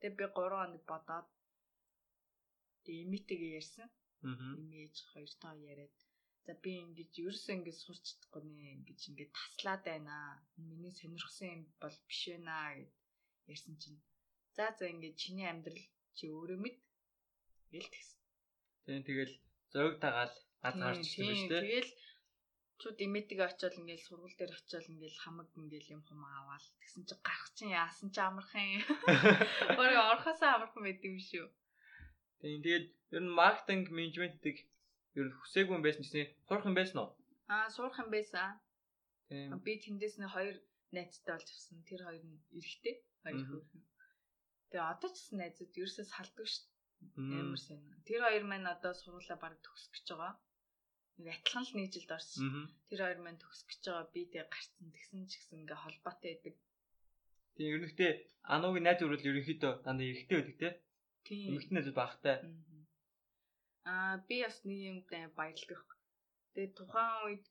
[0.00, 1.28] Тэгээ би 3 хоног бодоод
[2.84, 3.88] тэгээ эмээтэйгээ ярьсан.
[4.60, 5.96] Эмээж хоёр тоо яриад
[6.46, 10.16] за би ингэж ерөөсөө ингэж сурч чадахгүй нэ ингэж ингэж таслаад байна.
[10.68, 12.92] Миний сонирхсан юм бол биш байна гэд
[13.52, 14.00] ярьсан чинь
[14.56, 15.84] за за ингэж чиний амьдрал
[16.16, 16.76] чи өөрөө мэд
[17.72, 18.18] гэл тэгсэн.
[18.84, 19.34] Тийм тэгэл
[19.72, 21.62] зөг тагаал газ гарч ирсэн биз дээ.
[21.64, 21.90] Тэгэл
[22.80, 27.14] чууд имэдгээ очиод ингээл сургууль дээр очиод ингээл хамаг ингээл юм хум аваад тэгсэн чи
[27.26, 28.80] гарах чинь яасан ч амархан.
[29.80, 31.46] Өөрөө орхосоо амархан байд юм шүү.
[32.40, 34.58] Тийм тэгээд ер нь маркетинг менежментийг
[35.18, 37.10] ер нь хүсээгүй юм байсан чинь сурах юм байсан уу?
[37.52, 38.56] Аа сурах юм байсан.
[39.28, 39.60] Тийм.
[39.64, 40.56] Би тэндээс нь хоёр
[40.96, 41.84] найзтай болж авсан.
[41.84, 42.94] Тэр хоёр нь эрэхтэй.
[43.22, 43.82] Хоёр хөөрхөн.
[44.70, 46.64] Тэгээ одоо ч гэсэн найзууд ерөөсөө салдаг шүү.
[47.20, 47.82] Амар сайн.
[48.08, 50.34] Тэр хоёр маань одоо сургуулаа баг төгсөх гэж байгаа.
[51.18, 52.70] Нэг адилхан л нийжилд орсон.
[52.88, 54.12] Тэр хоёр маань төгсөх гэж байгаа.
[54.14, 54.86] Би тэг гарцсан.
[54.94, 56.56] Тэгсэн ч гэсэн ингээ холбоотой байдаг.
[57.54, 58.12] Тийм ерөнхийдөө
[58.54, 60.70] ануугийн найз өрөөл ерөнхийдөө дандаа эрэхтэй байдаг те.
[61.26, 61.48] Тийм.
[61.52, 62.36] Эмэгтэй найзууд багтай.
[63.92, 65.08] Аа би бас нэг юмд
[65.38, 65.84] баярлах.
[66.54, 67.44] Тэгээ тухайн үед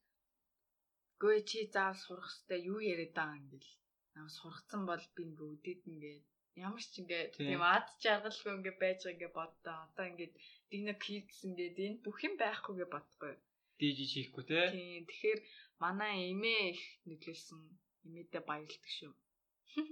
[1.22, 3.72] гүй чи заав сурах хэвээр юу яриад байгаа юм бэл.
[4.18, 6.26] Аа сургацсан бол би ингээ үдээд ингээд
[6.68, 9.78] ямар ч ингээ тийм ад жаргалгүй ингээ байж байгаа ингээ боддоо.
[9.86, 10.32] Одоо ингээ
[10.72, 13.34] дигнэ кидс ингээ энэ бүх юм байхгүйгээ бодохгүй.
[13.80, 14.60] Диж хийхгүй те.
[14.76, 15.08] Тийм.
[15.08, 15.40] Тэгэхээр
[15.84, 17.62] манай эмээ их нөлөөлсөн.
[18.06, 19.14] Эмээдээ баярлдаг шүү.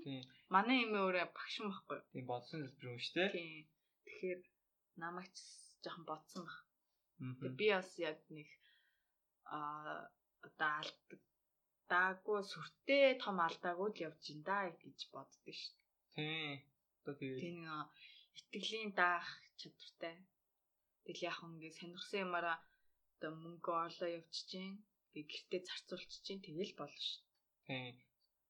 [0.03, 0.23] Тийм.
[0.55, 1.99] Манай эмээ өөрөө багшин байхгүй.
[2.11, 3.25] Тийм бодсон хэлбэр юм шүү те.
[3.35, 3.63] Тийм.
[4.03, 4.39] Тэгэхээр
[5.03, 5.31] намайг
[5.83, 6.57] жоохон бодсон баг.
[7.59, 8.49] Би бас яг нэг
[9.57, 10.11] аа
[10.47, 11.21] одоо алдаг
[11.91, 15.75] даагүй сүртэй том алдаагүй л явж ин да гэж боддөө шүү.
[16.15, 16.59] Тийм.
[16.99, 17.59] Одоо тэгээд тийм
[18.39, 19.27] итгэлийн даах
[19.59, 20.15] чадвартай.
[21.03, 22.57] Тэгэл яг ингээд сонирхсан юмараа
[23.17, 24.77] одоо мөнгө орлоо явчих чинь
[25.13, 27.21] гээ гэртээ зарцуулчих чинь тэгэл болно шүү.
[27.65, 27.97] Тийм.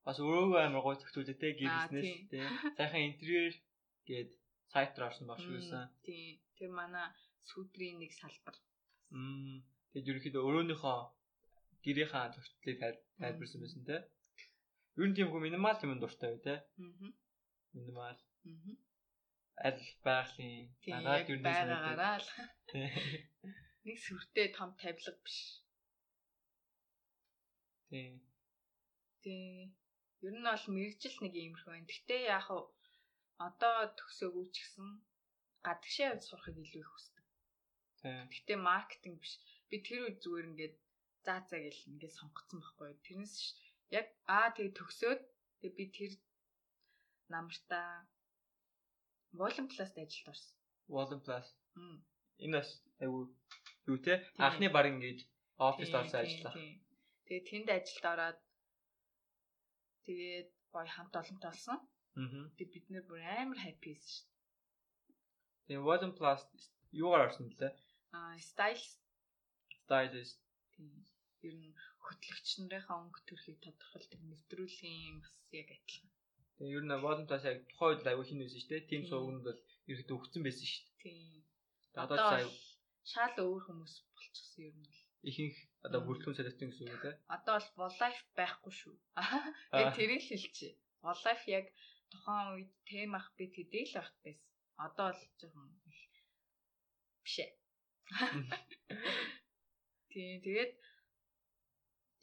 [0.03, 2.51] Бас өөрөөгөө амар гой зөвхөлтэй те гэрснээс тийм.
[2.77, 3.55] Сайхан интерьер
[4.03, 4.31] гээд
[4.71, 5.87] сайт руу орсон баг шүү гэсэн.
[6.03, 6.35] Тийм.
[6.59, 7.07] Тэр манай
[7.47, 8.55] сүдрийн нэг салбар.
[9.15, 9.63] Мм.
[9.95, 10.99] Тэгээд ерөнхийдөө өөрөөнийхөө
[11.83, 12.77] гэрийнхаа төвчлийг
[13.19, 13.97] тайлбарсан байсан те.
[14.99, 16.55] Нь тийм хөө минимал юм дуртай бай те.
[16.59, 17.15] Аа
[17.77, 18.19] минимал.
[19.67, 22.29] Аль байгалийн агаад юу нэгсээр л.
[23.87, 25.37] Нэг сүртэй том тавилга биш.
[27.87, 28.19] Тий.
[29.23, 29.71] Тий.
[30.27, 31.87] Ер нь бол мэрэгжил нэг иймэрхүү байна.
[31.87, 32.67] Гэхдээ яг хав
[33.47, 34.87] одоо төгсөөгүй ч гэсэн
[35.63, 37.25] гадагшаа явж сурахыг илүү их хүсдэг.
[38.03, 38.19] Тий.
[38.31, 39.33] Гэхдээ маркетинг биш.
[39.71, 40.75] Би тэр үед зүгээр ингээд
[41.25, 42.91] заа заа гэл ингээд сонгоцсон байхгүй.
[43.07, 43.35] Тэрнээс
[43.95, 45.21] яг аа тэгээ төгсөөд
[45.63, 46.11] тэгээ би тэр
[47.31, 48.03] намартаа
[49.39, 50.55] Volume Plus-д ажилд орсон.
[50.87, 51.47] Volume Plus.
[52.43, 52.69] Энэ бас
[53.03, 53.23] айгүй
[53.89, 54.13] юу те
[54.45, 55.19] анхны баг ингэж
[55.67, 56.53] оффист орсон ажиллаа.
[57.25, 58.39] Тэгээ тэнд ажилд ороод
[60.05, 61.79] тэгээд гоё хамт олонтой болсон.
[62.17, 62.49] Аа.
[62.57, 64.37] Тэгээд бид нэр бүр амар happy байсан шүү дээ.
[65.67, 66.41] Тэгээ Volume Plus
[67.01, 67.73] юугаар орсон бэлээ?
[68.15, 68.99] Аа, stylist.
[69.83, 70.39] Stylist.
[71.47, 71.75] Ер нь
[72.05, 76.09] хөтлөгч нарынхаа өнгө төрхийг тодорхойлдог нэвтрүүлгийн бас яг адилхан.
[76.57, 78.89] Тэгээ ер нь волонтаас яг тухайн үед аягүй хин байсан шүү дээ.
[78.91, 79.59] Тим сууганд бол
[79.91, 80.97] ерөөдөө өгцөн байсан шүү дээ.
[81.03, 81.46] Тийм.
[82.03, 82.67] Одоо аягүй
[83.11, 84.99] шал өөр хүмүүс болчихсон нь бол.
[85.29, 87.15] Ихэнх одоо бүрэлдэхүүн солиоцсон гэсэн үг үү?
[87.35, 88.95] Одоо бол воллайф байхгүй шүү.
[89.71, 90.71] Тэгээ тэрийг л хэлчихье.
[91.05, 91.65] Воллайф яг
[92.11, 94.51] тухайн үед тем ах бид хэдий л ахт байсан.
[94.85, 95.71] Одоо л жоохон
[97.23, 97.51] биш ээ.
[100.11, 100.73] Тийм тэгээд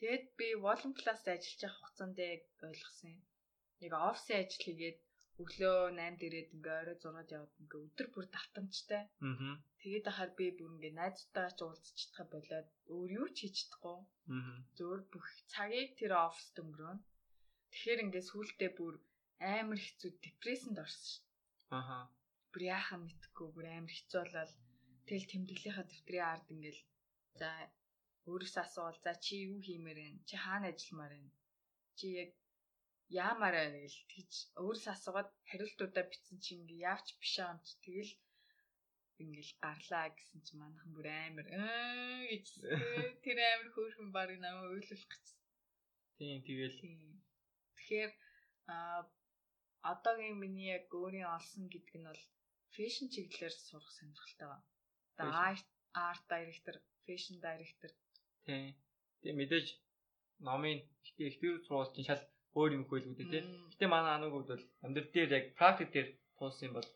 [0.00, 3.22] тэгээд би волон класс ажиллаж байгаа хугацаанд яг ойлгосон юм
[3.84, 4.98] яг офисын ажил хийгээд
[5.42, 9.02] өглөө 8-д ирээд ингээ орой 6-д яваад ингээ өдөр бүр давтамжтай.
[9.26, 9.58] Аа.
[9.82, 13.98] Тэгээд ахаар би бүр ингээ найзтайгаа ч уулзч чадхаа болоод өөр юу ч хийж чадахгүй.
[14.30, 14.56] Аа.
[14.78, 17.00] Зөөр бүх цагийг тэр оффист өнгөрөөн.
[17.70, 18.94] Тэгэхээр ингээ сүултээ бүр
[19.58, 21.24] амар хэцүү депрессэнд орсон шүү.
[21.78, 22.06] Аа.
[22.54, 24.54] Бүр яахаа мэдхгүй бүр амар хэцүү болол
[25.06, 26.82] тэгэл тэмдэглэлийнхаа дэвтрийн ард ингээл
[27.40, 27.50] за
[28.30, 30.08] өөрөөсөө асуувал за чи юу хиймээр вэ?
[30.28, 31.30] Чи хаана ажилламаар вэ?
[31.98, 32.30] Чи яг
[33.08, 38.12] яамаар байна гэл тэгж өөрөөс асуугаад хариултуудаа бичсэн чи ингээ яавч биш чи тэгэл
[39.22, 42.46] ингээл гарлаа гэсэн чи манайхан бүр амар ээ гэж
[43.24, 45.38] тэр амар хөөрхөн баг намайг уйлуулах гэсэн.
[46.18, 46.78] Тийм тэгэл.
[47.78, 48.12] Тэгэхээр
[48.72, 49.06] а
[49.92, 52.22] одоогийн миний яг өөрийн олсон гэдэг нь бол
[52.74, 54.66] фэшн чиглэлээр сурах сонирхолтой байна.
[55.14, 56.76] Одоо арт арт директор,
[57.06, 57.90] фэшн директор.
[58.46, 58.74] Тийм.
[59.22, 59.66] Тийм мэдээж
[60.46, 62.22] номын их их төр сургуульч шал
[62.58, 63.42] өөр юм хөлгүүдээ тий.
[63.72, 66.88] Гэтэ манай ануугууд бол амьдрал дээр яг практик дээр туулсан юм бол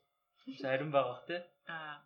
[0.73, 1.41] арим байгаа бах тий.
[1.67, 1.97] Аа.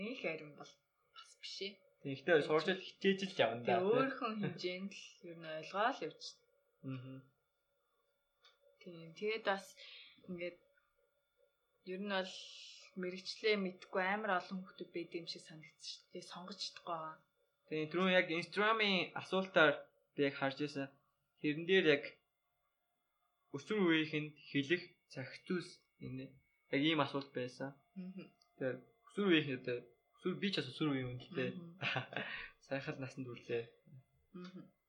[0.00, 0.72] Нэг арим бол
[1.14, 1.72] бас биш ээ.
[2.02, 3.84] Тэгэхдээ сурч л хичээж л явна да.
[3.84, 6.40] Өөрхөн хэмжээнд л ер нь ойлгоол явчихсан.
[6.88, 7.20] Аа.
[8.80, 9.12] Тийм.
[9.18, 9.64] Тэгээд бас
[10.28, 10.58] ингээд
[11.92, 12.34] ер нь бол
[13.02, 16.30] мэрэгчлээ мэдгүй амар олон хүмүүс байд юм шиг санагдчих дээ.
[16.32, 17.16] Сонгож чадахгүй байгаа.
[17.68, 17.86] Тийм.
[17.92, 19.74] Түрүү яг Instagram-ийн асуултаар
[20.16, 20.88] би яг харж байсан.
[21.40, 22.04] Тэрэн дээр яг
[23.56, 24.82] өсвөр үеийнхэнд хэлэх
[25.12, 25.66] цагтус
[26.06, 26.24] энэ
[26.74, 27.74] яг ийм асуулт байсан.
[28.56, 28.78] Тэгээ
[29.08, 29.78] өсвөр үеийнхэн одоо
[30.14, 31.50] өсвөр би ч бас өсвөр үеийн хүн л дээ.
[32.66, 33.64] Сайхан насанд үрлээ.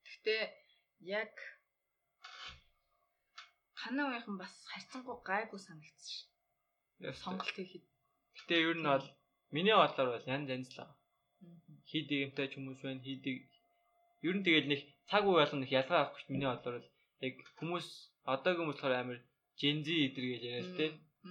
[0.05, 0.41] Гэхдээ
[1.22, 1.34] яг
[3.82, 6.18] ханаа үеийнхэн бас харьцангуй гайгүй санагдсан ш.
[7.24, 7.86] Сонголт хийхэд.
[8.38, 9.07] Гэтэ ер нь бол
[9.49, 10.97] миний бодлоор бол янз янз л байгаа.
[11.89, 13.38] Хийдэг юмтай ч хүмүүс байна, хийдэг
[14.22, 16.89] ер нь тэгэл нэг цаг үе болгоно их ялгаа авахгүй миний бодлоор бол
[17.26, 17.88] яг хүмүүс
[18.26, 19.19] одоогийн хүмүүс болохоор амар
[19.59, 20.86] Gen Z эдэр гэж яриа л те.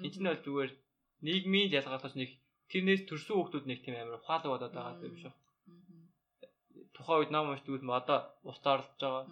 [0.05, 0.71] Энд нь бол зүгээр
[1.27, 2.31] нийгмийн ялгаатаас нэг
[2.71, 5.35] тэрнээс төрсэн хүмүүс нэг тийм амар ухаалаг болоод байгаа юм шиг.
[6.95, 8.19] Тухайн үед ном уншдаг юм одоо
[8.51, 9.25] устаарлаж байгаа.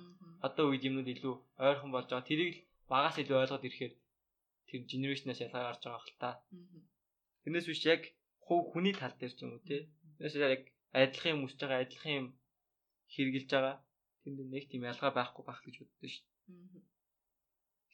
[0.47, 1.35] Одоо үед юмнууд илүү
[1.67, 2.31] ойрхон болж байгаа.
[2.31, 3.95] Тэрийг л багаас илүү ойлгоод ирэхээр
[4.69, 6.31] тэр генерашнаас ялгаа гарч байгаа хэл та.
[7.43, 8.03] Тэрнээс биш яг
[8.47, 9.77] хувь хүний тал дээр ч юм уу те.
[10.17, 10.63] Тэрнээс яг
[10.95, 12.27] адилхан юм өсөж байгаа, адилхан юм
[13.13, 13.77] хэрглэж байгаа.
[14.23, 16.27] Тэнд нэг тийм ялгаа байхгүй байх гэж боддоо шүү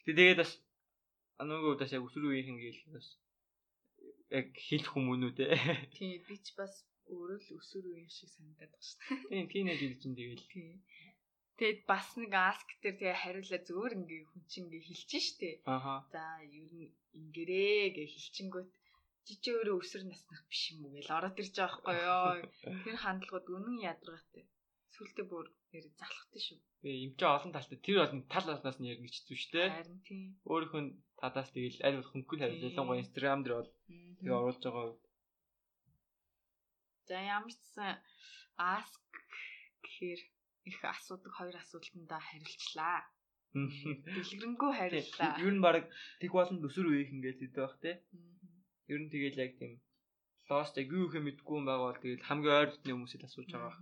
[0.07, 0.53] тэгээд бас
[1.43, 3.09] нөгөө удаас яг өсвөр үеийнхэн гээл бас
[4.31, 5.47] яг хэлэх хүмүүнүү те.
[5.97, 9.29] Тийм би ч бас өөрөө л өсвөр үеийн шиг санагдаад байна шүү дээ.
[9.31, 10.47] Тийм тийнейж ил чинь тэгэл.
[10.53, 10.77] Тийм.
[11.59, 15.51] Тэгэд бас нэг ask дээр тэгээ хариулаа зүгээр ингээ хүн чинь ингээ хэлчихэж штэ.
[15.71, 16.03] Аха.
[16.11, 18.71] За ер нь ингэрээ гэж хэлчингүүт
[19.27, 22.83] жижиг өөрөө өсвөр наснах биш юм уу гэж ороод ирж байгаа байхгүй юу.
[22.85, 24.45] Тэр хандлагууд үнэн ядаргаатай.
[24.95, 26.59] Сүлдээ бүр нэр залхахтай шүү.
[26.81, 29.69] Тэгээ юм чи олон талтай тэр олон тал талаас нь ярих гэж шүү дээ.
[29.75, 30.23] Харин тийм.
[30.47, 30.83] Өөрийнхөө
[31.19, 33.73] талаас тэгэл аль болох хөнгөл хариу ялангуяа Instagram дээр бол
[34.23, 34.95] тэгээ оруулж байгаа.
[37.09, 37.93] За ямар ч сан
[38.55, 39.03] ask
[39.83, 40.21] гэхээр
[40.71, 43.03] их асуудаг хоёр асуултандаа хариулчлаа.
[43.53, 45.33] Дэлгэрэнгүй хариуллаа.
[45.43, 45.91] Ер нь баг
[46.23, 47.93] тэг болон өсөр үеийнх ингээд хэд байх те.
[48.93, 49.83] Ер нь тэгэл яг тийм
[50.49, 53.75] lost яг юу их мэдгүй юм байгаа бол тэгэл хамгийн ойр дотны хүмүүсийг асууж байгаа.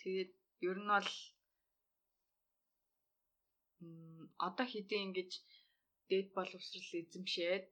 [0.00, 0.32] Тэгээд
[0.68, 1.10] ер нь бол
[4.46, 5.30] одоо хэдийн ингэж
[6.10, 7.64] дэд боловсрал эзэмшээд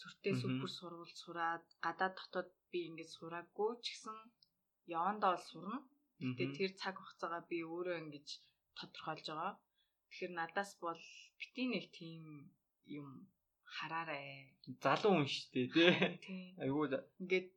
[0.00, 4.16] сүртэй супер сурвалж сураад гадаад дотоод би ингэж сураагүй ч гэсэн
[4.98, 5.78] явандаа бол сурна.
[6.20, 8.28] Гэтэ тэр цаг хугацаагаа би өөрөө ингэж
[8.78, 9.54] тодорхойлж байгаа.
[10.08, 11.02] Тэгэхээр надаас бол
[11.38, 12.22] бити нэг тийм
[12.98, 13.08] юм
[13.76, 14.20] хараарэ.
[14.84, 15.66] Залуу хүн шүү дээ
[16.24, 16.42] тий.
[16.62, 16.86] Айгуу
[17.22, 17.50] ингээд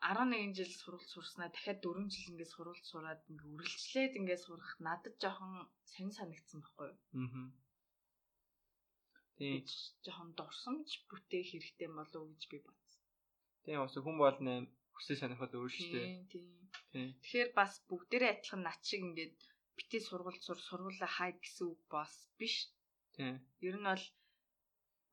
[0.00, 5.14] 11 жил сурвалж сурснаа дахиад 4 жил ингээд сурвалж сураад ингээд үргэлжлээд ингээд сурах надад
[5.22, 5.52] жоохон
[5.92, 6.98] сонь санагдсан байхгүй юу?
[7.24, 7.48] Аа.
[9.36, 9.64] Тийм
[10.04, 13.02] жоохон дурсамж бүтээх хэрэгтэй болов уу гэж би бодсон.
[13.64, 16.08] Тийм бас хүн бол нэм хүсээ сонирхол өөр шүү дээ.
[16.32, 17.08] Тийм.
[17.20, 19.36] Тэгэхээр бас бүгдээрээ адилхан над шиг ингээд
[19.76, 22.56] битээ сургууль сур сургуулаа хай гэсэн үг бас биш.
[23.16, 23.36] Тийм.
[23.68, 24.04] Ер нь бол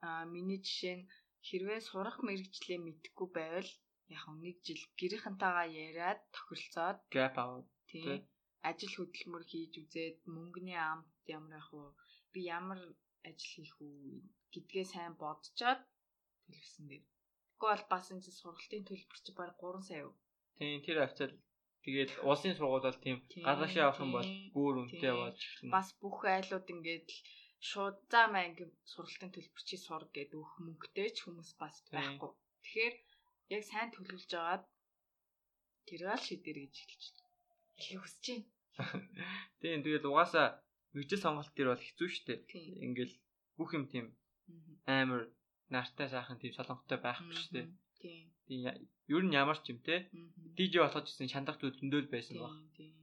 [0.08, 1.10] а миний жишээ нь
[1.48, 3.72] хэрвээ сурах мэрэгчлээ мэдхгүй байвал
[4.16, 8.22] яг нэг жил гэрийнхэнтэйгээ яриад тохиролцоод gap аваад тийм
[8.70, 11.84] ажил хөдөлмөр хийж үзээд мөнгөний амт ямар ах вэ?
[12.34, 12.80] Би ямар
[13.30, 15.82] ажил хийх үү гэдгээ сайн бодцоод
[16.46, 17.04] төлөвсөн дээр.
[17.04, 20.14] Тэгэхгүй бол бас энэ сургалтын төлбөр чи баг 3 сая юу?
[20.58, 21.34] Тийм тэр хавцал
[21.84, 25.38] тэгээд улсын сургууль бол тийм гадаашаа авах юм бол бүр үнэтэй яваад
[25.76, 27.08] бас бүх айлууд ингээд
[27.70, 32.32] шууд заа маа ингээд сургалтын төлбөр чи сур гэдэг өөх мөнгөтэй ч хүмүүс бас байхгүй.
[32.64, 32.96] Тэгэхээр
[33.56, 34.64] яг сайн төлөвлөж агаад
[35.88, 37.32] тэрэл шидэр гэж хэлж байна.
[37.80, 38.48] Их хүсэж байна.
[39.62, 40.48] Тийм тэгээд угаасаа
[40.96, 42.36] мэгжил сонголт дээр бол хэцүү шттэ.
[42.86, 43.16] Ингээл
[43.58, 44.06] бүх юм тийм
[44.90, 45.30] амар
[45.74, 47.62] нартай сайхан тийм солонготой байхгүй шттэ.
[48.02, 48.26] Тийм.
[48.48, 48.62] Тийм
[49.14, 50.10] ер нь ямар ч юм те.
[50.58, 52.54] DJ болоход гэсэн шандах зүйл зөндөөл байсан баг.
[52.78, 52.96] Тийм.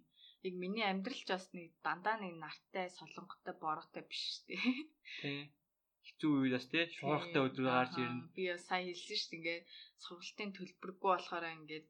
[0.46, 4.56] Яг миний амьдралч бас нэг дандаа нэг нартай солонготой бороотой биш шттэ.
[5.22, 5.52] Тийм
[6.10, 8.28] хэцүү үед бас тий шуурхтай өдрөөр гарч ирнэ.
[8.36, 9.64] Би сая хэлсэн шүү дээ ингээд
[10.04, 11.88] сургалтын төлбөргүй болохоор ингээд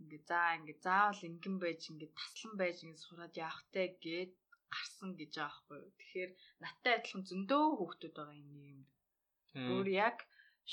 [0.00, 4.32] ингээд за ингээд заавал ингэн байж ингээд таслан байж ингээд сураад явахтай гээд
[4.74, 5.92] гарсан гэж байгаа байхгүй юу.
[5.98, 6.30] Тэгэхээр
[6.64, 8.80] наттай адилхан зөндөө хүүхдүүд байгаа юм юм.
[9.72, 10.18] Өөр яг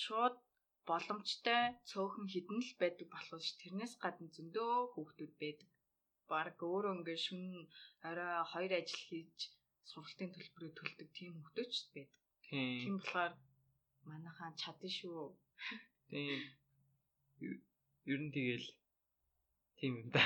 [0.04, 0.36] шууд
[0.90, 5.70] боломжтой цөөхөн хідэн л байдаг болохоос тэрнээс гадна зөндөө хүүхдүүд байдаг.
[6.32, 7.44] Бараг өөрөө ингээд шүн
[8.10, 9.38] орой хоёр ажил хийж
[9.92, 12.08] сургалтын төлбөрөө төлдөг тийм хүүхдүүд ч байдаг.
[12.50, 13.34] Тийм болохоор
[14.10, 15.38] манайхаа чадна шүү.
[16.10, 16.42] Тийм.
[18.12, 18.68] Ер нь тэгэл
[19.78, 20.24] тийм юм да.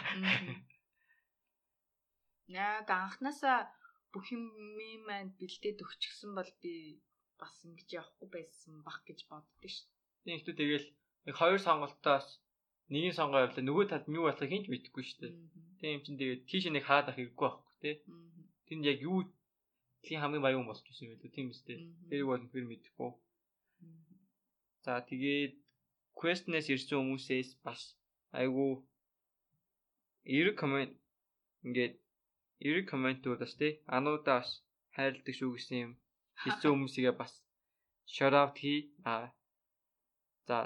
[2.47, 3.57] Яг анханасаа
[4.13, 4.43] бүх юм
[5.07, 6.73] маань бэлдээд өгчихсөн бол би
[7.39, 9.89] бас ингэж явахгүй байсан бах гэж боддөө шүү.
[10.23, 10.87] Тийм ихтэй тэгэл
[11.27, 12.27] яг хоёр сонголтоос
[12.91, 15.33] Нэгийн сонгоо явлаа нөгөө талд юу болохыг хинч мэдэхгүй шүү дээ.
[15.79, 17.95] Тийм юм чинь тэгээд тийш нэг хараад ах хэрэггүй байхгүй тий.
[18.67, 19.19] Тэнд яг юу
[20.03, 21.77] тийм хамгийн баян болж ирсэн юм билүү тийм үстэй.
[22.09, 23.11] Тэрийг бол үнэхээр мэдэхгүй.
[24.85, 25.53] За тэгээд
[26.19, 27.81] quest-нээс ирсэн хүмүүсээс бас
[28.39, 28.71] айгүй
[30.37, 30.93] эрг комент
[31.65, 31.95] ингээд
[32.67, 34.51] эрг комментууд бас тий ануудаа бас
[34.95, 35.91] хайрладаг шүү гэсэн юм
[36.43, 37.33] хэлсэн хүмүүсийгээ бас
[38.13, 38.91] shout out хий.
[39.03, 39.31] А
[40.47, 40.57] за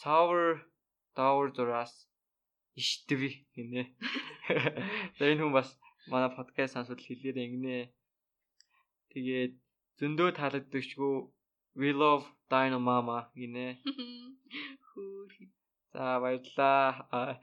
[0.00, 0.64] sour
[1.16, 1.92] Dower зураас
[2.74, 3.82] иштэви гинэ.
[5.18, 5.68] За энэ хүн бас
[6.08, 7.76] манай подкаст сонсоод хэлээрэй ингэнэ.
[9.12, 9.54] Тэгээд
[10.00, 11.14] зөндөө таалагддагчгүй
[11.74, 13.80] We love Dino Mama гинэ.
[14.92, 15.32] Хөөх.
[15.92, 17.40] За баярлаа.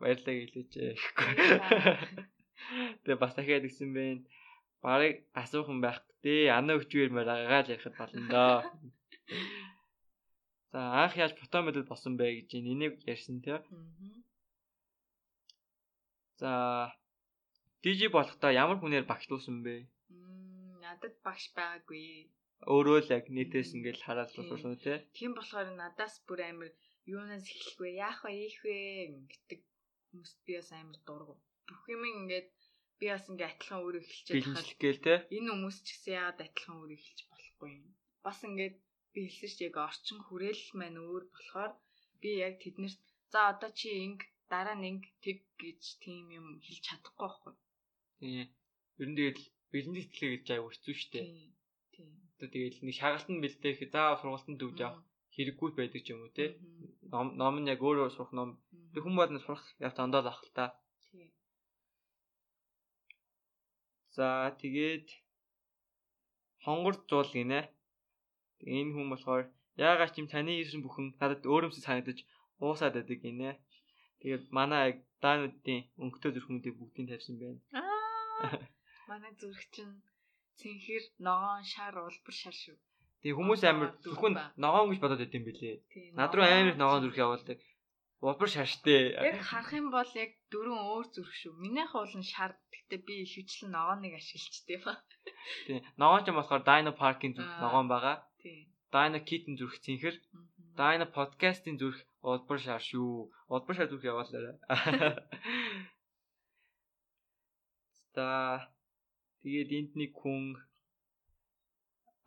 [0.00, 0.98] Баярлаа гэлээч.
[3.06, 4.26] Тэгээ бас дахиад гисэн бэ.
[4.82, 6.50] Барыг асуухан байх дээ.
[6.50, 8.58] Ана өчвөр маягаар ярихад болно доо.
[10.74, 13.62] За анх яаж фото мэдэл болсон бэ гэж энийг ярьсан тийм.
[16.42, 16.90] За
[17.86, 19.86] DJ болохдоо ямар хүнээр багшлуулсан бэ?
[21.02, 22.30] Надад багш байгаагүй.
[22.72, 25.02] Өөрөө л яг нийтээс ингээл хараад болсон тийм.
[25.18, 26.70] Тийм болохоор надаас бүр амар
[27.10, 28.76] юунаас эхлэхгүй яах вэ ийх вэ
[29.30, 29.60] гэдэг
[30.06, 31.34] хүмүүст би бас амар дургу.
[31.66, 32.48] Бүх юм ингээд
[33.02, 34.78] би бас ингээд адилхан өөрөө эхэлчихэж байгаа.
[34.82, 35.20] Гээл тийм.
[35.36, 37.86] Энэ хүмүүс ч гэсэн яагаад адилхан өөрөө эхэлж болохгүй юм.
[38.22, 38.76] Бас ингээд
[39.12, 41.72] би хэлсэн чинь яг орчин хүрээлэл маань өөр болохоор
[42.22, 44.20] би яг тэднэрт за одоо чи инг
[44.52, 47.54] дараа нь инг тэг гэж тийм юм хэлж чадахгүй байхгүй.
[48.22, 48.46] Тийм.
[49.02, 49.42] Ер нь тэгэл
[49.72, 51.20] бэлэн дэвтлээ гэж аяа хэцүү шттэ.
[51.94, 52.12] Тийм.
[52.36, 55.02] Одоо тэгэл нэг шагалт нь бэлдээх заа сургалтанд дүүж авах
[55.34, 56.46] хэрэггүй байдаг юм уу те.
[57.12, 58.50] Ном ном нь яг өөрөө сурах ном.
[58.92, 60.64] Тэг хүн бодно сурах явц ондоо авах л та.
[61.08, 61.28] Тийм.
[64.16, 64.26] За
[64.62, 65.08] тэгээд
[66.64, 67.60] хонгор зуул гинэ.
[68.76, 69.44] Энэ хүн болохоор
[69.80, 72.18] яагаад ч юм таны хийсэн бүхэн надад өөрөмсөд санагдаж
[72.60, 73.56] уусаад байдаг гинэ.
[74.20, 77.60] Тэгээд манай даануудын өнгөтэй зүрхнүүдийг бүгдийг тавьсан байна.
[77.72, 78.60] Аа.
[79.12, 80.00] Манай зүрх чинь
[80.56, 82.76] цэнхэр ногоон шар улбар шар шүү.
[83.20, 85.76] Тэгээ хүмүүс амар зүрхэн ногоон гэж бодоод байт юм бэлээ.
[86.16, 87.60] Над руу амар ногоон зүрх явуулдаг.
[88.24, 89.12] Улбар шарштэй.
[89.12, 91.52] Яг харах юм бол яг дөрөв өөр зүрх шүү.
[91.60, 92.56] Минийх бол нь шар.
[92.72, 94.96] Гэтэ би хөвчлэн ногооныг ашиглачтэй ба.
[95.68, 95.84] Тий.
[96.00, 98.16] Ногоон ч юм болохоор Dino Park-ийн зүрх ногоон байгаа.
[98.40, 98.72] Тий.
[98.88, 100.16] Dino Kit-ийн зүрх цэнхэр.
[100.80, 103.28] Dino Podcast-ийн зүрх улбар шар шүү.
[103.52, 104.56] Улбар шар зүрх яваалаа.
[108.14, 108.71] За
[109.42, 110.44] тэгээд энд нэг хүн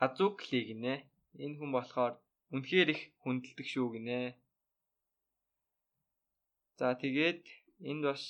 [0.06, 0.96] Азукли гинэ.
[1.44, 2.14] Энэ хүн болохоор
[2.52, 4.20] үнэхээр их хүндэлдэг шүү гинэ.
[6.80, 7.44] За тэгээд
[7.90, 8.24] энд бас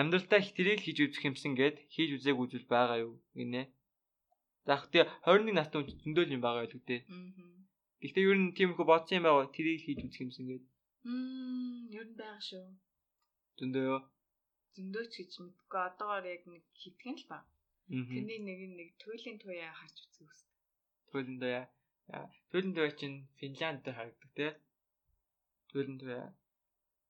[0.00, 3.62] амьдралдаа их тэрийг хийж үзэх юмсан гэд хийж үзээг үзвэл байгаа юу гинэ.
[4.66, 7.02] За тий 21 настай хүн зөндөл юм байгаа байлгүй дээ.
[8.02, 10.64] Гэхдээ ер нь тийм их бодсон юм байгаа тэрийг хийж үзэх юмсан гэд.
[11.06, 12.66] Мм ер нь байгаа шүү.
[13.58, 14.00] Зөндөө юу?
[14.74, 17.38] Зөндөө ч гэж мэдгүй одоогоор яг нэг хитгэн л ба.
[17.88, 20.46] Тэрний нэг нэг туйлын туяа харж үзэх үст.
[21.10, 21.64] Туйлын туяа.
[22.50, 24.52] Туйлын туяа чинь Финланд дээр харагддаг тий.
[25.72, 26.28] Туйлын туяа.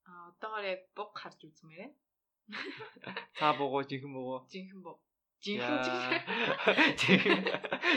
[0.06, 1.90] А одоогоор яг буг харж үзмээрээ.
[3.38, 4.46] Та бугуу жинхэн бугуу.
[4.48, 4.98] Жинхэн буг.
[5.44, 5.78] Жинхэн
[6.96, 7.42] жинхэн.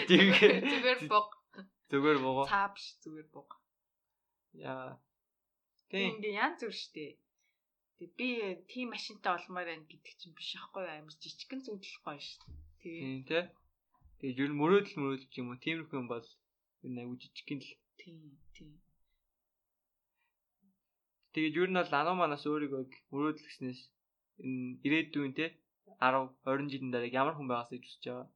[0.09, 1.29] Зүгээр буг.
[1.89, 2.45] Зүгээр бугуу.
[2.51, 3.49] Цаа биш зүгээр буг.
[4.57, 4.99] Яа.
[5.87, 7.20] Тийм ингээ ян зүр штэ.
[8.01, 8.27] Тэг би
[8.65, 12.49] тийм машинтай олмоор байна гэдэг чинь биш аахгүй амар жижигхэн зүйлэх гоё штэ.
[12.81, 13.45] Тийм тий.
[14.17, 16.25] Тэгээ ер нь мөрөөдөл мөрөөдөл юм уу тиймэрхүү юм бол
[16.81, 17.69] энэ аягүй жижигхэн л.
[18.01, 18.17] Тийм
[18.57, 18.73] тийм.
[21.33, 22.81] Тэгээд ер нь бол ануу манаас өөрийгөө
[23.13, 23.81] мөрөөдөл гэснээс
[24.41, 25.45] энэ ирээдүйн те
[26.01, 28.29] 10 20 жилийн дараа ямар хүн байгаасаа гэж үзэж байгаа.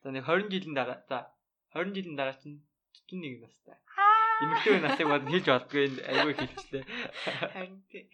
[0.00, 1.18] За нэг 20 жилийн дараа за
[1.76, 2.64] 20 жилийн дараа чинь
[3.12, 3.76] 41 настай.
[4.42, 6.84] Эмэгтэй насыг бод хэлж болдгүй айгүй хэлчлээ.
[7.54, 8.04] Харин тий.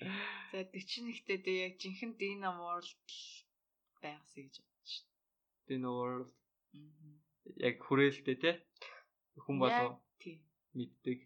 [0.51, 3.09] За 41-тэй дээ яг жинхэнэ Dino World
[4.01, 5.69] байгаасаа гэж бодсон шүү дээ.
[5.69, 6.31] Dino World.
[7.69, 8.51] Яг хүрээлттэй те.
[9.45, 10.01] Хүн болоо.
[10.23, 10.41] Тий.
[10.73, 11.19] Мэддэг.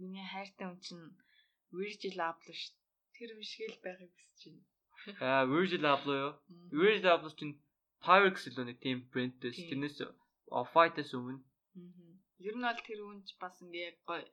[0.00, 1.06] Миний хайртай хүн чинь
[1.70, 2.80] Virgil Abloh шүү
[3.20, 4.64] Тэр бишгэл байхыг хүсэж байна.
[5.20, 6.32] Аа, Virgil Abloh юу?
[6.72, 7.60] Virgil Abloh чинь
[8.00, 10.00] Pyrex илүү нэг team brandээс тэрнээс
[10.48, 11.44] Off-White-аас өмнө.
[12.48, 14.24] Ер нь бол тэр үнч бас ингээ яг гоё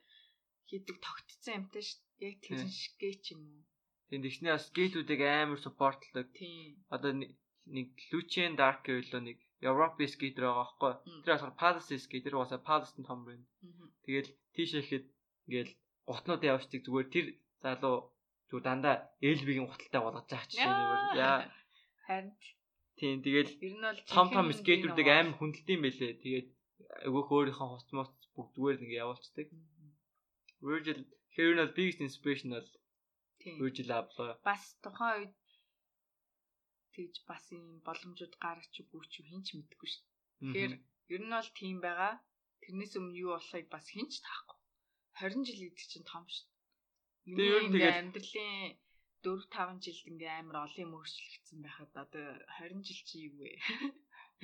[0.68, 2.00] хийдэг тогтцсон юмтай ш.
[2.28, 3.62] Яг тэр скетч юм уу?
[4.08, 6.26] Тийм тэгснээ бас скетүүдийг амар суппортлдог.
[6.32, 6.80] Тийм.
[6.94, 10.92] Одоо нэг Lucian Dark гэвэл нэг Europe skater байгаа байхгүй.
[11.24, 13.46] Тэр бас Palace skater уусаа Palace-ын том брэнд.
[14.04, 15.04] Тэгэл тийш ихэд
[15.46, 15.72] ингээл
[16.08, 17.26] гутнууд явждаг зүгээр тэр
[17.62, 17.96] залуу
[18.48, 20.72] зүг дандаа ээлбигийн гуталтай болгож байгаа ч юм
[21.20, 21.44] яа.
[22.06, 22.32] Харин
[22.98, 26.12] тийм тэгэл ер нь бол том том скейтүүдийг амар хүндэлт юм байлээ.
[26.24, 26.48] Тэгээд
[27.08, 29.46] өгөөх өөрийнхөө хуц моц бүгдгээр ингэ явуулцдаг.
[30.68, 31.00] Virgil
[31.34, 32.70] хэрэг нь бол biggest inspiration бол
[33.60, 34.34] Virgil Abloh.
[34.48, 35.36] Бас тухайн үед
[36.94, 40.04] тэгж бас юм боломжууд гарч үгүй ч хинч мэдэхгүй шүү.
[40.38, 40.74] Тэгэхээр
[41.14, 42.14] ер нь бол тийм байгаа.
[42.62, 44.58] Тэрнээс өмнө юу болохыг бас хинч таахгүй.
[45.18, 46.46] 20 жил гэдэг чинь том шүү.
[47.38, 48.54] Тэгээ ер нь тэгээд амьдралын
[49.22, 52.26] 4 5 жилд ингээм амар олон юм өөрчлөгдсөн байхад одоо
[52.58, 53.50] 20 жил чи юу вэ?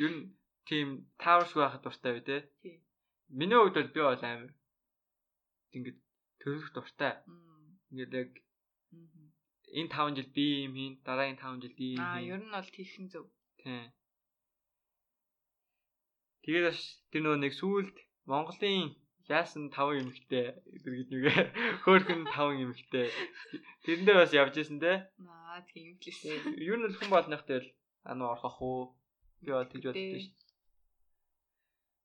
[0.05, 0.24] Ер нь
[0.68, 0.88] тийм
[1.22, 2.40] тааршгүй байхад дуртай бай тээ.
[2.62, 2.78] Тийм.
[3.38, 4.52] Миний хувьд бол би бол амар
[5.76, 5.98] ингээд
[6.40, 7.12] төрөх дуртай.
[7.90, 8.30] Ингээд яг
[9.78, 12.14] энэ 5 жил би юм хийн, дараагийн 5 жил би юм хийн.
[12.14, 13.26] Аа, ер нь бол тийхэн зөв.
[13.60, 13.92] Тийм.
[16.44, 16.78] Тэгээд
[17.10, 17.96] тэр нөгөө нэг сүулт
[18.30, 18.94] Монголын
[19.28, 20.46] яасан 5 эмэгтэй
[20.84, 21.32] гэж нэгэ
[21.84, 23.08] хөөхөн 5 эмэгтэй
[23.84, 25.08] тэрэн дээр бас явж исэн те.
[25.24, 26.60] Аа, тийм л лээ.
[26.60, 27.72] Ер нь хүн болных тэгэл
[28.04, 28.82] ануу орхох уу?
[29.40, 30.43] Би бол тэгж боддоо шүү.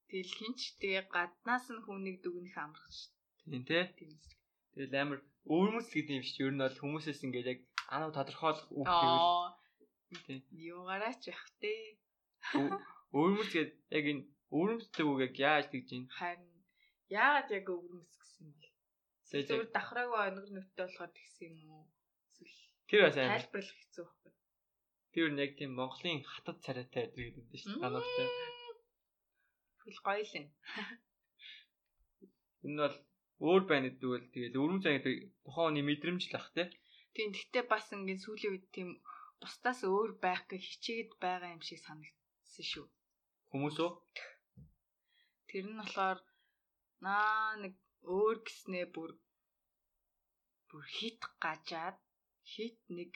[0.09, 3.13] Тэгэл хинч тэгээ гаднаас нь хүнийг дүгнэх амарх шүү.
[3.45, 3.93] Тийм те.
[4.73, 6.41] Тэгэл амар өвөрмөс гэдэг юм шүү.
[6.49, 7.59] Ер нь бол хүмүүсээс ингээд яг
[7.93, 10.41] анаа тодорхойлох үг гэвэл тийм.
[10.49, 11.73] Юугаараач явах те.
[13.13, 16.05] Өвөрмөс гэдэг яг энэ өвөрмөстэй үг яг яаж тэгж юм?
[16.09, 16.49] Харин
[17.13, 18.67] яагаад яг өвөрмөс гэсэн юм бэ?
[19.29, 21.85] Зүгээр давхраагүй өнгөр нүттэй болохоор тэгсэн юм уу?
[22.89, 24.31] Тэр бас амар тайлбарлах хэцүү байхгүй.
[25.13, 27.85] Тэр нь яг тийм Монголын хатад царайтай гэдэг шүү дээ.
[27.85, 28.58] Анаатай.
[29.89, 30.47] Хөл гоё л юм.
[32.65, 32.97] Энэ бол
[33.49, 35.15] өөр байна гэдэг бол тэгэл өрөм цай гэдэг
[35.45, 36.67] тухайн хүний мэдрэмж л ах тий.
[37.15, 38.89] Тийм гэхдээ бас ингээд сүүлийн үед тийм
[39.41, 42.85] бусдаас өөр байх гэж хичээгээд байгаа юм шиг санагдсан шүү.
[43.49, 43.91] Хүмүүс үү?
[45.49, 46.19] Тэр нь болохоор
[47.05, 47.73] наа нэг
[48.17, 49.11] өөр гэснээ бүр
[50.69, 51.97] бүр хит гажаад
[52.51, 53.11] хит нэг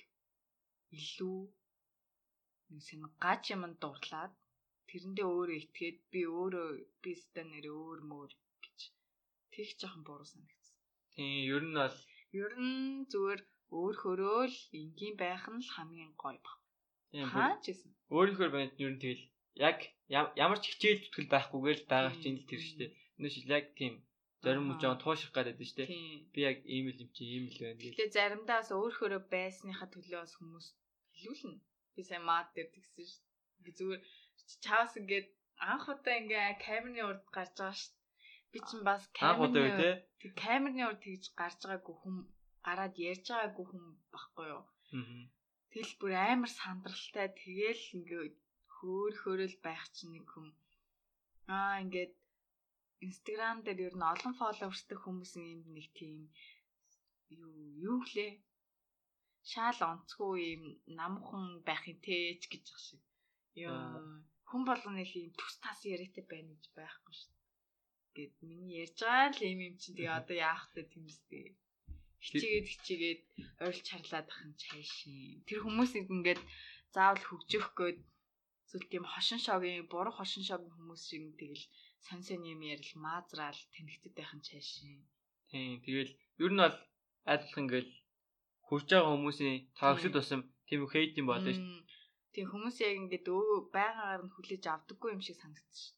[0.98, 1.40] илүү
[2.70, 4.34] нэг сэн гаж юм дурлаад
[4.94, 6.68] тэрэндээ өөрөө итгээд би өөрөө
[7.02, 8.32] би ста нэр өөр мөр
[8.64, 8.80] гэж
[9.54, 10.78] тэг жоохон буруу санагдсан.
[11.18, 11.98] Тийм ер нь бол
[12.42, 13.42] ер нь зүгээр
[13.74, 16.58] өөр хөрөөл энгийн байх нь л хамгийн гоё баг.
[17.10, 17.92] Тийм хаачихсан.
[18.14, 19.24] Өөрийнхөө банд ер нь тэгэл
[19.66, 19.78] яг
[20.46, 22.92] ямар ч хичээл зүтгэл байхгүйгээр л байгаа чинь л тэр шүү дээ.
[23.18, 23.94] Өнөөш яг тийм
[24.46, 25.90] зарим мөч жоон тууших гэдэг шүү дээ.
[26.34, 27.98] Би яг ийм л юм чи ийм л байна гэх.
[27.98, 30.68] Тэгээ заримдаа бас өөрхөрөө байсныхаа төлөө бас хүмүүс
[31.18, 31.58] хэлүүлнэ.
[31.96, 33.24] Би сайн маад дээр тэгсэн шүү.
[33.58, 34.02] Ингээ зүгээр
[34.66, 35.28] чаас ингээд
[35.72, 37.94] анх удаа ингээ камерны урд гарч байгаа шүү.
[38.52, 39.62] Би чинь бас камерны
[40.44, 42.18] камерны урд тэгж гарч байгаагүй хүм
[42.66, 44.64] гараад ярьж байгаагүй хүм баггүй юу.
[45.72, 47.28] Тэгэл бүр амар сандралтай.
[47.42, 48.24] Тэгэл ингээ
[48.76, 50.48] хөөр хөөрөл байх чинь нэг хүм
[51.56, 52.14] аа ингээд
[53.08, 56.20] Instagram дээр ер нь олон фолловерстэй хүмүүсийн юм нэг тийм
[57.42, 57.52] юу
[57.90, 58.32] юу лээ
[59.52, 60.64] шаал онцгүй юм
[61.00, 63.04] намхан байхын тээж гэж ах шиг.
[63.68, 63.76] Ёо
[64.50, 67.34] хүн болгоны л юм төс тас яриатай байна гэж байхгүй шүү.
[68.16, 71.46] Гэт миний ярьж байгаа л юм юм чинь тэгээ одоо яах вэ тэмстэй.
[72.24, 73.22] Хичээгээд хичээгээд
[73.64, 75.44] ойролч харлаад ах юм чайшин.
[75.48, 76.42] Тэр хүмүүсийг ингээд
[76.94, 78.00] заавал хөгжих гээд
[78.70, 81.66] зүйл тийм хошин шогийн буруу хошин шогийн хүмүүс шиг тэгэл
[82.06, 85.06] сонь сонь юм ярил маазраал тэнэгтэд байх нь чайшин.
[85.50, 86.12] Тийм тэгэл
[86.44, 86.78] ер нь бол
[87.32, 87.92] айлтгах ингээл
[88.66, 91.86] хурж байгаа хүмүүсийн токсид басан тийм хейт юм болно шүү.
[92.34, 95.94] Тийм хүмүүс яг ингээд өө байгаагаар нь хүлээж авдаггүй юм шиг санагдчих.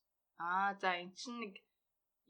[0.47, 1.53] Аа за эн чинь нэг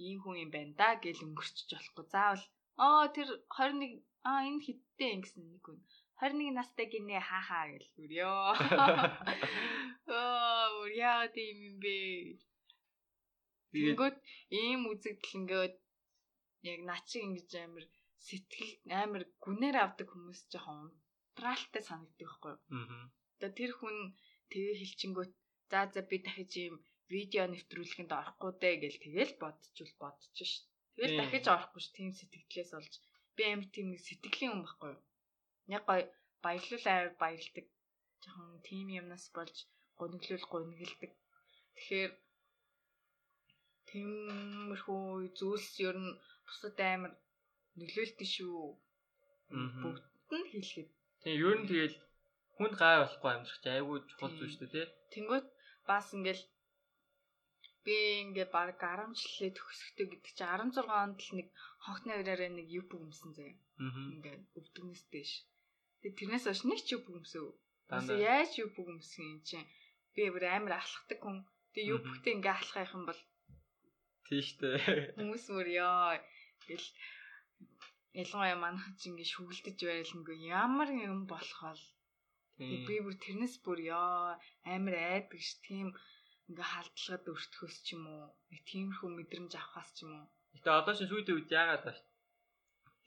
[0.05, 2.05] ийм хүн юм байна да гэж өнгөрчөж болохгүй.
[2.13, 2.45] Заавал
[2.85, 5.79] аа тэр 21 аа энэ хиттэй юм гэсэн нэг хүн.
[6.21, 8.33] 21 настай гинэ хаа хаа гэл үрё.
[10.07, 11.95] Аа үряа тийм юм бэ.
[13.71, 14.17] Тэгэнгүүт
[14.61, 15.75] ийм үзэгдэл ингээд
[16.71, 17.85] яг наа чи ингэж амар
[18.25, 22.61] сэтгэл амар гүнээр авдаг хүмүүс жоохон унтраалтай санагддаг байхгүй юу?
[22.71, 23.05] Аа.
[23.39, 23.97] Тэгээ тэр хүн
[24.51, 25.33] тэгээ хэлчингүүт
[25.71, 26.75] за за би дахиж ийм
[27.13, 30.53] видео нэвтрүүлэхэнд орохгүй дээ гэл тэгэл бодчихвол бодчих ш.
[30.95, 31.87] Тэгэл дахиж орохгүй ш.
[31.95, 32.93] Тийм сэтгэлээс олж
[33.35, 35.03] би амар тийм нэг сэтгэлийн хүн байхгүй юу?
[35.75, 36.01] Яг гой
[36.43, 37.65] баярлал аваар баярлдаг.
[38.23, 39.55] Жохон тийм юмнаас болж
[39.99, 41.11] гониглол гонигилдаг.
[41.75, 42.11] Тэгэхээр
[43.89, 45.03] тиймэрхүү
[45.37, 47.13] зүйлс ер нь бусад амар
[47.77, 48.59] нөлөөлтөн шүү.
[49.81, 50.89] Бүгд нь хэлэхэд.
[51.21, 51.97] Тийм ер нь тэгэл
[52.55, 54.87] хүнд гай болохгүй амьдрах чи айгүй чухал зүйл шүү дээ тий.
[55.13, 55.47] Тэнгөт
[55.89, 56.43] бас ингээл
[57.85, 57.95] би
[58.25, 61.47] ингээ баг 10 жилээ төгсөхтэй гэдэг чи 16 онд л нэг
[61.85, 63.59] хонхны ураараа нэг юп өмсөн заяа.
[63.77, 65.31] Ингээ өвдгнэс дэш.
[66.01, 67.53] Тэгээ тэрнээс хойш нэг ч юп өмсөв.
[67.91, 69.69] Бас яаж юп өмсөн юм чинь
[70.15, 71.45] би бүр амар алхахдаг хүн.
[71.77, 73.21] Тэгээ юпхтэй ингээ алхах юм бол
[74.25, 74.79] тийштэй.
[75.19, 76.17] Хүмүүс мөр ёо
[76.65, 76.87] гэл
[78.21, 81.83] ялангуяа манайх чи ингээ шүглдэж байлгүй ямар юм болох бол
[82.59, 84.39] би бүр тэрнээс бүр ёо
[84.73, 85.87] амар айдаг ш тийм
[86.49, 88.25] ингээ халдлагад өртөхөөс ч юм уу
[88.69, 90.27] тиймэрхүү мэдрэмж авахаас ч юм уу.
[90.55, 91.93] Гэтээ одоо шин сүйдээ үед яагаад ба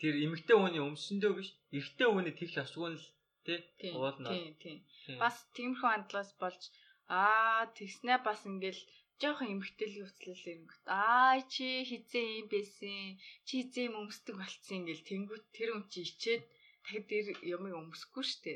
[0.00, 3.06] тэр эмэгтэй хүний өмсөндөө биш эрэгтэй хүний тэгш асгүй л
[3.46, 3.58] тий
[3.96, 4.28] уулна.
[4.30, 4.78] Тийм тийм.
[5.22, 6.62] Бас тиймэрхүү хандлагаас болж
[7.08, 8.82] аа тэгснэ бас ингээл
[9.20, 13.18] жоохон эмгтэл уцлал ирэнгүүт аа чи хизээ юм байсан?
[13.46, 16.44] Чи хизээ юм өмсдөг болцсон ингээл тэнгүүт тэр хүн чи ичээд
[16.84, 18.54] дахид тэр юмыг өмсөхгүй штэ.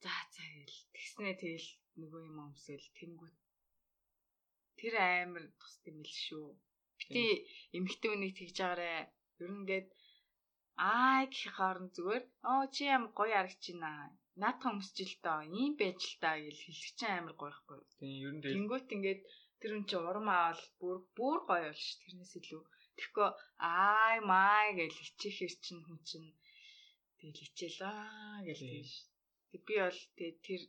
[0.00, 0.08] Тийм.
[0.08, 1.68] За за гэл тэгснэ тэгэл
[2.00, 3.36] нөгөө юм өмсөөл тэнгүүт
[4.78, 6.48] тэр амар тус юм л шүү.
[6.96, 7.24] Бити
[7.76, 9.12] эмгтэй үнийг тэгж байгаарэ.
[9.40, 9.88] Ер нь ингээд
[10.92, 13.90] аа гэх хооронд зүгээр оо чи юм гоё харагчина
[14.40, 17.80] наатах өмсч л доо ийм байж л та гэж хэлэх чинь амар гоёхгүй.
[18.00, 19.20] Тийм ер нь тэнгүүт ингээд
[19.60, 22.62] тэр хүн чи урам аавал бүр бүр гоё бол ш тэрнээс илүү
[22.96, 23.28] тэгэхгүй
[23.72, 26.28] аа маа гэж хичээхэр чинь хүн чинь
[27.18, 28.92] тэгэл хичээлээ гэж тийш.
[29.50, 30.62] Тэг би бол тэг тэр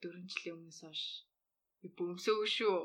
[0.00, 1.04] дөрвөн жилийн өмнөөс хойш
[1.80, 2.78] би бөмсөөг шүү.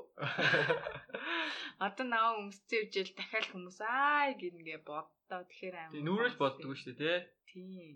[1.86, 5.94] Одоо наваа өмсцээ үжил дахиад хүмүүс аа гингээ боддоо тэгэхээр амар.
[5.94, 7.30] Тэг нүрэл боддгоо шүү дээ тий.
[7.50, 7.94] Тийм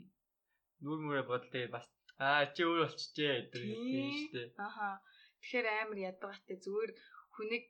[0.83, 1.85] нүүр мүрэ бодлоо бас
[2.21, 4.49] аа чи өөр болчихжээ гэдэг тийм шүү дээ.
[4.67, 4.89] Аха.
[5.41, 6.91] Тэгэхээр амар ядгатай зүгээр
[7.33, 7.65] хүнийг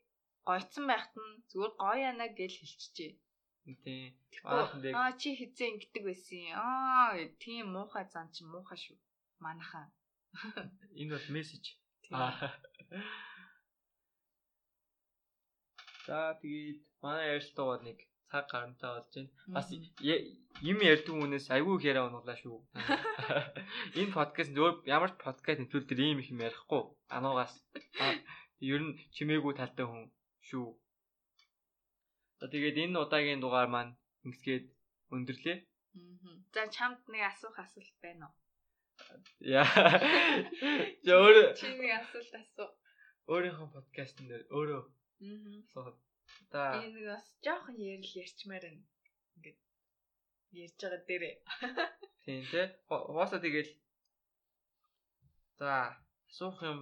[0.47, 3.11] гойцсон байхад нь зүгээр гоё яана гэж хэлчихжээ.
[3.83, 4.15] Тийм.
[4.45, 6.55] Аа чи хизээ ингэдэг байсан.
[6.55, 8.97] Аа тийм муухай зан чи муухай шүү.
[9.43, 9.91] Манайхаа.
[10.99, 11.65] Энэ бол мессеж.
[16.07, 17.99] За тэгээд манай ярилцлага нэг
[18.31, 19.31] цаг гарантай болж байна.
[19.55, 19.67] Бас
[20.71, 22.57] юм ярьдаг хүнээс айгүй их яриа онголаа шүү.
[23.99, 26.83] Энэ подкаст өөр ямар ч подкаст нэвтрүүл дээр ийм их юм ярихгүй.
[27.15, 27.53] Ануугаас
[28.63, 30.07] ер нь чимээгүй талтай хүн
[30.47, 30.67] шүү.
[32.39, 33.93] За тэгээд энэ удаагийн дугаар маань
[34.25, 34.65] ингэсгээд
[35.13, 35.57] өндөрлөө.
[36.53, 38.35] За чамд нэг асуух асуулт байна уу?
[39.41, 39.65] Яа.
[41.05, 42.69] Зөөр чи нэг асуулт асуу.
[43.31, 44.83] Өөрийнхөө подкаст дээр өөрөө.
[45.75, 45.91] Аа.
[46.51, 46.61] За.
[46.77, 48.85] Би нэг бас жоохон ярил ярьчмаар байна.
[49.35, 49.59] Ингээд
[50.63, 51.35] ярьж байгаа дээрээ.
[52.23, 52.65] Тийм тий.
[52.89, 53.71] Хооса тэгэл
[55.57, 55.97] За,
[56.29, 56.79] асуух юм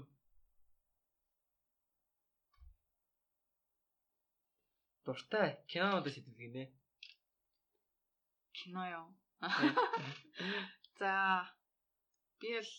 [5.05, 6.63] дуртай кинонуудаас хэлдэг нэ.
[8.57, 9.07] Кино юу?
[10.99, 11.11] За,
[12.39, 12.73] би л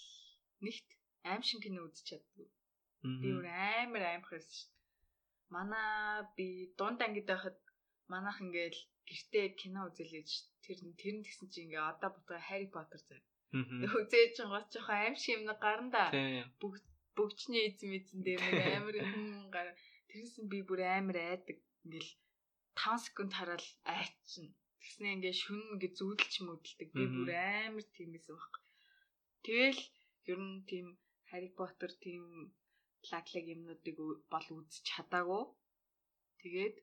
[0.64, 0.88] нэгт
[1.30, 2.48] аимшиг кино үзэж чаддаг.
[3.20, 4.76] Би өөр амар аимхаас шүү
[5.54, 6.46] Манай би
[6.78, 7.56] дунд ангид байхад
[8.12, 10.30] манайх ингээл гэртээ кино үзэлээж
[10.64, 13.22] тэр тэр нь тэгсэн чинь ингээ одоо бутга Harry Potter зав.
[14.00, 16.04] Үзээж байгаа ч аим шиг юм гарна да.
[16.60, 16.84] Бүгд
[17.16, 19.68] бүгчний эзэн эзэн дээр нэг амар хүн гар
[20.10, 22.12] тэрнээс нь би бүр амар айдаг ингээл
[22.74, 24.46] 5 секунд хараал айчин.
[24.82, 26.88] Тэгснэ ингээ шүн ингээ зүүдэлч мөдөлдөг.
[26.94, 28.54] Би бүр амар тиймээс баг.
[29.46, 29.82] Тэгэл
[30.30, 30.86] ер нь тийм
[31.30, 32.24] Harry Potter тийм
[33.10, 33.96] лаглаг юмнуудыг
[34.32, 35.44] бол үзэж чадаагүй.
[36.40, 36.76] Тэгээд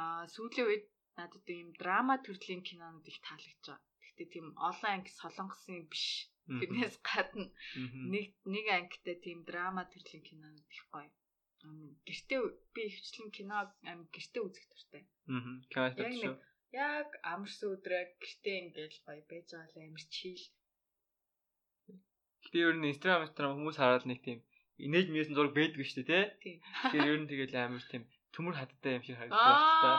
[0.00, 0.86] аа сүүлийн үед
[1.18, 3.80] надад ийм драма төрлийн кинонууд их таалагдж байгаа.
[4.02, 6.06] Гэхдээ тийм олон анги солонгосын биш.
[6.58, 7.48] Тэрнээс гадна
[8.12, 11.10] нэг нэг ангитай тийм драма төрлийн кинонууд их гоё.
[12.06, 12.40] Гэртээ
[12.74, 13.56] би ихчлэн кино
[13.90, 15.02] ам гэртээ үзэх дуртай.
[15.30, 15.94] Аа.
[15.96, 16.38] Яг
[16.76, 20.46] яг амарсан өдрөө гэртээ ингээл гоё байж байгаа л амар чийл.
[22.52, 24.38] Би ер нь Instagram хүмүүс хараад нэг тийм
[24.84, 26.56] инээж мээс зураг байдаг шүү дээ тий.
[26.60, 28.02] Тэгэхээр ер нь тэгэл амар тийм
[28.34, 29.90] төмөр хаттай юм шиг харагддаг л та.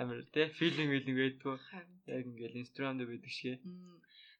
[0.00, 1.56] Амар тий филинг филинг байдгүй.
[2.14, 3.60] Яг ингээл инстаграм дээр байдаг шиг.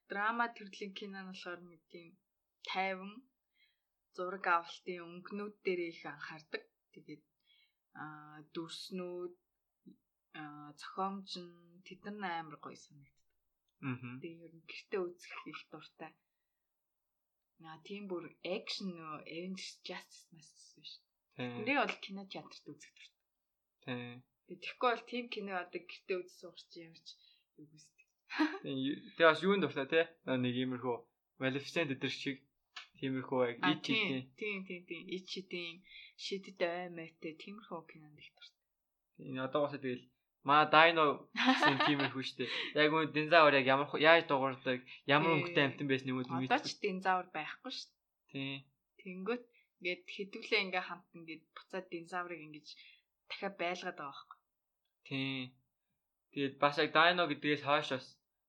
[0.09, 2.17] Драма төрлийн кино нь болохоор нэг тийм
[2.65, 3.13] тайван
[4.19, 6.63] зураг авалтын өнгөнүүд дээр их анхаардаг.
[6.95, 7.23] Тэгээд
[8.03, 9.35] аа дүрснүүд
[10.43, 11.55] аа зохиомж нь
[11.87, 13.27] тэд нар амар гоё санагддаг.
[13.87, 14.19] Аа.
[14.23, 16.13] Тэгээд ер нь гэртээ үзэх их дуртай.
[17.63, 18.25] Наа тийм бүр
[18.57, 20.93] экшн нөө Avengers Justice Mass биш.
[21.39, 23.23] Тэрийг бол кино театрт үзэх дуртай.
[23.87, 24.19] Тийм.
[24.47, 27.09] Тэгэхгүй бол тийм кино одоо гэртээ үзэж суух чи ямар ч
[27.59, 28.07] юу үстэй.
[29.15, 30.01] Тэгээ бас юунд дуртай те?
[30.27, 30.97] Нэг иймэрхүү
[31.43, 32.43] Maleficent өдр шиг
[33.01, 33.95] тиймэрхүү яг ичи
[34.39, 35.75] тийм тийм тийм ичи тийм
[36.25, 38.63] шидэд аймаатай тиймэрхүү кинонд их дуртай.
[39.29, 40.05] Энэ одоо бас тэгэл
[40.49, 42.51] Маа дайно гэсэн тиймэрхүү дээ.
[42.81, 46.57] Яг үн динзавр яг ямар яаж дуурдаг, ямар өнгөтэй амтан байсан юм уу мэдээ.
[46.57, 47.99] Одоо ч динзавр байхгүй шүү дээ.
[48.33, 48.55] Тий.
[49.03, 49.45] Тэнгөт
[49.83, 52.67] ингээд хэдүүлээ ингээ хамт ингээд буцаад динзаврыг ингэж
[53.29, 54.39] дахиад байлгаад байгаа байхгүй.
[55.09, 55.39] Тий.
[56.33, 58.07] Тэгээд бас яг дайно гэдгээс хойш бас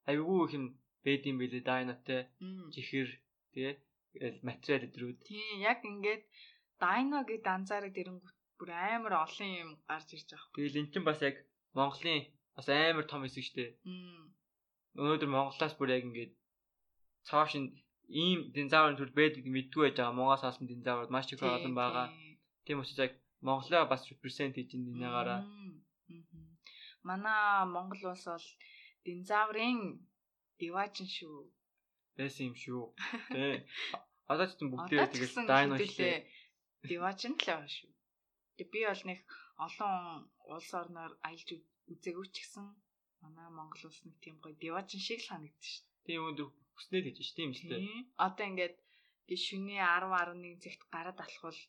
[0.10, 0.66] айгүй их юм
[1.04, 2.22] бэд юм билээ дайнотэй.
[2.74, 3.10] Жихэр
[3.54, 3.74] тэгээ
[4.44, 5.18] материал өдрүүд.
[5.28, 6.24] Тий, яг ингээд
[6.82, 10.56] дайно гэд анзаараад ирэнгүүт бүр амар олон юм гарч ирж байгаа.
[10.56, 11.36] Тэгэл эн чинь бас яг
[11.78, 13.66] Монголын бас амар том хэсэг штэ.
[15.00, 16.34] Өнөөдөр Монголоос бүр яг ингээд
[17.28, 17.52] цааш
[18.10, 20.18] ийм динозаврын төр байдаг мэдгүй байж байгаа.
[20.18, 22.08] Монгол салсан динозаврууд маш их олон байгаа.
[22.66, 23.14] Тийм учраас яг
[23.48, 25.42] Монголоо бас репрезент хийж энэ нягаараа.
[27.08, 28.48] Манай Монгол улс бол
[29.06, 29.80] динозаврын
[30.60, 31.38] диваачин шүү.
[32.20, 32.84] Байсан юм шүү.
[33.32, 33.64] Тэ.
[34.28, 36.28] Одоо ч тийм бүгдээ тэгэл дайно шүү.
[36.92, 37.92] Диваачин л байгаа шүү.
[38.60, 39.24] Тэг би бол нэг
[39.56, 39.94] олон
[40.52, 41.50] улс орноор аялж
[41.88, 42.66] үзээгүй ч гэсэн
[43.24, 45.86] манай Монгол улс нэг тийм гоё диваачин шиг л санагдчих шүү.
[46.08, 47.80] Тийм өндөр хүснээ гэж шүү тийм шүү.
[48.26, 48.78] Одоо ингээд
[49.32, 51.60] гişүний 10 11 цагт гараад алхвал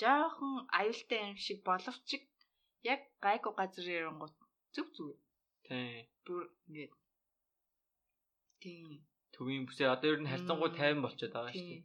[0.00, 2.08] жоохон аюултай юм шиг боловч
[2.92, 4.34] яг гайгүй газар ирэнгут
[4.74, 5.16] зүг зүг.
[5.68, 6.08] Тийм.
[6.24, 6.92] Бүр ингээд
[8.60, 9.09] Тийм.
[9.40, 11.84] Төвийн бүсээ одоо ер нь харьцангуй 50 болчиход байгаа шүү дээ.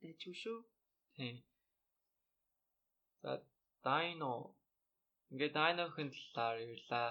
[0.00, 0.58] Дэжгүй шүү.
[1.16, 1.36] Тийм.
[3.22, 3.30] За
[3.86, 4.34] Dino
[5.32, 7.08] ингээд Dino-ын талаар ярьлаа.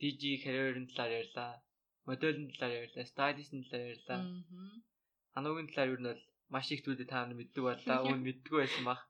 [0.00, 1.52] DJ career-ын талаар ярьлаа.
[2.08, 3.04] Моделийн талаар ярьлаа.
[3.12, 4.20] Stylist-ийн талаар ярьлаа.
[5.36, 8.00] Ануугийн талаар ер нь бол маш их зүйлээ та нар мэддэг байлаа.
[8.08, 9.00] Өмнө мэддэггүй байсан баг.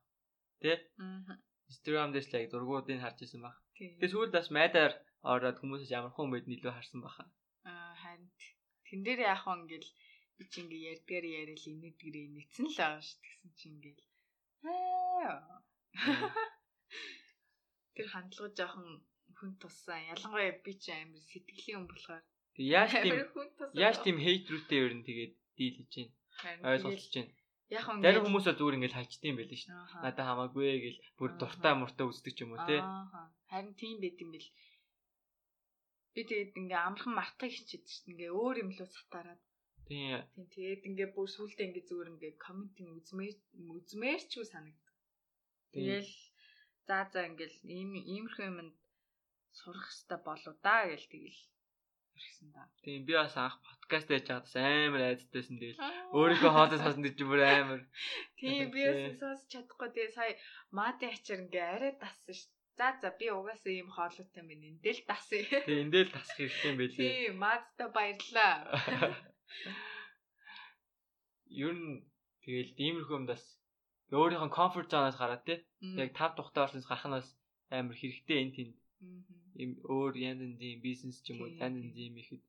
[0.59, 0.83] Тэ?
[0.99, 1.39] Аа.
[1.71, 3.55] Instagram дээр л яг зургуудыг харж исэн баг.
[3.79, 4.93] Тэгээ сүүлд бас майдаар
[5.33, 7.23] ороод хүмүүсээс ямар хүн мэд нийлүү харсан баха.
[7.71, 8.27] Аа харин
[8.95, 9.91] Тэн дээр яах вэ ингээл
[10.39, 14.03] би чи ингээ ярьдгаар яриад инээдгэр инээцэн л байгаа ш тэгсэн чи ингээл
[17.95, 19.03] тэр хандлага жоохон
[19.35, 19.99] хүн туссан.
[20.15, 22.23] Ялангуяа би чи амар сэтгэлийн хүн болохоор.
[22.55, 23.19] Яаж тийм
[23.83, 25.93] яаж тийм хейтрүүтэй ер нь тэгээд дийл хийж
[26.39, 27.35] байна ойлголж байна
[27.75, 27.99] Яг юм.
[27.99, 29.67] Зарим хүмүүс зүгээр ингээл хайчдсан юм байл ш.
[30.05, 32.79] Надаа хамаагүй гэл бүр дуртай муртай үздэг ч юм уу те.
[33.51, 34.47] Харин тийм байт юм бэл
[36.15, 39.41] би тэгээд ингээ амархан мартахыг хичээд чинь ингээ өөр юм лөө сатараад.
[39.85, 40.23] Тийм.
[40.33, 43.35] Тийм тэгээд ингээ бүр сүултээ ингээ зүгээр ингээ комментинг үзмээр
[43.75, 44.85] үзмээр ч үу санагдав
[45.75, 46.11] тэгэл
[46.87, 48.75] за за ингээл ийм иймэрхүү юмд
[49.59, 51.41] сурах хэрэгтэй болоо да гэл тэгэл
[52.15, 52.63] ирсэн да.
[52.85, 55.59] Тийм би бас анх подкаст яаж чадсан амар айдтайсэн.
[55.59, 55.83] Тэгэл
[56.15, 57.81] өөрийнхөө хоолой сонсон гэж бүр амар.
[58.39, 59.89] Тийм би бас сонсож чадахгүй.
[59.91, 60.33] Тэгээ сая
[60.77, 62.47] маадын ачаар ингээ арай дассан ш.
[62.77, 64.65] За за би угаасаа ийм хоолойтой юм байна.
[64.71, 65.63] Эндэл дасъя.
[65.63, 66.99] Тэгээ эндэл тасах хэрэгтэй юм байлээ.
[66.99, 68.55] Тийм, мадтай баярлаа.
[71.65, 72.03] Ер нь
[72.43, 73.43] тэгэл иймэрхүү юм бас
[74.11, 75.63] өөрийнхөө комфорт зоноос гараад те.
[76.03, 77.27] Яг тав тухтай орсноос гарах нь бас
[77.71, 78.75] амар хэрэгтэй энэ тэнд.
[79.63, 82.43] Им өөр янз янзын бизнес ч юм уу янз янзын юм ихэд.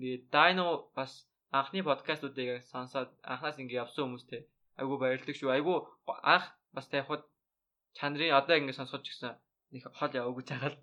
[0.00, 4.48] Тэгээ Dino бас анхны подкастуудыг сонсоод анханаас ингэ явсан хүмүүстэй
[4.80, 5.52] айгу баярлдаг шүү.
[5.52, 5.92] Айгу
[6.34, 7.28] анх бас тавихад
[7.98, 9.34] чанарын одоо ингэ сонсгож гисэн
[9.72, 10.76] нэг хол яваагүй цагаал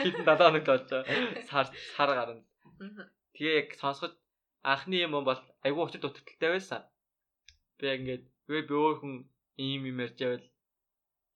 [0.00, 1.04] хэдэн 7 хоногт болж байгаа.
[1.50, 2.42] Сар сар гарна.
[3.34, 4.12] Тэгээ яг сонсгож
[4.72, 6.80] анхны юм бол айгүй учир дутагдaltaй байсан.
[7.78, 9.14] Би ингээд би би өөр хүн
[9.66, 10.46] ийм юм ярьж байвал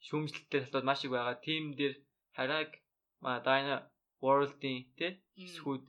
[0.06, 1.36] шүүмжлэлтэй талууд маш их байгаа.
[1.46, 1.94] Тим дээр
[2.36, 2.70] хараг
[3.22, 3.76] ма Dina
[4.24, 5.84] World-ийн тий хэсгүүд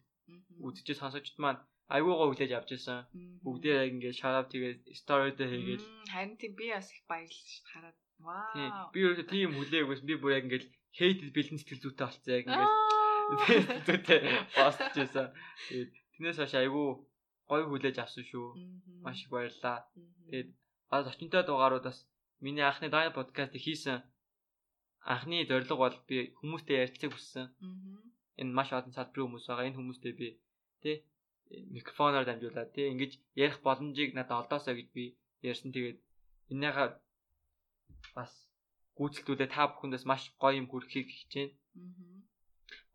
[0.66, 1.62] үзэж сонсогчд маань
[1.96, 3.00] айгуугаа хүлээж авч ирсэн.
[3.44, 5.84] Бүгдээ ингээд shout out тэгээд story дээр хийгээд
[6.14, 8.92] харин тийм би бас их баярлж хараад Вау.
[8.94, 12.76] Би өөрөө тийм хүлээгүйс би бүр яг ингээл хейтэд бэлэн сэтгэл зүйтэй болцсон яг ингээл
[13.88, 14.20] зүйтэй
[14.56, 15.28] постж байсан.
[15.68, 16.88] Тэгээд тэрнээс хойш айгүй
[17.50, 18.48] гоё хүлээж авсан шүү.
[19.04, 19.86] Маш их баярлалаа.
[20.30, 20.50] Тэгээд
[20.90, 22.00] бас очинтой дугаарууд бас
[22.40, 24.02] миний анхны Дайна подкастыг хийсэн
[25.06, 27.48] анхны зорилго бол би хүмүүстэй ярилцах хүссэн.
[28.42, 29.68] Энэ маш олон салбарын хүмүүс байгаа.
[29.70, 30.28] Энэ хүмүүстэй би
[30.82, 30.96] тий
[31.76, 35.04] микрофоноор дамжуулаад тий ингэж ярих боломжийг надад олдоосоо гэж би
[35.46, 35.70] ярьсан.
[35.76, 35.98] Тэгээд
[36.54, 36.90] энэгээ
[38.14, 38.32] бас
[38.98, 41.54] гүйцэлдүүлээ та бүхэндээс маш гоё юм хүрэхийг хичээнэ.
[41.54, 42.20] Аа.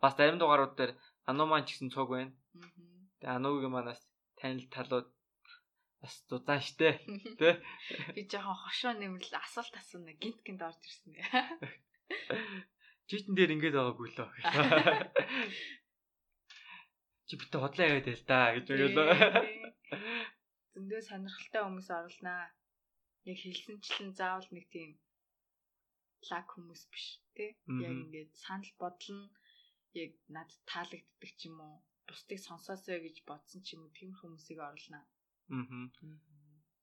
[0.01, 0.93] Бас зарим дугаарууд дээр
[1.29, 2.33] Ану маань ч гэсэн цуг байна.
[2.57, 3.21] Аа.
[3.21, 4.01] Тэгээ Анугийн манаас
[4.39, 5.09] танил талууд
[6.01, 6.97] бас дузаан штэ.
[7.41, 7.61] Тэ?
[8.17, 11.13] Би жоохон хошоо нэмэрл асуулт асууна гинт гинт орж ирсэн.
[13.09, 14.31] Читэн дээр ингэж байгаагүй лөө.
[17.29, 19.09] Чи битээ хотлоо яриад байл та гэж өгөөлөө.
[20.73, 22.49] Зөндөө сонирхолтой хүмүүс оруулнаа.
[23.29, 24.91] Яг хэлсэнчлэн заавал нэг тийм
[26.31, 27.07] лаг хүмүүс биш
[27.37, 27.51] тий.
[27.85, 29.29] Яг ингээд санал бодол нь
[30.03, 31.75] яг над таалагддаг ч юм уу
[32.09, 35.05] бусдыг сонсоосоо гэж бодсон ч юм уу тийм хүмүүсийг оруулнаа.
[35.55, 35.89] Аа.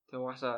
[0.07, 0.55] Тэг угаасаа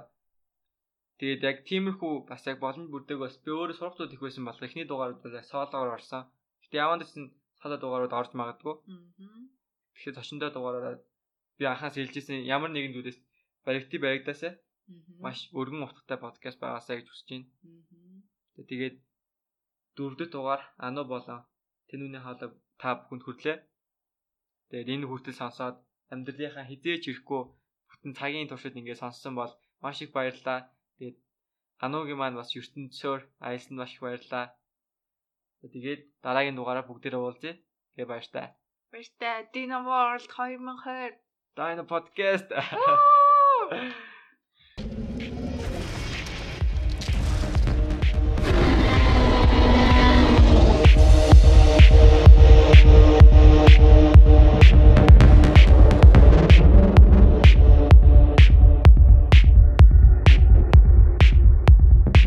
[1.19, 4.88] тэгээд яг тиймэрхүү бас яг боломж бүрдэг бас би өөрөө сургалтууд их байсан бол эхний
[4.88, 6.23] дугаарууд бол соолоор орсон.
[6.64, 7.11] Гэтэ яванд ч
[7.61, 8.76] соло дугаарууд орж магадгүй.
[8.93, 9.43] Аа.
[9.93, 11.01] Тэгэхээр зочиндоо дугаараад
[11.57, 13.19] би анхаас хэлжсэн ямар нэгэн зүйлээс
[13.65, 14.53] баригти баригдаасаа
[15.24, 17.48] маш өргөн утгатай подкаст байгаасаа гэж хүсэж байна.
[18.70, 18.95] Тэгээд
[19.98, 21.40] дөрөвдөд дугаар ану болон
[21.90, 22.48] тэнүүний хаалга
[22.82, 23.57] та бүхэнд хүрлээ.
[24.70, 25.78] Тэгээд энэ хүртэл сонсоод
[26.14, 27.41] амьдралынхаа хизээч ирэхгүй
[27.90, 29.53] бүтэн цагийн туршид ингээд сонссон бол
[29.84, 30.60] маш их баярлалаа.
[30.98, 31.18] Тэгээд
[31.86, 34.45] ануугийн маань бас ертөнцөөр аялсанд маш их баярлалаа.
[35.74, 37.53] Тэгээд дараагийн дугаараа бүгдээрээ уулзъя.
[37.94, 38.48] Тэгээ баяртай.
[38.91, 39.38] Баяртай.
[39.53, 41.20] Dino World 2020
[41.57, 42.48] Dino podcast.